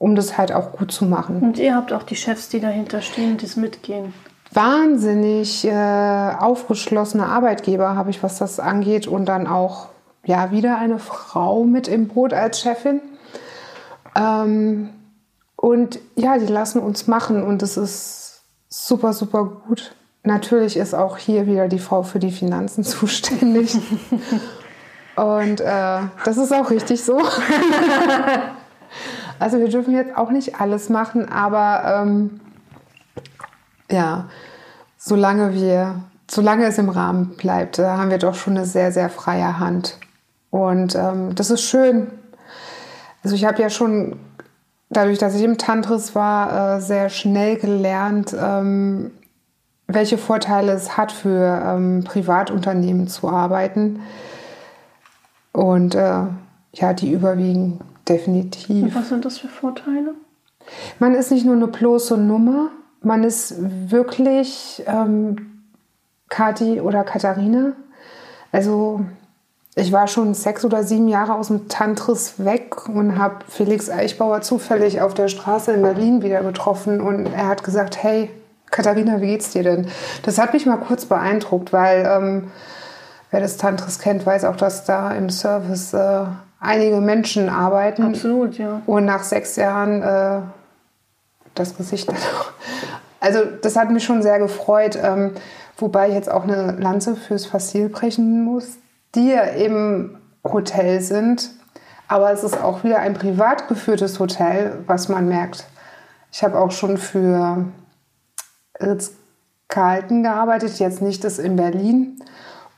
um 0.02 0.16
das 0.16 0.36
halt 0.36 0.52
auch 0.52 0.72
gut 0.72 0.92
zu 0.92 1.06
machen. 1.06 1.42
Und 1.42 1.60
ihr 1.60 1.76
habt 1.76 1.94
auch 1.94 2.02
die 2.02 2.16
Chefs, 2.16 2.50
die 2.50 2.60
dahinter 2.60 3.04
stehen, 3.04 3.38
die 3.38 3.46
es 3.46 3.56
mitgehen. 3.56 4.16
Wahnsinnig 4.52 5.64
äh, 5.64 6.32
aufgeschlossene 6.40 7.28
Arbeitgeber 7.28 7.96
habe 7.96 8.10
ich, 8.10 8.24
was 8.24 8.40
das 8.40 8.60
angeht. 8.60 9.06
Und 9.06 9.28
dann 9.28 9.46
auch 9.46 9.90
ja 10.26 10.50
wieder 10.50 10.80
eine 10.80 10.98
Frau 10.98 11.66
mit 11.66 11.88
im 11.88 12.08
Boot 12.08 12.34
als 12.34 12.62
Chefin. 12.62 13.00
Ähm, 14.16 14.90
und 15.56 16.00
ja, 16.16 16.40
die 16.40 16.48
lassen 16.48 16.82
uns 16.82 17.06
machen 17.06 17.44
und 17.44 17.62
es 17.62 17.78
ist 17.78 18.42
super, 18.70 19.14
super 19.14 19.46
gut. 19.68 19.94
Natürlich 20.24 20.78
ist 20.78 20.96
auch 20.96 21.18
hier 21.18 21.46
wieder 21.46 21.68
die 21.68 21.78
Frau 21.78 22.02
für 22.02 22.18
die 22.18 22.32
Finanzen 22.32 22.84
zuständig. 22.84 23.76
und 25.16 25.62
äh, 25.62 26.00
das 26.26 26.38
ist 26.38 26.52
auch 26.52 26.72
richtig 26.72 27.04
so. 27.04 27.22
also 29.42 29.58
wir 29.58 29.70
dürfen 29.70 29.94
jetzt 29.94 30.16
auch 30.16 30.30
nicht 30.30 30.62
alles 30.62 30.90
machen, 30.90 31.28
aber 31.28 32.04
ähm, 32.04 32.40
ja, 33.90 34.30
solange 34.98 35.56
wir, 35.56 36.04
solange 36.30 36.66
es 36.66 36.78
im 36.78 36.90
Rahmen 36.90 37.36
bleibt, 37.38 37.80
äh, 37.80 37.86
haben 37.86 38.12
wir 38.12 38.20
doch 38.20 38.36
schon 38.36 38.56
eine 38.56 38.68
sehr, 38.68 38.92
sehr 38.92 39.10
freie 39.10 39.58
Hand. 39.58 39.98
Und 40.52 40.96
ähm, 40.96 41.34
das 41.34 41.50
ist 41.50 41.64
schön. 41.64 42.12
Also 43.24 43.36
ich 43.36 43.46
habe 43.46 43.60
ja 43.60 43.72
schon 43.72 44.20
dadurch, 44.90 45.18
dass 45.18 45.34
ich 45.34 45.44
im 45.44 45.58
Tantris 45.58 46.14
war, 46.14 46.78
äh, 46.78 46.82
sehr 46.82 47.10
schnell 47.10 47.58
gelernt, 47.58 48.36
ähm, 48.40 49.10
welche 49.88 50.20
Vorteile 50.20 50.74
es 50.74 50.98
hat, 50.98 51.12
für 51.12 51.64
ähm, 51.66 52.04
Privatunternehmen 52.04 53.08
zu 53.08 53.28
arbeiten. 53.28 54.02
Und 55.52 55.96
äh, 55.96 56.26
ja, 56.74 56.94
die 56.94 57.12
überwiegen 57.12 57.80
definitiv. 58.12 58.84
Und 58.84 58.96
was 58.96 59.10
sind 59.10 59.26
das 59.26 59.38
für 59.38 59.48
Vorteile? 59.48 60.14
Man 61.00 61.16
ist 61.16 61.32
nicht 61.32 61.46
nur 61.46 61.56
eine 61.56 61.68
bloße 61.68 62.18
Nummer, 62.18 62.70
man 63.02 63.24
ist 63.24 63.56
wirklich 63.58 64.84
ähm, 64.86 65.64
Kati 66.30 66.82
oder 66.82 67.04
Katharina. 67.04 67.74
Also 68.52 69.02
ich 69.76 69.92
war 69.92 70.08
schon 70.08 70.34
sechs 70.34 70.66
oder 70.66 70.84
sieben 70.84 71.08
Jahre 71.08 71.34
aus 71.34 71.48
dem 71.48 71.68
Tantris 71.70 72.36
weg 72.44 72.90
und 72.90 73.18
habe 73.18 73.46
Felix 73.48 73.90
Eichbauer 73.90 74.42
zufällig 74.42 75.02
auf 75.02 75.14
der 75.14 75.30
Straße 75.30 75.72
in 75.72 75.82
Berlin 75.82 76.22
wieder 76.22 76.44
getroffen 76.44 77.02
und 77.02 77.28
er 77.28 77.48
hat 77.48 77.64
gesagt, 77.64 78.04
hey, 78.04 78.30
Katharina, 78.70 79.22
wie 79.22 79.28
geht's 79.28 79.52
dir 79.52 79.64
denn? 79.64 79.88
Das 80.24 80.38
hat 80.38 80.54
mich 80.54 80.66
mal 80.66 80.78
kurz 80.78 81.06
beeindruckt, 81.06 81.74
weil 81.74 82.06
ähm, 82.06 82.52
wer 83.32 83.40
das 83.40 83.58
Tantris 83.58 84.00
kennt, 84.00 84.26
weiß 84.26 84.46
auch, 84.46 84.56
dass 84.56 84.86
da 84.86 85.12
im 85.14 85.30
Service 85.30 85.94
äh, 85.94 86.26
einige 86.62 87.02
Menschen 87.02 87.50
arbeiten. 87.50 88.04
Absolut, 88.04 88.58
ja. 88.58 88.82
Und 88.86 89.04
nach 89.04 89.24
sechs 89.24 89.58
Jahren 89.58 90.02
äh, 90.02 90.42
das 91.56 91.76
Gesicht 91.76 92.08
dann 92.08 92.16
auch. 92.16 92.52
Also 93.20 93.40
das 93.62 93.76
hat 93.76 93.92
mich 93.92 94.04
schon 94.04 94.22
sehr 94.22 94.40
gefreut, 94.40 94.98
ähm, 95.02 95.34
wobei 95.78 96.08
ich 96.08 96.16
jetzt 96.16 96.32
auch 96.32 96.44
eine 96.44 96.72
Lanze 96.80 97.16
fürs 97.16 97.46
Fassil 97.46 97.90
brechen 97.90 98.44
muss 98.46 98.78
die 99.16 99.32
im 99.32 100.18
Hotel 100.44 101.02
sind. 101.02 101.52
Aber 102.08 102.32
es 102.32 102.44
ist 102.44 102.62
auch 102.62 102.84
wieder 102.84 103.00
ein 103.00 103.14
privat 103.14 103.68
geführtes 103.68 104.20
Hotel, 104.20 104.80
was 104.86 105.08
man 105.08 105.28
merkt. 105.28 105.66
Ich 106.32 106.44
habe 106.44 106.60
auch 106.60 106.72
schon 106.72 106.98
für 106.98 107.66
Ritz-Carlton 108.80 110.24
gearbeitet, 110.24 110.80
jetzt 110.80 111.02
nicht 111.02 111.24
das 111.24 111.40
in 111.40 111.56
Berlin. 111.56 112.22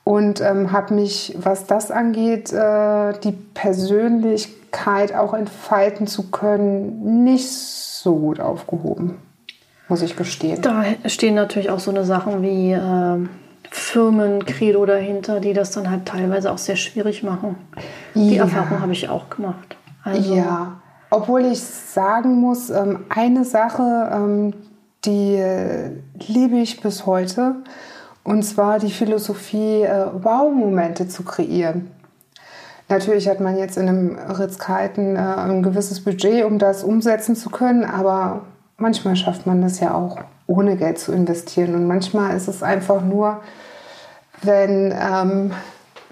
Und 0.04 0.42
ähm, 0.42 0.72
habe 0.74 0.94
mich, 0.96 1.34
was 1.40 1.66
das 1.66 1.90
angeht, 1.90 2.52
äh, 2.52 3.14
die 3.24 3.32
Persönlichkeit 3.54 5.16
auch 5.16 5.34
entfalten 5.34 6.08
zu 6.08 6.30
können, 6.30 7.24
nicht 7.24 7.50
so 7.50 8.16
gut 8.18 8.40
aufgehoben, 8.42 9.18
muss 9.88 10.02
ich 10.02 10.16
gestehen. 10.18 10.62
Da 10.62 10.84
stehen 11.06 11.36
natürlich 11.36 11.70
auch 11.70 11.80
so 11.80 11.92
eine 11.92 12.04
Sachen 12.04 12.42
wie 12.42 12.74
äh, 12.74 13.28
Firmenkredo 13.72 14.86
dahinter, 14.86 15.40
die 15.40 15.54
das 15.54 15.72
dann 15.72 15.90
halt 15.90 16.06
teilweise 16.06 16.52
auch 16.52 16.58
sehr 16.58 16.76
schwierig 16.76 17.24
machen. 17.24 17.56
Die 18.14 18.36
Ja. 18.36 18.44
Erfahrung 18.44 18.82
habe 18.82 18.92
ich 18.92 19.08
auch 19.08 19.30
gemacht. 19.30 19.78
Also, 20.04 20.36
Ja, 20.36 20.82
obwohl 21.10 21.46
ich 21.46 21.62
sagen 21.62 22.42
muss, 22.42 22.70
ähm, 22.70 23.06
eine 23.10 23.46
Sache, 23.46 24.10
ähm, 24.14 24.54
die 25.06 25.36
äh, 25.36 25.92
liebe 26.28 26.58
ich 26.58 26.82
bis 26.82 27.06
heute, 27.06 27.56
und 28.24 28.44
zwar 28.44 28.80
die 28.80 28.92
Philosophie, 28.92 29.84
äh, 29.84 30.06
Wow-Momente 30.14 31.08
zu 31.08 31.24
kreieren. 31.24 31.92
Natürlich 32.90 33.28
hat 33.28 33.40
man 33.40 33.58
jetzt 33.58 33.78
in 33.78 33.88
einem 33.88 34.18
Ritz-Carlton 34.18 35.16
äh, 35.16 35.20
ein 35.20 35.64
gewisses 35.64 36.04
Budget, 36.04 36.46
um 36.46 36.60
das 36.60 36.84
umsetzen 36.84 37.36
zu 37.36 37.50
können, 37.50 37.84
aber 37.84 38.42
manchmal 38.78 39.16
schafft 39.16 39.46
man 39.48 39.62
das 39.62 39.80
ja 39.80 39.94
auch, 39.94 40.18
ohne 40.48 40.76
Geld 40.76 41.00
zu 41.00 41.12
investieren. 41.12 41.74
Und 41.76 41.88
manchmal 41.88 42.36
ist 42.36 42.48
es 42.48 42.64
einfach 42.64 43.02
nur, 43.02 43.40
wenn, 44.42 44.94
ähm, 44.94 45.52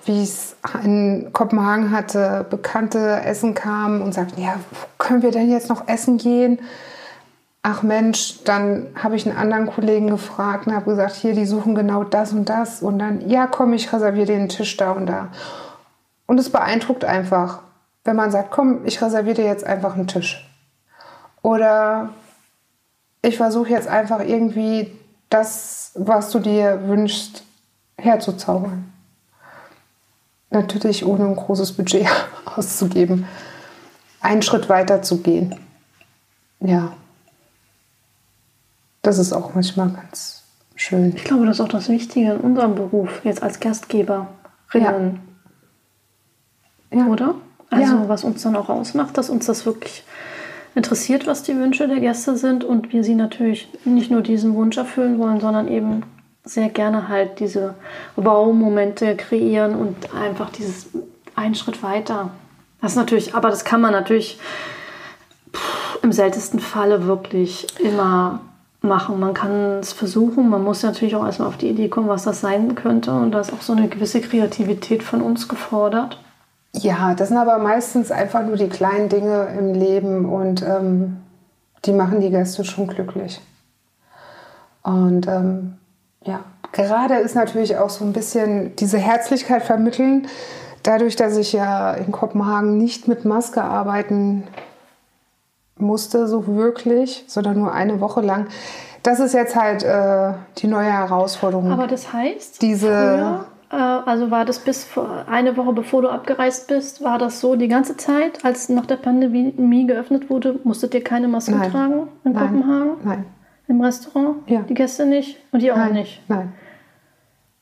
wie 0.05 0.23
ich 0.23 0.29
es 0.29 0.55
in 0.83 1.29
Kopenhagen 1.33 1.91
hatte, 1.91 2.45
Bekannte 2.49 3.21
essen 3.25 3.53
kamen 3.53 4.01
und 4.01 4.13
sagten, 4.13 4.41
ja, 4.41 4.55
können 4.97 5.21
wir 5.21 5.31
denn 5.31 5.51
jetzt 5.51 5.69
noch 5.69 5.87
essen 5.87 6.17
gehen? 6.17 6.59
Ach 7.63 7.83
Mensch, 7.83 8.43
dann 8.43 8.87
habe 8.95 9.15
ich 9.15 9.27
einen 9.27 9.37
anderen 9.37 9.67
Kollegen 9.67 10.07
gefragt 10.07 10.65
und 10.65 10.73
habe 10.73 10.89
gesagt, 10.89 11.15
hier, 11.15 11.33
die 11.33 11.45
suchen 11.45 11.75
genau 11.75 12.03
das 12.03 12.31
und 12.33 12.49
das. 12.49 12.81
Und 12.81 12.97
dann, 12.97 13.29
ja, 13.29 13.45
komm, 13.45 13.73
ich 13.73 13.93
reserviere 13.93 14.25
den 14.25 14.49
Tisch 14.49 14.77
da 14.77 14.91
und 14.91 15.05
da. 15.05 15.29
Und 16.25 16.39
es 16.39 16.49
beeindruckt 16.49 17.05
einfach, 17.05 17.59
wenn 18.03 18.15
man 18.15 18.31
sagt, 18.31 18.49
komm, 18.49 18.85
ich 18.85 19.01
reserviere 19.01 19.35
dir 19.35 19.45
jetzt 19.45 19.63
einfach 19.63 19.93
einen 19.93 20.07
Tisch. 20.07 20.49
Oder 21.43 22.09
ich 23.21 23.37
versuche 23.37 23.69
jetzt 23.69 23.87
einfach 23.87 24.21
irgendwie 24.21 24.97
das, 25.29 25.91
was 25.95 26.31
du 26.31 26.39
dir 26.39 26.87
wünschst, 26.87 27.43
herzuzaubern. 27.97 28.91
Natürlich 30.49 31.05
ohne 31.05 31.25
ein 31.25 31.35
großes 31.35 31.73
Budget 31.73 32.07
auszugeben. 32.45 33.27
Einen 34.19 34.41
Schritt 34.41 34.67
weiter 34.67 35.01
zu 35.01 35.21
gehen. 35.21 35.55
Ja. 36.59 36.93
Das 39.01 39.17
ist 39.17 39.33
auch 39.33 39.53
manchmal 39.53 39.89
ganz 39.89 40.43
schön. 40.75 41.15
Ich 41.15 41.23
glaube, 41.23 41.45
das 41.45 41.57
ist 41.57 41.61
auch 41.61 41.69
das 41.69 41.89
Wichtige 41.89 42.33
in 42.33 42.39
unserem 42.39 42.75
Beruf, 42.75 43.21
jetzt 43.23 43.41
als 43.41 43.59
Gastgeberinnen. 43.59 45.19
Ja. 46.91 47.05
Oder? 47.07 47.35
Also, 47.69 47.95
ja. 47.95 48.09
was 48.09 48.23
uns 48.23 48.43
dann 48.43 48.55
auch 48.55 48.69
ausmacht, 48.69 49.17
dass 49.17 49.29
uns 49.29 49.45
das 49.45 49.65
wirklich 49.65 50.03
interessiert, 50.75 51.25
was 51.25 51.43
die 51.43 51.55
Wünsche 51.55 51.87
der 51.87 51.99
Gäste 51.99 52.37
sind 52.37 52.63
und 52.63 52.93
wir 52.93 53.03
sie 53.03 53.15
natürlich 53.15 53.69
nicht 53.85 54.11
nur 54.11 54.21
diesen 54.21 54.53
Wunsch 54.55 54.77
erfüllen 54.77 55.19
wollen, 55.19 55.39
sondern 55.39 55.67
eben 55.67 56.03
sehr 56.43 56.69
gerne 56.69 57.07
halt 57.07 57.39
diese 57.39 57.75
Wow-Momente 58.15 59.15
kreieren 59.15 59.75
und 59.75 60.13
einfach 60.13 60.49
dieses 60.49 60.87
einen 61.35 61.55
Schritt 61.55 61.83
weiter. 61.83 62.31
Das 62.81 62.91
ist 62.91 62.97
natürlich, 62.97 63.35
aber 63.35 63.49
das 63.49 63.63
kann 63.63 63.81
man 63.81 63.91
natürlich 63.91 64.39
pff, 65.53 65.99
im 66.03 66.11
seltensten 66.11 66.59
Falle 66.59 67.05
wirklich 67.05 67.67
immer 67.79 68.41
machen. 68.81 69.19
Man 69.19 69.33
kann 69.33 69.79
es 69.79 69.93
versuchen, 69.93 70.49
man 70.49 70.63
muss 70.63 70.83
natürlich 70.83 71.15
auch 71.15 71.25
erstmal 71.25 71.47
auf 71.47 71.57
die 71.57 71.69
Idee 71.69 71.87
kommen, 71.87 72.09
was 72.09 72.23
das 72.23 72.41
sein 72.41 72.75
könnte 72.75 73.13
und 73.13 73.31
da 73.31 73.39
ist 73.39 73.53
auch 73.53 73.61
so 73.61 73.73
eine 73.73 73.87
gewisse 73.87 74.21
Kreativität 74.21 75.03
von 75.03 75.21
uns 75.21 75.47
gefordert. 75.47 76.19
Ja, 76.73 77.13
das 77.13 77.27
sind 77.27 77.37
aber 77.37 77.57
meistens 77.59 78.11
einfach 78.11 78.45
nur 78.45 78.55
die 78.55 78.69
kleinen 78.69 79.09
Dinge 79.09 79.47
im 79.57 79.73
Leben 79.73 80.25
und 80.25 80.63
ähm, 80.63 81.17
die 81.85 81.91
machen 81.91 82.21
die 82.21 82.29
Gäste 82.29 82.63
schon 82.63 82.87
glücklich. 82.87 83.41
Und 84.83 85.27
ähm, 85.27 85.77
ja, 86.23 86.39
gerade 86.71 87.15
ist 87.15 87.35
natürlich 87.35 87.77
auch 87.77 87.89
so 87.89 88.05
ein 88.05 88.13
bisschen 88.13 88.75
diese 88.77 88.97
Herzlichkeit 88.97 89.63
vermitteln. 89.63 90.27
Dadurch, 90.83 91.15
dass 91.15 91.37
ich 91.37 91.53
ja 91.53 91.93
in 91.93 92.11
Kopenhagen 92.11 92.77
nicht 92.77 93.07
mit 93.07 93.25
Maske 93.25 93.63
arbeiten 93.63 94.43
musste, 95.81 96.27
so 96.27 96.47
wirklich, 96.47 97.23
sondern 97.27 97.59
nur 97.59 97.73
eine 97.73 97.99
Woche 97.99 98.21
lang. 98.21 98.47
Das 99.03 99.19
ist 99.19 99.33
jetzt 99.33 99.55
halt 99.55 99.83
äh, 99.83 100.33
die 100.59 100.67
neue 100.67 100.91
Herausforderung. 100.91 101.71
Aber 101.71 101.87
das 101.87 102.13
heißt, 102.13 102.61
diese 102.61 102.87
früher 102.87 103.45
äh, 103.71 103.75
also 103.75 104.31
war 104.31 104.45
das 104.45 104.59
bis 104.59 104.87
eine 105.27 105.55
Woche 105.57 105.73
bevor 105.73 106.01
du 106.01 106.09
abgereist 106.09 106.67
bist, 106.67 107.03
war 107.03 107.17
das 107.17 107.39
so 107.39 107.55
die 107.55 107.67
ganze 107.67 107.97
Zeit, 107.97 108.43
als 108.43 108.69
nach 108.69 108.85
der 108.85 108.97
Pandemie 108.97 109.87
geöffnet 109.87 110.29
wurde, 110.29 110.59
musstet 110.63 110.93
ihr 110.93 111.03
keine 111.03 111.27
Maske 111.27 111.55
Nein. 111.55 111.71
tragen 111.71 112.07
in 112.23 112.33
Nein. 112.33 112.43
Kopenhagen? 112.43 112.91
Nein. 113.03 113.25
Im 113.67 113.81
Restaurant? 113.81 114.37
Ja. 114.47 114.61
Die 114.61 114.73
Gäste 114.73 115.05
nicht? 115.05 115.37
Und 115.51 115.63
ihr 115.63 115.73
auch 115.73 115.77
Nein. 115.77 115.93
nicht? 115.93 116.21
Nein. 116.27 116.53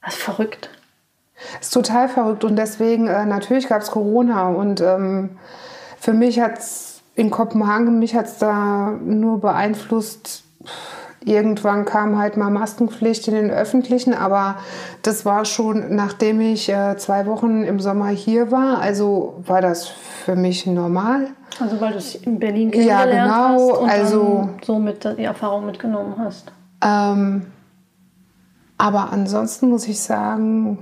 Das 0.03 0.15
ist 0.15 0.23
verrückt. 0.23 0.69
ist 1.61 1.73
total 1.73 2.09
verrückt 2.09 2.43
und 2.43 2.55
deswegen, 2.55 3.07
äh, 3.07 3.25
natürlich 3.25 3.67
gab 3.67 3.81
es 3.81 3.91
Corona 3.91 4.49
und 4.49 4.81
ähm, 4.81 5.37
für 5.99 6.13
mich 6.13 6.39
hat 6.39 6.57
es 6.57 6.88
in 7.19 7.31
Kopenhagen, 7.31 7.99
mich 7.99 8.15
hat 8.15 8.27
es 8.27 8.37
da 8.37 8.91
nur 9.03 9.41
beeinflusst. 9.41 10.43
Irgendwann 11.25 11.83
kam 11.83 12.17
halt 12.17 12.37
mal 12.37 12.49
Maskenpflicht 12.49 13.27
in 13.27 13.33
den 13.33 13.51
öffentlichen, 13.51 14.13
aber 14.13 14.55
das 15.01 15.25
war 15.25 15.43
schon, 15.43 15.93
nachdem 15.93 16.39
ich 16.39 16.69
äh, 16.69 16.95
zwei 16.95 17.25
Wochen 17.25 17.63
im 17.63 17.81
Sommer 17.81 18.07
hier 18.07 18.51
war, 18.51 18.79
also 18.79 19.35
war 19.45 19.59
das 19.61 19.85
für 19.87 20.37
mich 20.37 20.65
normal. 20.65 21.27
Also 21.59 21.81
weil 21.81 21.91
du 21.91 21.97
es 21.97 22.15
in 22.15 22.39
Berlin 22.39 22.71
Ja, 22.71 22.99
kennengelernt 22.99 23.57
genau, 23.57 23.73
hast 23.73 23.79
und 23.81 23.89
also- 23.89 24.49
somit 24.65 25.03
die 25.17 25.23
Erfahrung 25.25 25.65
mitgenommen 25.65 26.15
hast. 26.17 26.53
Ähm, 26.81 27.47
aber 28.77 29.11
ansonsten 29.11 29.69
muss 29.69 29.89
ich 29.89 29.99
sagen, 29.99 30.79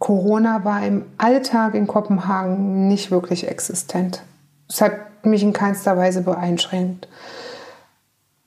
Corona 0.00 0.64
war 0.64 0.84
im 0.84 1.04
Alltag 1.18 1.74
in 1.74 1.86
Kopenhagen 1.86 2.88
nicht 2.88 3.12
wirklich 3.12 3.46
existent. 3.46 4.24
Es 4.68 4.80
hat 4.80 5.24
mich 5.24 5.42
in 5.42 5.52
keinster 5.52 5.96
Weise 5.96 6.22
beeinschränkt. 6.22 7.08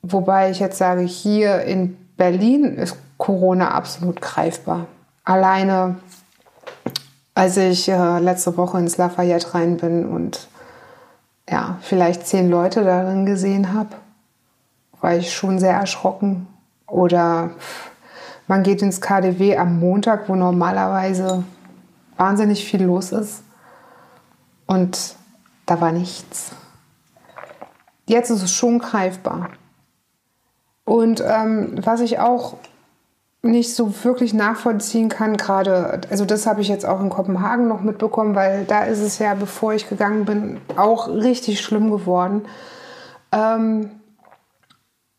Wobei 0.02 0.50
ich 0.50 0.60
jetzt 0.60 0.78
sage, 0.78 1.02
hier 1.02 1.62
in 1.62 1.96
Berlin 2.16 2.76
ist 2.76 2.96
Corona 3.16 3.72
absolut 3.72 4.20
greifbar. 4.20 4.86
Alleine, 5.24 5.96
als 7.34 7.56
ich 7.56 7.88
äh, 7.88 8.18
letzte 8.18 8.56
Woche 8.56 8.78
ins 8.78 8.96
Lafayette 8.96 9.54
rein 9.54 9.76
bin 9.76 10.08
und 10.08 10.48
ja, 11.48 11.78
vielleicht 11.80 12.26
zehn 12.26 12.48
Leute 12.48 12.84
darin 12.84 13.26
gesehen 13.26 13.72
habe, 13.72 13.96
war 15.00 15.16
ich 15.16 15.32
schon 15.32 15.58
sehr 15.58 15.74
erschrocken. 15.74 16.46
Oder 16.86 17.50
man 18.46 18.62
geht 18.62 18.82
ins 18.82 19.00
KDW 19.00 19.56
am 19.56 19.78
Montag, 19.78 20.28
wo 20.28 20.34
normalerweise 20.34 21.44
wahnsinnig 22.16 22.64
viel 22.64 22.84
los 22.84 23.12
ist. 23.12 23.42
Und 24.66 25.17
da 25.68 25.80
war 25.80 25.92
nichts. 25.92 26.52
Jetzt 28.06 28.30
ist 28.30 28.42
es 28.42 28.52
schon 28.52 28.78
greifbar. 28.78 29.50
Und 30.84 31.22
ähm, 31.24 31.74
was 31.84 32.00
ich 32.00 32.18
auch 32.18 32.54
nicht 33.42 33.74
so 33.74 33.92
wirklich 34.02 34.32
nachvollziehen 34.32 35.10
kann, 35.10 35.36
gerade, 35.36 36.00
also 36.10 36.24
das 36.24 36.46
habe 36.46 36.62
ich 36.62 36.68
jetzt 36.68 36.86
auch 36.86 37.00
in 37.00 37.10
Kopenhagen 37.10 37.68
noch 37.68 37.82
mitbekommen, 37.82 38.34
weil 38.34 38.64
da 38.64 38.84
ist 38.84 39.00
es 39.00 39.18
ja, 39.18 39.34
bevor 39.34 39.74
ich 39.74 39.88
gegangen 39.88 40.24
bin, 40.24 40.60
auch 40.76 41.08
richtig 41.08 41.60
schlimm 41.60 41.90
geworden. 41.90 42.46
Ähm, 43.30 43.90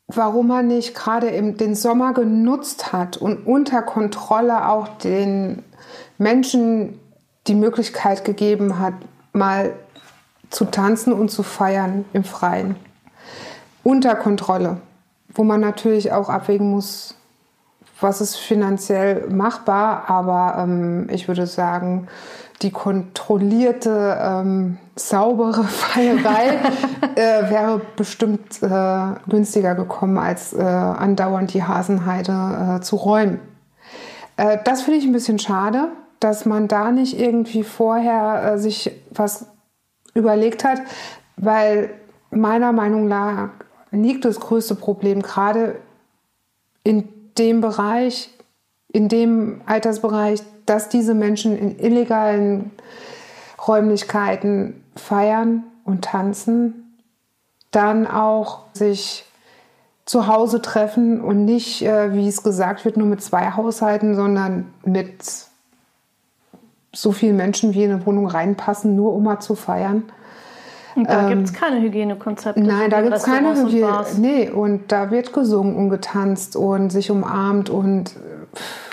warum 0.08 0.47
man 0.47 0.66
nicht 0.66 0.95
gerade 0.95 1.30
den 1.54 1.76
Sommer 1.76 2.14
genutzt 2.14 2.91
hat 2.91 3.18
und 3.18 3.45
unter 3.45 3.84
Kontrolle 3.84 4.68
auch 4.68 4.88
den 4.97 5.64
Menschen 6.18 7.00
die 7.45 7.56
Möglichkeit 7.56 8.26
gegeben 8.26 8.80
hat, 8.80 8.95
mal 9.34 9.74
zu 10.50 10.66
tanzen 10.66 11.14
und 11.14 11.30
zu 11.30 11.43
feiern 11.43 12.06
im 12.14 12.24
Freien. 12.24 12.76
Unter 13.84 14.16
Kontrolle, 14.16 14.78
wo 15.34 15.43
man 15.43 15.62
natürlich 15.62 16.12
auch 16.12 16.30
abwägen 16.30 16.70
muss, 16.70 17.16
was 18.02 18.22
ist 18.22 18.38
finanziell 18.38 19.28
machbar, 19.30 20.10
aber 20.10 20.64
ähm, 20.64 21.08
ich 21.12 21.28
würde 21.28 21.47
sagen, 21.47 22.08
die 22.62 22.72
kontrollierte, 22.72 24.18
ähm, 24.22 24.78
saubere 24.95 25.64
Feierei 25.66 26.60
äh, 27.16 27.50
wäre 27.50 27.82
bestimmt 27.95 28.62
äh, 28.62 29.30
günstiger 29.30 29.76
gekommen, 29.76 30.18
als 30.18 30.54
äh, 30.54 30.62
andauernd 30.62 31.54
die 31.54 31.64
Hasenheide 31.64 32.78
äh, 32.78 32.82
zu 32.82 32.97
räumen. 32.97 33.39
Äh, 34.38 34.58
das 34.66 34.82
finde 34.82 35.00
ich 35.00 35.06
ein 35.06 35.14
bisschen 35.14 35.39
schade, 35.39 35.89
dass 36.20 36.45
man 36.45 36.68
da 36.68 36.91
nicht 36.91 37.20
irgendwie 37.20 37.64
vorher 37.64 38.54
äh, 38.54 38.58
sich 38.58 38.91
was 39.12 39.45
überlegt 40.14 40.64
hat, 40.64 40.82
weil 41.38 41.91
meiner 42.32 42.72
Meinung 42.72 43.07
nach 43.07 43.49
liegt 43.91 44.26
das 44.26 44.39
größte 44.39 44.76
Problem 44.76 45.22
gerade 45.22 45.76
in 46.84 47.07
dem 47.38 47.62
Bereich, 47.62 48.30
in 48.91 49.07
dem 49.07 49.62
Altersbereich, 49.66 50.41
dass 50.66 50.89
diese 50.89 51.14
Menschen 51.14 51.57
in 51.57 51.80
illegalen 51.80 52.72
Räumlichkeiten 53.68 54.84
feiern 54.95 55.64
und 55.84 56.05
tanzen, 56.05 56.97
dann 57.72 58.07
auch 58.07 58.66
sich 58.74 59.26
zu 60.05 60.28
Hause 60.28 60.62
treffen 60.62 61.22
und 61.22 61.45
nicht, 61.45 61.84
äh, 61.84 62.14
wie 62.14 62.28
es 62.28 62.41
gesagt 62.41 62.84
wird, 62.84 62.97
nur 62.97 63.07
mit 63.07 63.22
zwei 63.22 63.51
Haushalten, 63.51 64.16
sondern 64.16 64.74
mit 64.84 65.49
so 66.93 67.11
vielen 67.11 67.35
Menschen, 67.37 67.73
wie 67.73 67.83
in 67.83 67.91
eine 67.91 68.05
Wohnung 68.05 68.27
reinpassen, 68.27 68.95
nur 68.95 69.13
um 69.13 69.23
mal 69.23 69.39
zu 69.39 69.55
feiern. 69.55 70.03
Und 70.95 71.07
da 71.09 71.29
gibt 71.29 71.43
es 71.43 71.53
keine 71.53 71.79
Hygienekonzepte. 71.81 72.61
Nein, 72.61 72.89
da 72.89 73.01
gibt 73.01 73.15
es 73.15 73.23
keine 73.23 73.49
und 73.51 73.67
Hygiene. 73.67 74.05
Nee, 74.17 74.49
und 74.49 74.91
da 74.91 75.11
wird 75.11 75.31
gesungen 75.31 75.75
und 75.75 75.89
getanzt 75.89 76.55
und 76.55 76.89
sich 76.89 77.11
umarmt 77.11 77.69
und 77.69 78.15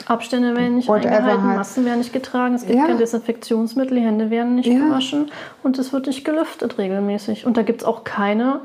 Abstände 0.07 0.55
werden 0.55 0.77
nicht 0.77 0.89
eingehalten, 0.91 1.43
halt. 1.43 1.57
Masken 1.57 1.85
werden 1.85 1.99
nicht 1.99 2.13
getragen, 2.13 2.55
es 2.55 2.65
gibt 2.67 2.79
Ja. 2.79 2.87
kein 2.87 2.99
Desinfektionsmittel, 2.99 3.97
die 3.99 4.05
Hände 4.05 4.31
werden 4.31 4.55
nicht 4.57 4.67
Ja. 4.69 4.79
gewaschen 4.79 5.31
und 5.65 5.79
es 5.79 5.93
wird 5.93 6.07
nicht 6.07 6.25
gelüftet 6.25 6.79
regelmäßig. 6.79 7.45
Und 7.47 7.57
da 7.57 7.63
gibt 7.63 7.81
es 7.81 7.87
auch 7.87 8.05
keine 8.05 8.61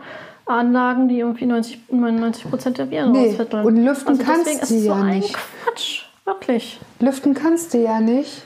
Anlagen, 0.46 1.08
die 1.08 1.20
irgendwie 1.20 1.46
90, 1.46 1.80
99 1.90 2.48
Prozent 2.50 2.78
der 2.78 2.92
Viren 2.92 3.12
Nee, 3.12 3.30
rausfitteln. 3.30 3.66
und 3.66 3.76
lüften 3.78 4.18
deswegen 4.20 4.30
kannst 4.46 4.70
du 4.70 4.80
so 4.80 4.90
ja 4.90 5.04
nicht. 5.04 5.34
Quatsch, 5.64 6.04
wirklich. 6.26 6.80
lüften 7.00 7.34
kannst 7.34 7.74
du 7.74 7.78
ja 7.80 8.00
nicht, 8.02 8.44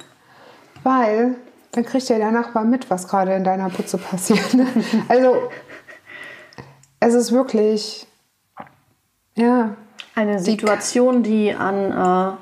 weil 0.85 1.35
dann 1.71 1.83
kriegt 1.83 2.07
ja 2.07 2.17
der 2.17 2.31
Nachbar 2.31 2.63
mit, 2.63 2.89
was 2.89 3.07
gerade 3.07 3.33
in 3.33 3.43
deiner 3.43 3.69
Putze 3.69 3.97
passiert. 3.97 4.53
ne? 4.53 4.67
Also 5.09 5.49
es 6.99 7.13
ist 7.13 7.31
wirklich, 7.31 8.07
ja, 9.35 9.75
Eine 10.15 10.39
Situation, 10.39 11.23
die 11.23 11.53
an 11.53 12.37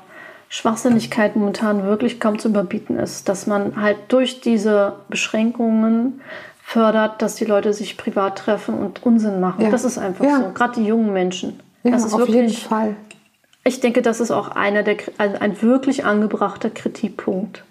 Schwachsinnigkeit 0.48 1.34
momentan 1.34 1.82
wirklich 1.82 2.20
kaum 2.20 2.38
zu 2.38 2.48
überbieten 2.48 2.96
ist, 2.96 3.28
dass 3.28 3.48
man 3.48 3.80
halt 3.80 3.96
durch 4.08 4.40
diese 4.40 5.00
Beschränkungen 5.08 6.20
fördert, 6.62 7.20
dass 7.20 7.34
die 7.34 7.44
Leute 7.44 7.72
sich 7.72 7.96
privat 7.96 8.38
treffen 8.38 8.78
und 8.78 9.04
Unsinn 9.04 9.40
machen. 9.40 9.62
Ja. 9.62 9.70
Das 9.70 9.84
ist 9.84 9.98
einfach 9.98 10.24
ja. 10.24 10.38
so. 10.38 10.50
Gerade 10.54 10.80
die 10.80 10.86
jungen 10.86 11.12
Menschen. 11.12 11.60
Ja, 11.82 11.90
das 11.90 12.04
ist 12.04 12.14
auf 12.14 12.20
wirklich, 12.20 12.36
jeden 12.36 12.52
Fall. 12.52 12.96
Ich 13.64 13.80
denke, 13.80 14.00
das 14.00 14.20
ist 14.20 14.30
auch 14.30 14.48
einer 14.48 14.84
der, 14.84 14.96
also 15.18 15.38
ein 15.40 15.60
wirklich 15.60 16.04
angebrachter 16.04 16.70
Kritikpunkt. 16.70 17.64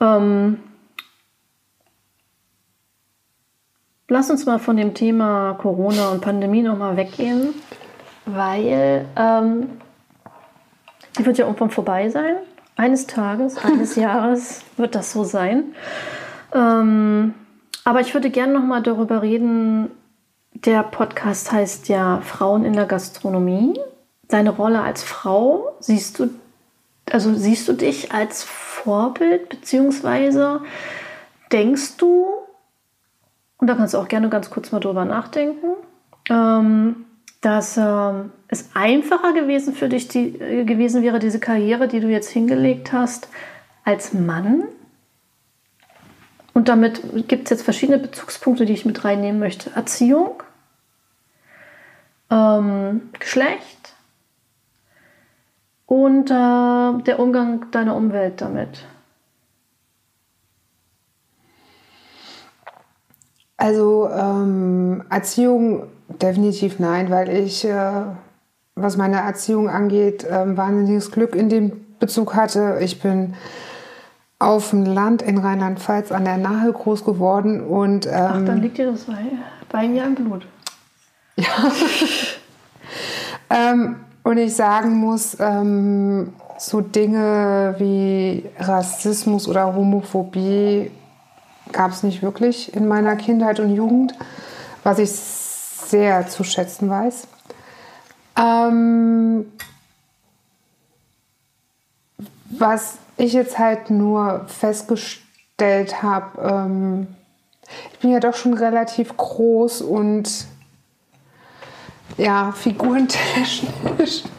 Ähm, 0.00 0.58
lass 4.08 4.30
uns 4.30 4.46
mal 4.46 4.58
von 4.58 4.76
dem 4.76 4.94
Thema 4.94 5.54
Corona 5.54 6.10
und 6.10 6.20
Pandemie 6.20 6.62
nochmal 6.62 6.96
weggehen, 6.96 7.54
weil 8.26 9.06
ähm, 9.16 9.80
die 11.18 11.26
wird 11.26 11.38
ja 11.38 11.46
irgendwann 11.46 11.70
vorbei 11.70 12.08
sein. 12.08 12.36
Eines 12.76 13.06
Tages, 13.06 13.58
eines 13.58 13.96
Jahres 13.96 14.62
wird 14.76 14.94
das 14.94 15.12
so 15.12 15.24
sein. 15.24 15.74
Ähm, 16.54 17.34
aber 17.84 18.00
ich 18.00 18.14
würde 18.14 18.30
gerne 18.30 18.52
noch 18.52 18.64
mal 18.64 18.82
darüber 18.82 19.22
reden. 19.22 19.90
Der 20.52 20.82
Podcast 20.82 21.52
heißt 21.52 21.88
ja 21.88 22.20
Frauen 22.22 22.64
in 22.64 22.72
der 22.72 22.86
Gastronomie. 22.86 23.78
Deine 24.28 24.50
Rolle 24.50 24.82
als 24.82 25.02
Frau 25.02 25.76
siehst 25.80 26.18
du, 26.18 26.30
also 27.10 27.34
siehst 27.34 27.68
du 27.68 27.72
dich 27.72 28.12
als 28.12 28.42
Vorbild 28.82 29.48
beziehungsweise 29.48 30.62
denkst 31.52 31.96
du 31.96 32.26
und 33.58 33.66
da 33.66 33.74
kannst 33.74 33.94
du 33.94 33.98
auch 33.98 34.08
gerne 34.08 34.28
ganz 34.28 34.50
kurz 34.50 34.72
mal 34.72 34.80
drüber 34.80 35.04
nachdenken, 35.04 35.74
ähm, 36.30 37.04
dass 37.40 37.76
ähm, 37.76 38.32
es 38.48 38.70
einfacher 38.74 39.32
gewesen 39.32 39.74
für 39.74 39.88
dich 39.88 40.08
die, 40.08 40.40
äh, 40.40 40.64
gewesen 40.64 41.02
wäre, 41.02 41.18
diese 41.18 41.40
Karriere, 41.40 41.88
die 41.88 42.00
du 42.00 42.08
jetzt 42.08 42.30
hingelegt 42.30 42.92
hast, 42.92 43.28
als 43.84 44.12
Mann 44.12 44.64
und 46.52 46.68
damit 46.68 47.28
gibt 47.28 47.44
es 47.44 47.50
jetzt 47.50 47.62
verschiedene 47.62 47.98
Bezugspunkte, 47.98 48.66
die 48.66 48.72
ich 48.72 48.84
mit 48.84 49.04
reinnehmen 49.04 49.40
möchte. 49.40 49.70
Erziehung, 49.74 50.42
ähm, 52.30 53.08
Geschlecht 53.18 53.79
und 55.90 56.30
äh, 56.30 57.02
der 57.02 57.18
Umgang 57.18 57.68
deiner 57.72 57.96
Umwelt 57.96 58.40
damit. 58.40 58.86
Also 63.56 64.08
ähm, 64.08 65.02
Erziehung 65.10 65.88
definitiv 66.08 66.78
nein, 66.78 67.10
weil 67.10 67.28
ich, 67.28 67.64
äh, 67.64 68.04
was 68.76 68.96
meine 68.96 69.16
Erziehung 69.16 69.68
angeht, 69.68 70.22
äh, 70.22 70.56
wahnsinniges 70.56 71.10
Glück 71.10 71.34
in 71.34 71.48
dem 71.48 71.84
Bezug 71.98 72.36
hatte. 72.36 72.78
Ich 72.80 73.02
bin 73.02 73.34
auf 74.38 74.70
dem 74.70 74.86
Land 74.86 75.22
in 75.22 75.38
Rheinland-Pfalz 75.38 76.12
an 76.12 76.24
der 76.24 76.36
Nahe 76.36 76.72
groß 76.72 77.04
geworden. 77.04 77.60
Und, 77.60 78.06
ähm, 78.06 78.12
Ach, 78.14 78.44
dann 78.44 78.62
liegt 78.62 78.78
dir 78.78 78.92
das 78.92 79.06
bei, 79.06 79.24
bei 79.68 79.88
mir 79.88 80.04
im 80.04 80.14
Blut. 80.14 80.46
Ja. 81.34 81.72
ähm, 83.50 83.96
und 84.30 84.38
ich 84.38 84.54
sagen 84.54 84.96
muss, 84.96 85.36
ähm, 85.40 86.32
so 86.58 86.80
Dinge 86.80 87.74
wie 87.78 88.44
Rassismus 88.58 89.48
oder 89.48 89.74
Homophobie 89.74 90.90
gab 91.72 91.90
es 91.90 92.02
nicht 92.02 92.22
wirklich 92.22 92.74
in 92.74 92.86
meiner 92.86 93.16
Kindheit 93.16 93.60
und 93.60 93.74
Jugend, 93.74 94.14
was 94.84 94.98
ich 94.98 95.10
sehr 95.10 96.28
zu 96.28 96.44
schätzen 96.44 96.88
weiß. 96.88 97.26
Ähm, 98.38 99.46
was 102.50 102.98
ich 103.16 103.32
jetzt 103.32 103.58
halt 103.58 103.90
nur 103.90 104.44
festgestellt 104.46 106.02
habe, 106.02 106.40
ähm, 106.40 107.06
ich 107.92 107.98
bin 107.98 108.10
ja 108.10 108.20
doch 108.20 108.34
schon 108.34 108.54
relativ 108.54 109.16
groß 109.16 109.82
und 109.82 110.46
ja, 112.16 112.52
figurentechnisch. 112.52 114.24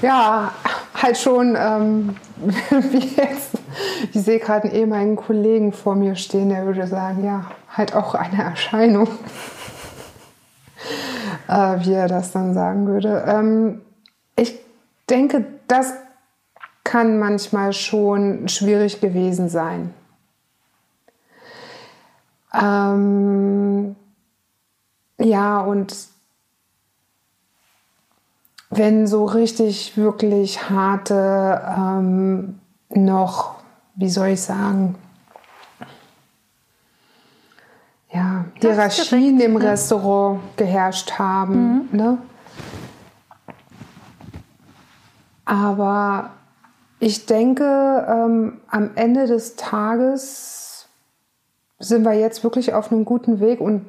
Ja, 0.00 0.50
halt 0.94 1.16
schon, 1.16 1.56
ähm, 1.56 2.16
wie 2.90 3.14
jetzt, 3.14 3.52
ich 4.12 4.20
sehe 4.20 4.40
gerade 4.40 4.64
einen 4.64 4.74
ehemaligen 4.74 5.14
Kollegen 5.14 5.72
vor 5.72 5.94
mir 5.94 6.16
stehen, 6.16 6.48
der 6.48 6.66
würde 6.66 6.88
sagen, 6.88 7.24
ja, 7.24 7.52
halt 7.70 7.94
auch 7.94 8.16
eine 8.16 8.42
Erscheinung, 8.42 9.06
äh, 11.48 11.76
wie 11.84 11.92
er 11.92 12.08
das 12.08 12.32
dann 12.32 12.52
sagen 12.52 12.88
würde. 12.88 13.24
Ähm, 13.28 13.82
ich 14.34 14.58
denke, 15.08 15.44
das 15.68 15.92
kann 16.82 17.18
manchmal 17.18 17.72
schon 17.72 18.48
schwierig 18.48 19.00
gewesen 19.00 19.48
sein. 19.48 19.94
Ähm, 22.52 23.94
ja, 25.18 25.60
und 25.60 25.94
wenn 28.74 29.06
so 29.06 29.26
richtig, 29.26 29.96
wirklich 29.98 30.70
harte, 30.70 31.60
ähm, 31.76 32.58
noch, 32.88 33.56
wie 33.94 34.08
soll 34.08 34.28
ich 34.28 34.40
sagen, 34.40 34.94
ja, 38.12 38.46
Hierarchien 38.60 39.40
im 39.40 39.56
Restaurant 39.56 40.40
geherrscht 40.56 41.18
haben. 41.18 41.88
Mhm. 41.90 41.98
Ne? 41.98 42.18
Aber 45.44 46.30
ich 46.98 47.26
denke, 47.26 48.06
ähm, 48.08 48.60
am 48.68 48.90
Ende 48.94 49.26
des 49.26 49.56
Tages 49.56 50.88
sind 51.78 52.04
wir 52.04 52.14
jetzt 52.14 52.42
wirklich 52.44 52.72
auf 52.72 52.90
einem 52.90 53.04
guten 53.04 53.40
Weg 53.40 53.60
und 53.60 53.84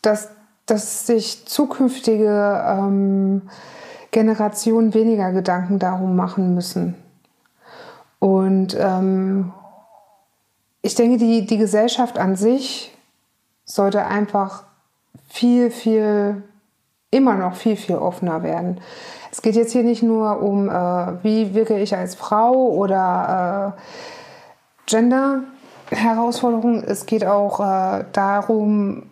dass, 0.00 0.30
dass 0.64 1.06
sich 1.06 1.44
zukünftige 1.46 2.64
ähm, 2.66 3.42
Generationen 4.12 4.94
weniger 4.94 5.32
Gedanken 5.32 5.80
darum 5.80 6.14
machen 6.14 6.54
müssen. 6.54 6.94
Und 8.20 8.76
ähm, 8.78 9.52
ich 10.82 10.94
denke, 10.94 11.18
die, 11.18 11.44
die 11.46 11.58
Gesellschaft 11.58 12.18
an 12.18 12.36
sich 12.36 12.96
sollte 13.64 14.04
einfach 14.06 14.62
viel, 15.28 15.70
viel, 15.70 16.42
immer 17.10 17.34
noch 17.34 17.56
viel, 17.56 17.76
viel 17.76 17.96
offener 17.96 18.42
werden. 18.42 18.80
Es 19.32 19.40
geht 19.40 19.56
jetzt 19.56 19.72
hier 19.72 19.82
nicht 19.82 20.02
nur 20.02 20.42
um, 20.42 20.68
äh, 20.68 21.24
wie 21.24 21.54
wirke 21.54 21.78
ich 21.78 21.96
als 21.96 22.14
Frau 22.14 22.68
oder 22.68 23.74
äh, 23.76 24.90
Gender-Herausforderungen. 24.90 26.84
Es 26.84 27.06
geht 27.06 27.24
auch 27.24 27.60
äh, 27.60 28.04
darum, 28.12 29.04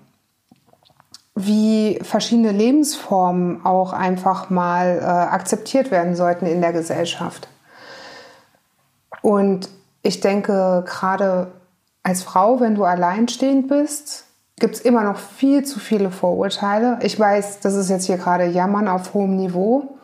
wie 1.35 1.99
verschiedene 2.03 2.53
Lebensformen 2.53 3.65
auch 3.65 3.93
einfach 3.93 4.51
mal 4.51 4.99
äh, 5.01 5.05
akzeptiert 5.05 5.91
werden 5.91 6.17
sollten 6.17 6.47
in 6.47 6.61
der 6.61 6.73
Gesellschaft. 6.73 7.49
Und 9.23 9.69
ich 10.03 10.21
denke, 10.21 10.85
gerade 10.87 11.49
als 12.03 12.23
Frau, 12.23 12.61
wenn 12.61 12.75
du 12.75 12.85
alleinstehend 12.85 13.69
bist, 13.69 14.25
gibt 14.59 14.77
es 14.77 14.81
immer 14.81 15.03
noch 15.03 15.19
viel 15.19 15.65
zu 15.65 15.79
viele 15.79 16.11
Vorurteile. 16.11 16.99
Ich 17.03 17.19
weiß, 17.19 17.61
das 17.61 17.75
ist 17.75 17.91
jetzt 17.91 18.07
hier 18.07 18.19
gerade 18.19 18.45
Jammern 18.45 18.89
auf 18.89 19.15
hohem 19.15 19.37
Niveau. 19.37 19.97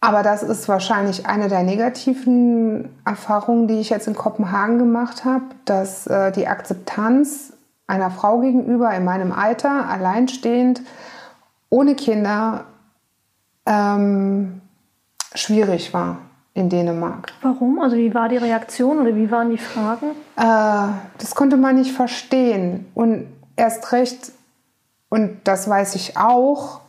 Aber 0.00 0.22
das 0.22 0.42
ist 0.42 0.66
wahrscheinlich 0.66 1.26
eine 1.26 1.48
der 1.48 1.62
negativen 1.62 2.88
Erfahrungen, 3.04 3.68
die 3.68 3.80
ich 3.80 3.90
jetzt 3.90 4.08
in 4.08 4.14
Kopenhagen 4.14 4.78
gemacht 4.78 5.26
habe, 5.26 5.44
dass 5.66 6.06
äh, 6.06 6.32
die 6.32 6.46
Akzeptanz 6.46 7.52
einer 7.90 8.10
Frau 8.10 8.40
gegenüber 8.40 8.94
in 8.94 9.04
meinem 9.04 9.32
Alter, 9.32 9.88
alleinstehend, 9.88 10.80
ohne 11.68 11.94
Kinder, 11.94 12.64
ähm, 13.66 14.60
schwierig 15.34 15.92
war 15.92 16.18
in 16.54 16.68
Dänemark. 16.68 17.32
Warum? 17.42 17.80
Also 17.80 17.96
wie 17.96 18.14
war 18.14 18.28
die 18.28 18.36
Reaktion 18.36 18.98
oder 18.98 19.14
wie 19.14 19.30
waren 19.30 19.50
die 19.50 19.58
Fragen? 19.58 20.12
Äh, 20.36 20.92
das 21.18 21.34
konnte 21.34 21.56
man 21.56 21.76
nicht 21.76 21.92
verstehen. 21.92 22.86
Und 22.94 23.26
erst 23.56 23.92
recht, 23.92 24.32
und 25.08 25.40
das 25.44 25.68
weiß 25.68 25.94
ich 25.96 26.16
auch, 26.16 26.80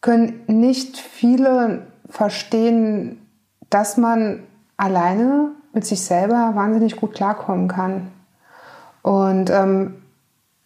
können 0.00 0.42
nicht 0.46 0.98
viele 0.98 1.86
verstehen, 2.08 3.20
dass 3.70 3.96
man 3.96 4.42
alleine 4.76 5.52
mit 5.72 5.84
sich 5.84 6.00
selber 6.00 6.52
wahnsinnig 6.54 6.96
gut 6.96 7.14
klarkommen 7.14 7.68
kann. 7.68 8.10
Und 9.02 9.50
ähm, 9.50 9.94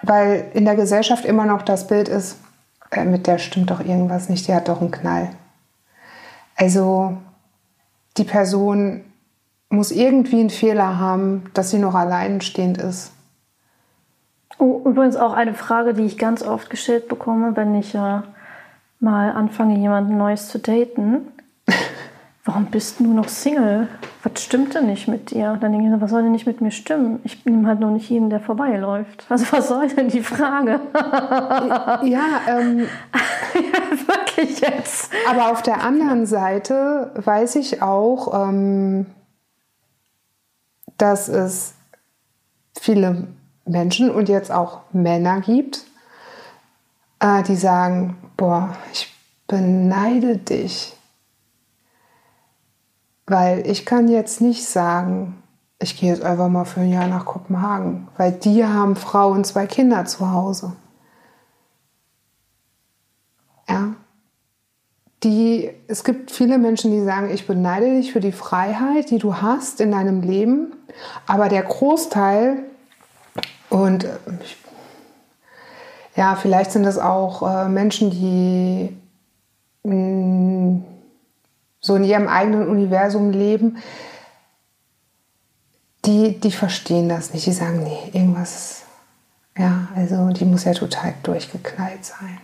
weil 0.02 0.50
in 0.54 0.64
der 0.64 0.76
Gesellschaft 0.76 1.24
immer 1.24 1.46
noch 1.46 1.62
das 1.62 1.86
Bild 1.86 2.08
ist, 2.08 2.36
äh, 2.90 3.04
mit 3.04 3.26
der 3.26 3.38
stimmt 3.38 3.70
doch 3.70 3.80
irgendwas 3.80 4.28
nicht, 4.28 4.48
die 4.48 4.54
hat 4.54 4.68
doch 4.68 4.80
einen 4.80 4.90
Knall. 4.90 5.30
Also 6.56 7.16
die 8.16 8.24
Person 8.24 9.04
muss 9.68 9.90
irgendwie 9.90 10.40
einen 10.40 10.50
Fehler 10.50 10.98
haben, 10.98 11.50
dass 11.54 11.70
sie 11.70 11.78
noch 11.78 11.94
alleinstehend 11.94 12.78
ist. 12.78 13.12
Oh, 14.58 14.82
übrigens 14.84 15.16
auch 15.16 15.32
eine 15.32 15.54
Frage, 15.54 15.94
die 15.94 16.04
ich 16.04 16.18
ganz 16.18 16.42
oft 16.42 16.68
gestellt 16.68 17.08
bekomme, 17.08 17.56
wenn 17.56 17.74
ich 17.74 17.94
äh, 17.94 18.20
mal 19.00 19.32
anfange, 19.32 19.78
jemanden 19.78 20.18
Neues 20.18 20.48
zu 20.48 20.58
daten. 20.58 21.28
warum 22.44 22.66
bist 22.66 23.00
du 23.00 23.12
noch 23.12 23.28
Single? 23.28 23.88
Was 24.22 24.42
stimmt 24.42 24.74
denn 24.74 24.86
nicht 24.86 25.08
mit 25.08 25.30
dir? 25.30 25.56
Dann 25.60 25.72
denke 25.72 25.94
ich, 25.94 26.00
was 26.00 26.10
soll 26.10 26.22
denn 26.22 26.32
nicht 26.32 26.46
mit 26.46 26.60
mir 26.60 26.70
stimmen? 26.70 27.20
Ich 27.24 27.44
nehme 27.44 27.66
halt 27.68 27.80
noch 27.80 27.90
nicht 27.90 28.08
jeden, 28.10 28.30
der 28.30 28.40
vorbeiläuft. 28.40 29.26
Also 29.28 29.46
was 29.50 29.68
soll 29.68 29.88
denn 29.88 30.08
die 30.08 30.22
Frage? 30.22 30.80
ja, 30.94 32.40
ähm, 32.48 32.86
ja, 33.54 34.06
wirklich 34.06 34.60
jetzt. 34.60 35.10
aber 35.28 35.52
auf 35.52 35.62
der 35.62 35.82
anderen 35.82 36.26
Seite 36.26 37.12
weiß 37.14 37.56
ich 37.56 37.82
auch, 37.82 38.48
ähm, 38.48 39.06
dass 40.98 41.28
es 41.28 41.74
viele 42.78 43.28
Menschen 43.64 44.10
und 44.10 44.28
jetzt 44.28 44.50
auch 44.50 44.80
Männer 44.92 45.40
gibt, 45.40 45.84
äh, 47.20 47.42
die 47.44 47.56
sagen, 47.56 48.16
boah, 48.36 48.76
ich 48.92 49.12
beneide 49.46 50.38
dich. 50.38 50.91
Weil 53.32 53.66
ich 53.66 53.86
kann 53.86 54.08
jetzt 54.08 54.42
nicht 54.42 54.66
sagen, 54.66 55.42
ich 55.78 55.98
gehe 55.98 56.10
jetzt 56.10 56.22
einfach 56.22 56.50
mal 56.50 56.66
für 56.66 56.80
ein 56.80 56.92
Jahr 56.92 57.06
nach 57.06 57.24
Kopenhagen, 57.24 58.08
weil 58.18 58.30
die 58.30 58.62
haben 58.62 58.94
Frau 58.94 59.30
und 59.30 59.46
zwei 59.46 59.66
Kinder 59.66 60.04
zu 60.04 60.30
Hause. 60.30 60.74
Ja. 63.66 63.94
Die, 65.22 65.70
es 65.88 66.04
gibt 66.04 66.30
viele 66.30 66.58
Menschen, 66.58 66.90
die 66.90 67.02
sagen, 67.02 67.30
ich 67.30 67.46
beneide 67.46 67.86
dich 67.96 68.12
für 68.12 68.20
die 68.20 68.32
Freiheit, 68.32 69.08
die 69.08 69.18
du 69.18 69.36
hast 69.36 69.80
in 69.80 69.92
deinem 69.92 70.20
Leben, 70.20 70.74
aber 71.26 71.48
der 71.48 71.62
Großteil 71.62 72.64
und 73.70 74.04
äh, 74.04 74.18
ja, 76.16 76.36
vielleicht 76.36 76.72
sind 76.72 76.84
es 76.84 76.98
auch 76.98 77.48
äh, 77.48 77.70
Menschen, 77.70 78.10
die 78.10 78.94
mh, 79.84 79.94
mm, 79.94 80.91
so 81.82 81.96
in 81.96 82.04
ihrem 82.04 82.28
eigenen 82.28 82.68
Universum 82.68 83.30
leben, 83.30 83.76
die, 86.06 86.40
die 86.40 86.52
verstehen 86.52 87.08
das 87.08 87.34
nicht. 87.34 87.46
Die 87.46 87.52
sagen, 87.52 87.82
nee, 87.82 88.10
irgendwas, 88.12 88.84
ja, 89.58 89.88
also 89.94 90.28
die 90.30 90.44
muss 90.44 90.64
ja 90.64 90.72
total 90.72 91.14
durchgeknallt 91.22 92.04
sein. 92.04 92.38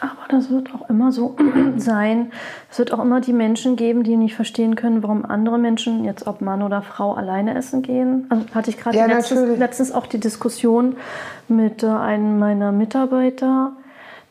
Aber 0.00 0.28
das 0.28 0.48
wird 0.48 0.72
auch 0.72 0.88
immer 0.88 1.10
so 1.10 1.36
sein. 1.76 2.30
Es 2.70 2.78
wird 2.78 2.92
auch 2.92 3.00
immer 3.00 3.20
die 3.20 3.32
Menschen 3.32 3.74
geben, 3.74 4.04
die 4.04 4.16
nicht 4.16 4.36
verstehen 4.36 4.76
können, 4.76 5.02
warum 5.02 5.24
andere 5.24 5.58
Menschen, 5.58 6.04
jetzt 6.04 6.28
ob 6.28 6.40
Mann 6.40 6.62
oder 6.62 6.82
Frau, 6.82 7.14
alleine 7.14 7.54
essen 7.56 7.82
gehen. 7.82 8.26
Also 8.28 8.44
hatte 8.54 8.70
ich 8.70 8.78
gerade 8.78 8.96
Ja, 8.96 9.06
letztens, 9.06 9.58
letztens 9.58 9.92
auch 9.92 10.06
die 10.06 10.20
Diskussion 10.20 10.96
mit 11.48 11.82
äh, 11.82 11.88
einem 11.88 12.38
meiner 12.38 12.70
Mitarbeiter, 12.70 13.72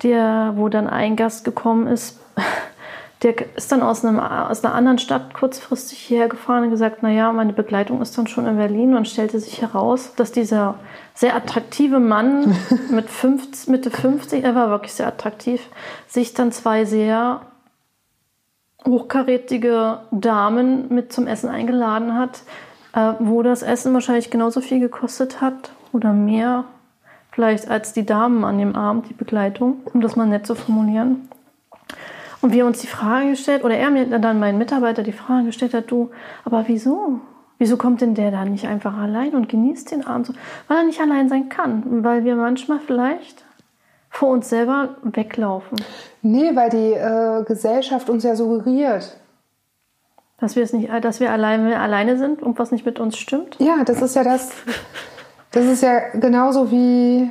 der, 0.03 0.53
wo 0.55 0.69
dann 0.69 0.87
ein 0.87 1.17
Gast 1.17 1.43
gekommen 1.43 1.87
ist, 1.87 2.17
der 3.23 3.55
ist 3.55 3.71
dann 3.71 3.81
aus, 3.81 4.05
einem, 4.05 4.19
aus 4.19 4.63
einer 4.63 4.75
anderen 4.75 4.99
Stadt 4.99 5.33
kurzfristig 5.33 5.97
hierher 5.97 6.29
gefahren 6.29 6.65
und 6.65 6.69
gesagt, 6.69 7.01
naja, 7.01 7.31
meine 7.31 7.53
Begleitung 7.53 8.01
ist 8.01 8.15
dann 8.17 8.27
schon 8.27 8.45
in 8.45 8.57
Berlin 8.57 8.95
und 8.95 9.07
stellte 9.07 9.39
sich 9.39 9.61
heraus, 9.61 10.13
dass 10.15 10.31
dieser 10.31 10.75
sehr 11.15 11.35
attraktive 11.35 11.99
Mann 11.99 12.55
mit 12.91 13.09
50, 13.09 13.69
Mitte 13.69 13.89
50, 13.89 14.43
er 14.43 14.53
war 14.53 14.69
wirklich 14.69 14.93
sehr 14.93 15.07
attraktiv, 15.07 15.61
sich 16.07 16.35
dann 16.35 16.51
zwei 16.51 16.85
sehr 16.85 17.41
hochkarätige 18.85 19.99
Damen 20.11 20.93
mit 20.93 21.11
zum 21.11 21.25
Essen 21.25 21.49
eingeladen 21.49 22.13
hat, 22.13 22.41
äh, 22.93 23.13
wo 23.19 23.41
das 23.41 23.63
Essen 23.63 23.93
wahrscheinlich 23.95 24.29
genauso 24.29 24.61
viel 24.61 24.79
gekostet 24.79 25.41
hat 25.41 25.71
oder 25.91 26.13
mehr, 26.13 26.65
vielleicht 27.31 27.67
als 27.67 27.93
die 27.93 28.05
Damen 28.05 28.43
an 28.43 28.59
dem 28.59 28.75
Abend, 28.75 29.09
die 29.09 29.15
Begleitung, 29.15 29.81
um 29.91 30.01
das 30.01 30.15
mal 30.15 30.27
nett 30.27 30.45
zu 30.45 30.53
formulieren. 30.53 31.27
Und 32.47 32.53
wir 32.53 32.65
uns 32.65 32.79
die 32.79 32.87
Frage 32.87 33.31
gestellt, 33.31 33.65
oder 33.65 33.75
er 33.75 33.89
mir 33.89 34.05
dann 34.19 34.39
mein 34.39 34.57
Mitarbeiter 34.57 35.03
die 35.03 35.11
Frage 35.11 35.47
gestellt 35.47 35.73
hat, 35.73 35.91
du, 35.91 36.11
aber 36.45 36.63
wieso? 36.67 37.19
Wieso 37.57 37.75
kommt 37.75 37.99
denn 37.99 38.15
der 38.15 38.31
da 38.31 38.45
nicht 38.45 38.67
einfach 38.67 38.95
allein 38.97 39.35
und 39.35 39.49
genießt 39.49 39.91
den 39.91 40.07
Abend 40.07 40.27
so? 40.27 40.33
Weil 40.69 40.77
er 40.77 40.83
nicht 40.85 41.01
allein 41.01 41.27
sein 41.27 41.49
kann. 41.49 42.05
Weil 42.05 42.23
wir 42.23 42.37
manchmal 42.37 42.79
vielleicht 42.79 43.43
vor 44.09 44.29
uns 44.29 44.47
selber 44.47 44.95
weglaufen. 45.03 45.77
Nee, 46.21 46.55
weil 46.55 46.69
die 46.69 46.93
äh, 46.93 47.43
Gesellschaft 47.43 48.09
uns 48.09 48.23
ja 48.23 48.33
suggeriert. 48.33 49.17
Dass 50.39 50.55
wir 50.55 50.63
es 50.63 50.71
nicht, 50.71 50.89
dass 51.03 51.19
wir 51.19 51.33
alleine, 51.33 51.77
alleine 51.81 52.17
sind 52.17 52.41
und 52.41 52.59
was 52.59 52.71
nicht 52.71 52.85
mit 52.85 52.97
uns 52.97 53.17
stimmt. 53.17 53.57
Ja, 53.59 53.83
das 53.83 54.01
ist 54.01 54.15
ja 54.15 54.23
das. 54.23 54.53
Das 55.51 55.65
ist 55.65 55.83
ja 55.83 55.99
genauso 56.13 56.71
wie 56.71 57.29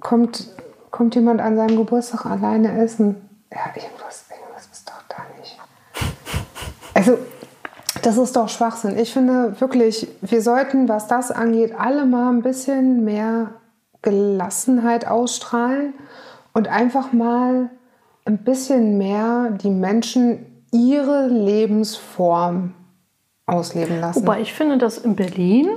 kommt, 0.00 0.48
kommt 0.90 1.14
jemand 1.14 1.42
an 1.42 1.56
seinem 1.56 1.76
Geburtstag 1.76 2.24
alleine 2.24 2.82
essen. 2.82 3.20
Ja, 3.54 3.66
irgendwas, 3.74 4.24
irgendwas 4.30 4.66
ist 4.66 4.88
doch 4.88 5.00
da 5.08 5.22
nicht. 5.38 5.56
Also, 6.94 7.18
das 8.02 8.16
ist 8.16 8.36
doch 8.36 8.48
Schwachsinn. 8.48 8.98
Ich 8.98 9.12
finde 9.12 9.60
wirklich, 9.60 10.08
wir 10.20 10.42
sollten, 10.42 10.88
was 10.88 11.06
das 11.06 11.30
angeht, 11.30 11.74
alle 11.78 12.06
mal 12.06 12.30
ein 12.30 12.42
bisschen 12.42 13.04
mehr 13.04 13.50
Gelassenheit 14.02 15.06
ausstrahlen 15.06 15.94
und 16.52 16.68
einfach 16.68 17.12
mal 17.12 17.70
ein 18.24 18.38
bisschen 18.38 18.98
mehr 18.98 19.50
die 19.50 19.70
Menschen 19.70 20.46
ihre 20.72 21.28
Lebensform 21.28 22.74
ausleben 23.46 24.00
lassen. 24.00 24.22
Wobei 24.22 24.40
ich 24.40 24.52
finde, 24.52 24.78
dass 24.78 24.98
in 24.98 25.16
Berlin 25.16 25.68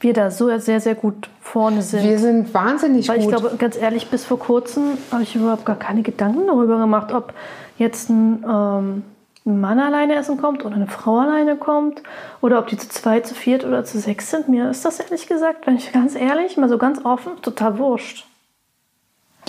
wir 0.00 0.12
da 0.12 0.30
so 0.30 0.56
sehr, 0.58 0.80
sehr 0.80 0.94
gut 0.94 1.28
vorne 1.40 1.82
sind. 1.82 2.02
Wir 2.02 2.18
sind 2.18 2.52
wahnsinnig 2.52 3.08
Weil 3.08 3.18
ich 3.18 3.24
gut. 3.24 3.36
glaube, 3.36 3.56
ganz 3.56 3.76
ehrlich, 3.76 4.08
bis 4.08 4.24
vor 4.24 4.38
kurzem 4.38 4.98
habe 5.10 5.22
ich 5.22 5.34
überhaupt 5.34 5.64
gar 5.64 5.76
keine 5.76 6.02
Gedanken 6.02 6.46
darüber 6.46 6.78
gemacht, 6.78 7.12
ob 7.12 7.32
jetzt 7.78 8.10
ein, 8.10 8.44
ähm, 8.48 9.02
ein 9.46 9.60
Mann 9.60 9.78
alleine 9.78 10.16
essen 10.16 10.36
kommt 10.38 10.64
oder 10.64 10.74
eine 10.74 10.88
Frau 10.88 11.18
alleine 11.18 11.56
kommt 11.56 12.02
oder 12.40 12.58
ob 12.58 12.66
die 12.66 12.76
zu 12.76 12.88
zweit, 12.88 13.26
zu 13.26 13.34
viert 13.34 13.64
oder 13.64 13.84
zu 13.84 13.98
sechs 14.00 14.30
sind. 14.30 14.48
Mir 14.48 14.68
ist 14.70 14.84
das 14.84 14.98
ehrlich 14.98 15.28
gesagt, 15.28 15.66
wenn 15.66 15.76
ich 15.76 15.92
ganz 15.92 16.16
ehrlich, 16.16 16.56
mal 16.56 16.68
so 16.68 16.78
ganz 16.78 17.04
offen, 17.04 17.40
total 17.42 17.78
wurscht. 17.78 18.26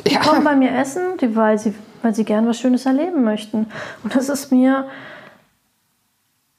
Die 0.05 0.13
Ja. 0.13 0.19
kommen 0.19 0.43
bei 0.43 0.55
mir 0.55 0.71
essen, 0.71 1.17
die, 1.19 1.35
weil, 1.35 1.57
sie, 1.57 1.73
weil 2.03 2.13
sie 2.13 2.23
gern 2.23 2.47
was 2.47 2.59
Schönes 2.59 2.85
erleben 2.85 3.23
möchten. 3.23 3.65
Und 4.03 4.15
das 4.15 4.29
ist 4.29 4.51
mir, 4.51 4.87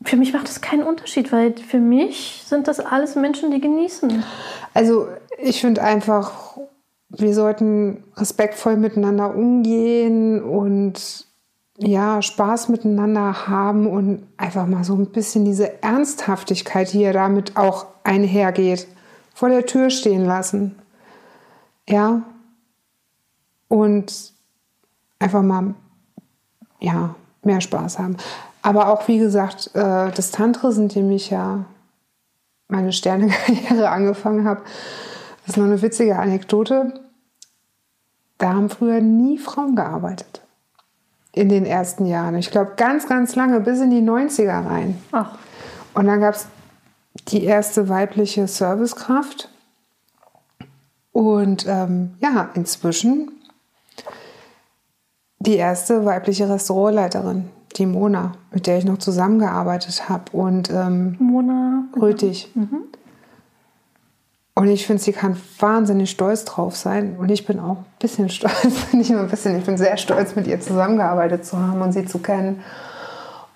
für 0.02 0.16
mich 0.16 0.32
macht 0.32 0.48
das 0.48 0.60
keinen 0.60 0.82
Unterschied, 0.82 1.30
weil 1.30 1.54
für 1.56 1.78
mich 1.78 2.42
sind 2.44 2.66
das 2.66 2.80
alles 2.80 3.14
Menschen, 3.14 3.52
die 3.52 3.60
genießen. 3.60 4.24
Also 4.74 5.06
ich 5.38 5.60
finde 5.60 5.82
einfach, 5.82 6.58
wir 7.10 7.32
sollten 7.32 8.02
respektvoll 8.16 8.76
miteinander 8.76 9.32
umgehen 9.32 10.42
und 10.42 11.27
ja, 11.78 12.20
Spaß 12.20 12.68
miteinander 12.68 13.46
haben 13.46 13.86
und 13.86 14.26
einfach 14.36 14.66
mal 14.66 14.82
so 14.82 14.94
ein 14.94 15.06
bisschen 15.06 15.44
diese 15.44 15.82
Ernsthaftigkeit, 15.82 16.92
die 16.92 17.00
ja 17.00 17.12
damit 17.12 17.56
auch 17.56 17.86
einhergeht, 18.02 18.88
vor 19.32 19.48
der 19.48 19.64
Tür 19.64 19.90
stehen 19.90 20.24
lassen. 20.24 20.76
Ja. 21.88 22.22
Und 23.68 24.32
einfach 25.20 25.42
mal, 25.42 25.74
ja, 26.80 27.14
mehr 27.42 27.60
Spaß 27.60 27.98
haben. 27.98 28.16
Aber 28.62 28.88
auch, 28.88 29.06
wie 29.06 29.18
gesagt, 29.18 29.70
äh, 29.74 30.10
das 30.10 30.32
Tantra, 30.32 30.70
in 30.70 30.88
dem 30.88 31.10
ich 31.10 31.30
ja 31.30 31.64
meine 32.66 32.92
Sternekarriere 32.92 33.88
angefangen 33.90 34.46
habe, 34.48 34.62
das 35.46 35.50
ist 35.50 35.56
noch 35.56 35.64
eine 35.64 35.80
witzige 35.80 36.18
Anekdote. 36.18 37.00
Da 38.38 38.54
haben 38.54 38.68
früher 38.68 39.00
nie 39.00 39.38
Frauen 39.38 39.76
gearbeitet. 39.76 40.37
In 41.38 41.48
den 41.48 41.66
ersten 41.66 42.04
Jahren. 42.06 42.34
Ich 42.34 42.50
glaube, 42.50 42.72
ganz, 42.76 43.06
ganz 43.06 43.36
lange, 43.36 43.60
bis 43.60 43.80
in 43.80 43.90
die 43.90 44.02
90er 44.02 44.66
rein. 44.66 45.00
Ach, 45.12 45.38
Und 45.94 46.06
dann 46.08 46.20
gab 46.20 46.34
es 46.34 46.48
die 47.28 47.44
erste 47.44 47.88
weibliche 47.88 48.48
Servicekraft. 48.48 49.48
Und 51.12 51.64
ähm, 51.68 52.14
ja, 52.18 52.50
inzwischen 52.54 53.30
die 55.38 55.54
erste 55.54 56.04
weibliche 56.04 56.48
Restaurantleiterin, 56.48 57.50
die 57.76 57.86
Mona, 57.86 58.32
mit 58.50 58.66
der 58.66 58.78
ich 58.78 58.84
noch 58.84 58.98
zusammengearbeitet 58.98 60.08
habe. 60.08 60.24
Und 60.32 60.70
ähm, 60.70 61.14
Mona. 61.20 61.84
Rötig. 62.00 62.50
Mhm. 62.56 62.82
Und 64.58 64.66
ich 64.66 64.88
finde, 64.88 65.00
sie 65.00 65.12
kann 65.12 65.40
wahnsinnig 65.60 66.10
stolz 66.10 66.44
drauf 66.44 66.74
sein. 66.74 67.14
Und 67.16 67.28
ich 67.28 67.46
bin 67.46 67.60
auch 67.60 67.76
ein 67.76 67.84
bisschen 68.00 68.28
stolz, 68.28 68.92
nicht 68.92 69.08
nur 69.08 69.20
ein 69.20 69.28
bisschen, 69.28 69.56
ich 69.56 69.64
bin 69.64 69.76
sehr 69.76 69.96
stolz, 69.96 70.34
mit 70.34 70.48
ihr 70.48 70.60
zusammengearbeitet 70.60 71.46
zu 71.46 71.56
haben 71.56 71.80
und 71.80 71.92
sie 71.92 72.06
zu 72.06 72.18
kennen. 72.18 72.64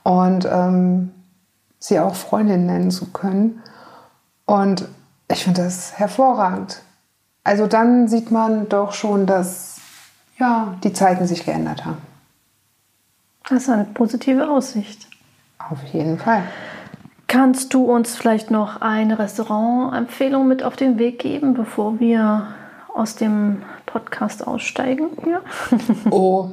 Und 0.04 0.48
ähm, 0.48 1.10
sie 1.80 1.98
auch 1.98 2.14
Freundin 2.14 2.66
nennen 2.66 2.92
zu 2.92 3.10
können. 3.10 3.60
Und 4.46 4.86
ich 5.26 5.42
finde 5.42 5.64
das 5.64 5.98
hervorragend. 5.98 6.82
Also 7.42 7.66
dann 7.66 8.06
sieht 8.06 8.30
man 8.30 8.68
doch 8.68 8.92
schon, 8.92 9.26
dass 9.26 9.80
ja, 10.38 10.76
die 10.84 10.92
Zeiten 10.92 11.26
sich 11.26 11.44
geändert 11.44 11.84
haben. 11.84 11.98
Das 13.48 13.64
ist 13.64 13.70
eine 13.70 13.86
positive 13.86 14.48
Aussicht. 14.48 15.08
Auf 15.68 15.82
jeden 15.92 16.20
Fall. 16.20 16.44
Kannst 17.32 17.72
du 17.72 17.90
uns 17.90 18.14
vielleicht 18.14 18.50
noch 18.50 18.82
eine 18.82 19.18
Restaurantempfehlung 19.18 20.46
mit 20.46 20.62
auf 20.62 20.76
den 20.76 20.98
Weg 20.98 21.18
geben, 21.18 21.54
bevor 21.54 21.98
wir 21.98 22.48
aus 22.92 23.16
dem 23.16 23.62
Podcast 23.86 24.46
aussteigen? 24.46 25.09
Ja. 25.26 25.40
Oh. 26.10 26.50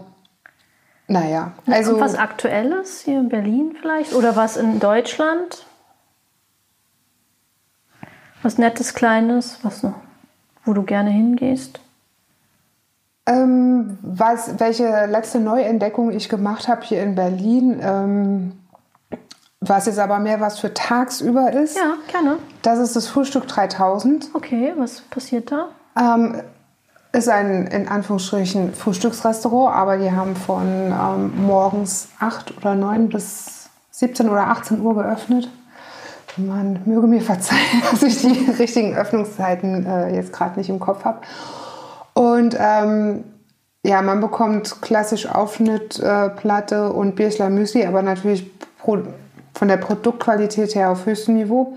naja, 1.10 1.52
Also 1.68 1.92
also 1.92 2.00
was 2.00 2.16
Aktuelles 2.16 3.02
hier 3.02 3.20
in 3.20 3.28
Berlin 3.28 3.76
vielleicht 3.78 4.14
oder 4.14 4.38
was 4.38 4.56
in 4.56 4.80
Deutschland? 4.80 5.66
Was 8.42 8.58
Nettes, 8.58 8.94
Kleines, 8.94 9.60
was 9.64 9.84
noch, 9.84 9.96
wo 10.64 10.72
du 10.72 10.84
gerne 10.84 11.10
hingehst? 11.10 11.82
ähm, 13.26 13.98
was, 14.02 14.60
welche 14.62 15.06
letzte 15.08 15.42
Neuentdeckung 15.42 16.12
ich 16.12 16.30
gemacht 16.30 16.70
habe 16.70 16.84
hier 16.84 17.04
in 17.04 17.16
Berlin, 17.16 17.82
ähm, 17.84 18.59
was 19.62 19.86
jetzt 19.88 20.00
aber 20.00 20.20
mehr 20.20 20.40
was 20.40 20.60
für 20.60 20.74
tagsüber 20.74 21.52
ist, 21.52 21.76
Ja, 21.78 21.96
gerne. 22.08 22.38
das 22.62 22.80
ist 22.80 22.96
das 22.96 23.08
Frühstück 23.08 23.48
3000. 23.48 24.30
Okay, 24.34 24.74
was 24.78 25.02
passiert 25.02 25.52
da? 25.52 25.68
Ähm, 26.00 26.42
ist 27.12 27.28
ein 27.28 27.68
in 27.68 27.88
Anführungsstrichen 27.88 28.74
Frühstücksrestaurant, 28.74 29.76
aber 29.76 29.98
die 29.98 30.12
haben 30.12 30.36
von 30.36 30.66
ähm, 30.66 31.46
morgens 31.46 32.10
8 32.20 32.58
oder 32.58 32.76
9 32.76 33.10
bis 33.10 33.70
17 33.92 34.30
oder 34.30 34.48
18 34.48 34.80
Uhr 34.82 34.96
geöffnet. 34.96 35.50
Man 36.38 36.82
möge 36.86 37.08
mir 37.08 37.22
verzeihen, 37.34 37.82
dass 37.92 38.04
ich 38.04 38.22
die 38.22 38.52
richtigen 38.52 38.96
Öffnungszeiten 38.96 39.86
äh, 39.86 40.16
jetzt 40.16 40.32
gerade 40.32 40.58
nicht 40.58 40.70
im 40.70 40.80
Kopf 40.80 41.04
habe. 41.04 41.20
Und 42.14 42.56
ähm, 42.58 43.24
ja, 43.84 44.02
man 44.02 44.20
bekommt 44.22 44.82
klassisch 44.82 45.26
Aufschnittplatte 45.26 46.76
äh, 46.76 46.94
und 46.94 47.18
Müsli, 47.50 47.86
aber 47.86 48.02
natürlich 48.02 48.52
pro, 48.78 49.00
von 49.60 49.68
der 49.68 49.76
Produktqualität 49.78 50.74
her 50.74 50.90
auf 50.90 51.06
höchstem 51.06 51.36
Niveau. 51.36 51.74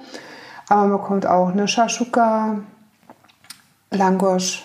Aber 0.68 0.82
man 0.82 0.92
bekommt 0.92 1.26
auch 1.26 1.48
eine 1.48 1.66
Shashuka, 1.66 2.58
Langosch, 3.90 4.64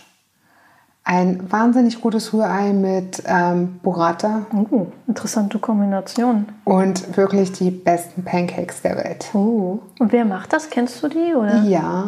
ein 1.04 1.52
wahnsinnig 1.52 2.00
gutes 2.00 2.32
Rührei 2.32 2.74
mit 2.74 3.24
ähm, 3.26 3.80
Burrata 3.82 4.46
Oh, 4.70 4.86
interessante 5.08 5.58
Kombination. 5.58 6.46
und 6.64 7.18
wirklich 7.18 7.52
die 7.54 7.72
besten 7.72 8.24
Pancakes 8.24 8.84
der 8.84 8.98
Welt. 8.98 9.26
Oh. 9.34 9.80
Und 10.00 10.12
wer 10.12 10.24
macht 10.26 10.54
das? 10.54 10.70
Kennst 10.70 11.02
du 11.02 11.08
die? 11.08 11.34
Oder? 11.34 11.64
Ja, 11.64 12.06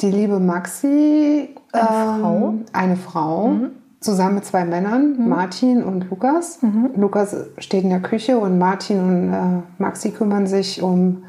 die 0.00 0.10
liebe 0.10 0.38
Maxi, 0.40 1.54
Eine 1.72 1.82
ähm, 1.82 2.20
Frau? 2.22 2.54
eine 2.72 2.96
Frau, 2.96 3.56
zusammen 4.00 4.36
mit 4.36 4.44
zwei 4.44 4.64
Männern, 4.64 5.28
Martin 5.28 5.82
und 5.82 6.08
Lukas. 6.10 6.60
Lukas 6.94 7.36
steht 7.58 7.84
in 7.84 7.90
der 7.90 8.00
Küche 8.00 8.38
und 8.38 8.58
Martin 8.58 9.00
und 9.00 9.32
äh, 9.32 9.82
Maxi 9.82 10.12
kümmern 10.12 10.46
sich 10.46 10.82
um 10.82 11.24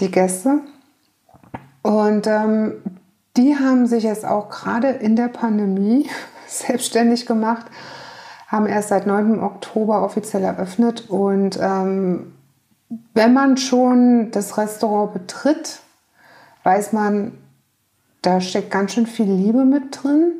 die 0.00 0.10
Gäste. 0.10 0.60
Und 1.82 2.26
ähm, 2.26 2.74
die 3.36 3.56
haben 3.56 3.86
sich 3.86 4.04
jetzt 4.04 4.24
auch 4.24 4.48
gerade 4.50 4.88
in 4.88 5.16
der 5.16 5.28
Pandemie 5.28 6.08
selbstständig 6.46 7.26
gemacht, 7.26 7.66
haben 8.48 8.66
erst 8.66 8.88
seit 8.88 9.06
9. 9.06 9.40
Oktober 9.40 10.02
offiziell 10.02 10.44
eröffnet 10.44 11.10
und 11.10 11.58
ähm, 11.60 12.32
wenn 13.14 13.34
man 13.34 13.56
schon 13.56 14.30
das 14.30 14.56
Restaurant 14.58 15.12
betritt, 15.12 15.80
weiß 16.62 16.92
man, 16.92 17.32
da 18.22 18.40
steckt 18.40 18.70
ganz 18.70 18.92
schön 18.92 19.06
viel 19.06 19.26
Liebe 19.26 19.64
mit 19.64 20.02
drin 20.02 20.34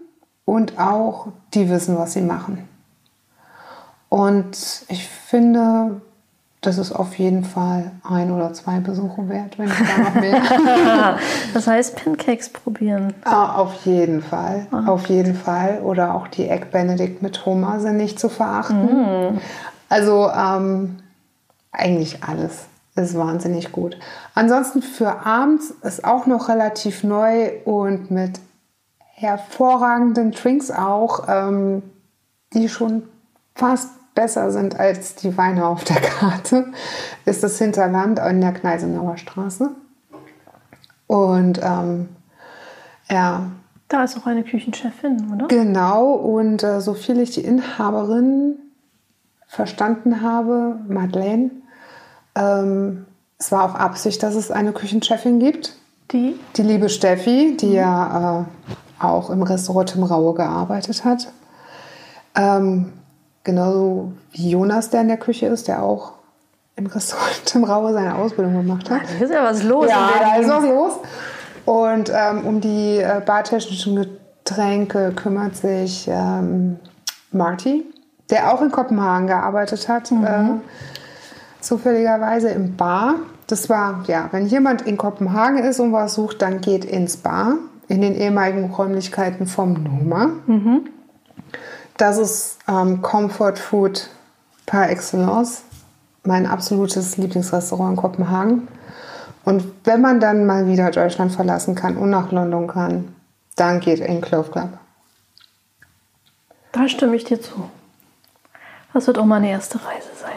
und 0.47 0.79
auch 0.79 1.27
die 1.53 1.69
wissen, 1.69 1.99
was 1.99 2.15
sie 2.15 2.23
machen. 2.23 2.67
Und 4.09 4.57
ich 4.89 5.07
finde, 5.07 6.01
das 6.63 6.79
ist 6.79 6.93
auf 6.93 7.19
jeden 7.19 7.45
Fall 7.45 7.91
ein 8.03 8.31
oder 8.31 8.55
zwei 8.55 8.81
Besuche 8.81 9.29
wert, 9.29 9.59
wenn 9.59 9.67
nicht 9.67 9.87
gar 9.87 9.99
noch 9.99 10.15
mehr. 10.15 11.19
Das 11.55 11.67
heißt, 11.67 11.97
Pancakes 11.97 12.49
probieren. 12.49 13.13
Ah, 13.25 13.57
auf 13.57 13.85
jeden 13.85 14.23
Fall, 14.23 14.67
auf 14.87 15.07
jeden 15.09 15.35
Fall. 15.35 15.81
Oder 15.83 16.15
auch 16.15 16.29
die 16.29 16.49
Egg 16.49 16.67
Benedict 16.73 17.23
mit 17.23 17.35
Thomas 17.37 17.83
sind 17.83 17.97
nicht 17.97 18.19
zu 18.19 18.29
verachten. 18.29 19.41
Also 19.89 20.31
ähm, 20.31 20.97
eigentlich 21.73 22.23
alles 22.23 22.67
ist 22.95 23.17
wahnsinnig 23.17 23.73
gut. 23.73 23.99
Ansonsten 24.35 24.83
für 24.83 25.27
abends 25.27 25.73
ist 25.83 26.05
auch 26.05 26.27
noch 26.27 26.49
relativ 26.49 27.05
neu 27.05 27.51
und 27.65 28.11
mit 28.11 28.41
hervorragenden 29.19 30.33
Drinks 30.33 30.71
auch, 30.71 31.27
ähm, 31.27 31.83
die 32.53 32.69
schon 32.69 33.05
fast 33.55 33.91
besser 34.15 34.51
sind 34.51 34.79
als 34.79 35.15
die 35.15 35.37
Weine 35.39 35.67
auf 35.67 35.85
der 35.85 36.01
Karte, 36.01 36.67
ist 37.25 37.43
das 37.43 37.59
Hinterland 37.59 38.19
in 38.19 38.41
der 38.43 38.53
Kneisenauer 38.53 39.17
Straße. 39.17 39.71
Und 41.07 41.61
ähm, 41.63 42.09
ja, 43.09 43.47
Da 43.89 44.05
ist 44.05 44.19
auch 44.19 44.27
eine 44.27 44.43
Küchenchefin, 44.43 45.33
oder? 45.33 45.47
Genau, 45.49 46.13
und 46.13 46.63
äh, 46.63 46.81
so 46.81 46.95
viel 46.95 47.21
ich 47.21 47.31
die 47.31 47.43
Inhaberin 47.43 48.57
verstanden 49.47 50.21
habe, 50.21 50.81
Madeleine, 50.89 51.51
ähm, 52.35 53.07
es 53.39 53.51
war 53.53 53.65
auf 53.65 53.77
Absicht, 53.77 54.23
dass 54.23 54.35
es 54.35 54.51
eine 54.51 54.73
Küchenchefin 54.73 55.39
gibt. 55.39 55.77
Die? 56.13 56.39
Die 56.57 56.63
liebe 56.63 56.89
Steffi, 56.89 57.57
die 57.59 57.73
ja 57.73 58.41
äh, 58.41 58.45
auch 58.99 59.31
im 59.31 59.43
Restaurant 59.43 59.91
Tim 59.91 60.03
Raue 60.03 60.35
gearbeitet 60.35 61.05
hat. 61.05 61.29
Ähm, 62.35 62.93
genauso 63.45 64.13
wie 64.33 64.51
Jonas, 64.51 64.91
der 64.91 65.03
in 65.03 65.09
der 65.09 65.17
Küche 65.17 65.47
ist, 65.47 65.69
der 65.69 65.83
auch 65.83 66.13
im 66.77 66.87
Restaurant 66.87 67.43
Tim 67.47 67.65
Raue 67.65 67.93
seine 67.93 68.17
Ausbildung 68.17 68.55
gemacht 68.55 68.91
hat. 68.91 69.03
Da 69.03 69.25
ist 69.25 69.33
ja 69.33 69.45
was 69.45 69.63
los. 69.63 69.89
Ja, 69.89 70.11
da 70.21 70.37
ist 70.37 70.49
was 70.49 70.65
los. 70.65 70.93
Und 71.65 72.13
ähm, 72.15 72.47
um 72.47 72.61
die 72.61 72.99
äh, 72.99 73.21
bartechnischen 73.25 73.97
Getränke 73.97 75.13
kümmert 75.17 75.57
sich 75.57 76.09
ähm, 76.09 76.79
Marty, 77.33 77.85
der 78.31 78.53
auch 78.53 78.63
in 78.63 78.71
Kopenhagen 78.71 79.27
gearbeitet 79.27 79.89
hat, 79.89 80.13
äh, 80.13 80.45
zufälligerweise 81.61 82.51
im 82.51 82.77
Bar. 82.77 83.17
Das 83.49 83.69
war, 83.69 84.05
ja, 84.07 84.29
wenn 84.33 84.47
jemand 84.47 84.83
in 84.83 84.97
Kopenhagen 84.97 85.59
ist 85.59 85.81
und 85.81 85.93
was 85.93 86.15
sucht, 86.15 86.43
dann 86.43 86.61
geht 86.61 86.85
ins 86.85 87.17
Bar, 87.17 87.55
in 87.89 88.01
den 88.01 88.15
ehemaligen 88.15 88.71
Räumlichkeiten 88.73 89.47
vom 89.47 89.75
Noma. 89.75 90.31
Das 91.97 92.19
ist 92.19 92.59
ähm, 92.69 93.03
Comfort 93.03 93.57
Food 93.57 94.09
par 94.67 94.91
excellence. 94.91 95.63
Mein 96.25 96.47
absolutes 96.47 97.17
Lieblingsrestaurant 97.17 97.93
in 97.93 97.97
Kopenhagen. 97.97 98.69
Und 99.45 99.65
wenn 99.85 100.01
man 100.01 100.19
dann 100.19 100.45
mal 100.45 100.67
wieder 100.67 100.91
Deutschland 100.91 101.33
verlassen 101.33 101.77
kann 101.77 101.97
und 101.97 102.11
nach 102.11 102.33
London 102.33 102.67
kann, 102.67 103.15
dann 103.55 103.81
geht 103.81 104.01
in 104.01 104.21
Clove 104.21 104.51
Club. 104.51 104.71
Da 106.73 106.89
stimme 106.89 107.15
ich 107.17 107.25
dir 107.25 107.41
zu. 107.41 107.71
Das 108.93 109.07
wird 109.07 109.19
auch 109.19 109.25
meine 109.25 109.49
erste 109.49 109.79
Reise 109.79 110.09
sein. 110.21 110.33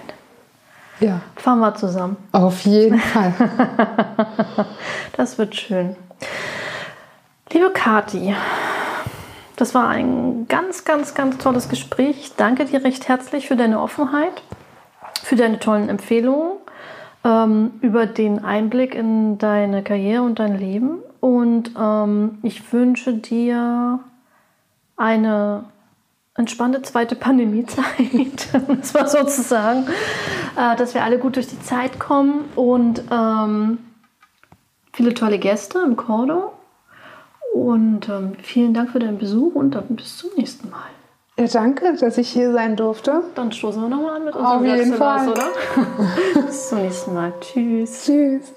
Ja. 0.99 1.21
Fahren 1.35 1.59
wir 1.59 1.76
zusammen. 1.76 2.17
Auf 2.31 2.61
jeden 2.61 2.99
Fall. 2.99 3.34
Das 5.17 5.38
wird 5.38 5.53
schön. 5.53 5.97
Liebe 7.51 7.71
Kati, 7.71 8.35
das 9.55 9.73
war 9.73 9.88
ein 9.88 10.47
ganz, 10.47 10.85
ganz, 10.85 11.15
ganz 11.15 11.39
tolles 11.39 11.67
Gespräch. 11.67 12.17
Ich 12.19 12.35
danke 12.35 12.65
dir 12.65 12.84
recht 12.84 13.07
herzlich 13.07 13.47
für 13.47 13.55
deine 13.55 13.81
Offenheit, 13.81 14.43
für 15.23 15.35
deine 15.35 15.57
tollen 15.57 15.89
Empfehlungen, 15.89 16.57
ähm, 17.23 17.71
über 17.81 18.05
den 18.05 18.45
Einblick 18.45 18.93
in 18.93 19.39
deine 19.39 19.81
Karriere 19.81 20.21
und 20.21 20.38
dein 20.38 20.59
Leben. 20.59 20.99
Und 21.21 21.71
ähm, 21.76 22.38
ich 22.43 22.71
wünsche 22.71 23.13
dir 23.13 23.99
eine 24.95 25.63
entspannte 26.35 26.84
zweite 26.84 27.15
Pandemiezeit, 27.15 28.47
das 28.67 28.93
war 28.93 29.07
sozusagen, 29.07 29.88
äh, 30.55 30.76
dass 30.76 30.93
wir 30.93 31.03
alle 31.03 31.17
gut 31.17 31.35
durch 31.35 31.47
die 31.47 31.59
Zeit 31.61 31.97
kommen 31.97 32.45
und 32.55 33.01
ähm, 33.11 33.80
viele 34.93 35.15
tolle 35.15 35.39
Gäste 35.39 35.80
im 35.80 35.97
Cordo. 35.97 36.53
Und 37.53 38.07
ähm, 38.09 38.34
vielen 38.41 38.73
Dank 38.73 38.91
für 38.91 38.99
deinen 38.99 39.17
Besuch 39.17 39.55
und 39.55 39.71
dann 39.71 39.95
bis 39.95 40.17
zum 40.17 40.30
nächsten 40.38 40.69
Mal. 40.69 40.89
Ja, 41.38 41.47
danke, 41.47 41.95
dass 41.99 42.17
ich 42.17 42.30
hier 42.30 42.51
sein 42.51 42.76
durfte. 42.76 43.23
Dann 43.35 43.51
stoßen 43.51 43.81
wir 43.81 43.89
nochmal 43.89 44.17
an 44.17 44.26
mit 44.26 44.34
Auf 44.35 44.41
unserem 44.41 44.65
jeden 44.65 44.77
letzten 44.77 44.95
Glas, 44.95 45.23
Fall. 45.23 45.31
oder? 45.31 45.47
bis 46.45 46.69
zum 46.69 46.77
nächsten 46.80 47.13
Mal. 47.13 47.34
Tschüss. 47.39 48.05
Tschüss. 48.05 48.53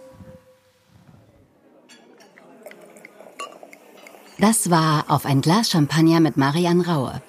Das 4.39 4.71
war 4.71 5.05
Auf 5.09 5.25
ein 5.27 5.41
Glas 5.41 5.71
Champagner 5.71 6.19
mit 6.19 6.37
Marianne 6.37 6.85
Raue. 6.85 7.23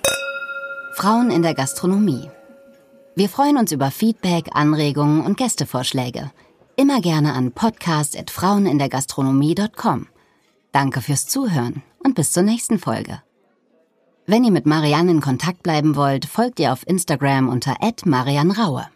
Frauen 0.95 1.29
in 1.29 1.43
der 1.43 1.53
Gastronomie. 1.53 2.31
Wir 3.15 3.29
freuen 3.29 3.57
uns 3.57 3.71
über 3.71 3.91
Feedback, 3.91 4.49
Anregungen 4.53 5.23
und 5.23 5.37
Gästevorschläge. 5.37 6.31
Immer 6.75 7.01
gerne 7.01 7.33
an 7.33 7.51
podcast.frauenindergastronomie.com. 7.51 10.07
Danke 10.73 11.01
fürs 11.01 11.27
Zuhören 11.27 11.83
und 12.03 12.15
bis 12.15 12.31
zur 12.31 12.41
nächsten 12.41 12.79
Folge. 12.79 13.21
Wenn 14.25 14.43
ihr 14.43 14.51
mit 14.51 14.65
Marianne 14.65 15.11
in 15.11 15.21
Kontakt 15.21 15.61
bleiben 15.61 15.95
wollt, 15.95 16.25
folgt 16.25 16.59
ihr 16.59 16.73
auf 16.73 16.87
Instagram 16.87 17.47
unter 17.47 17.77
@marianraue. 18.05 18.87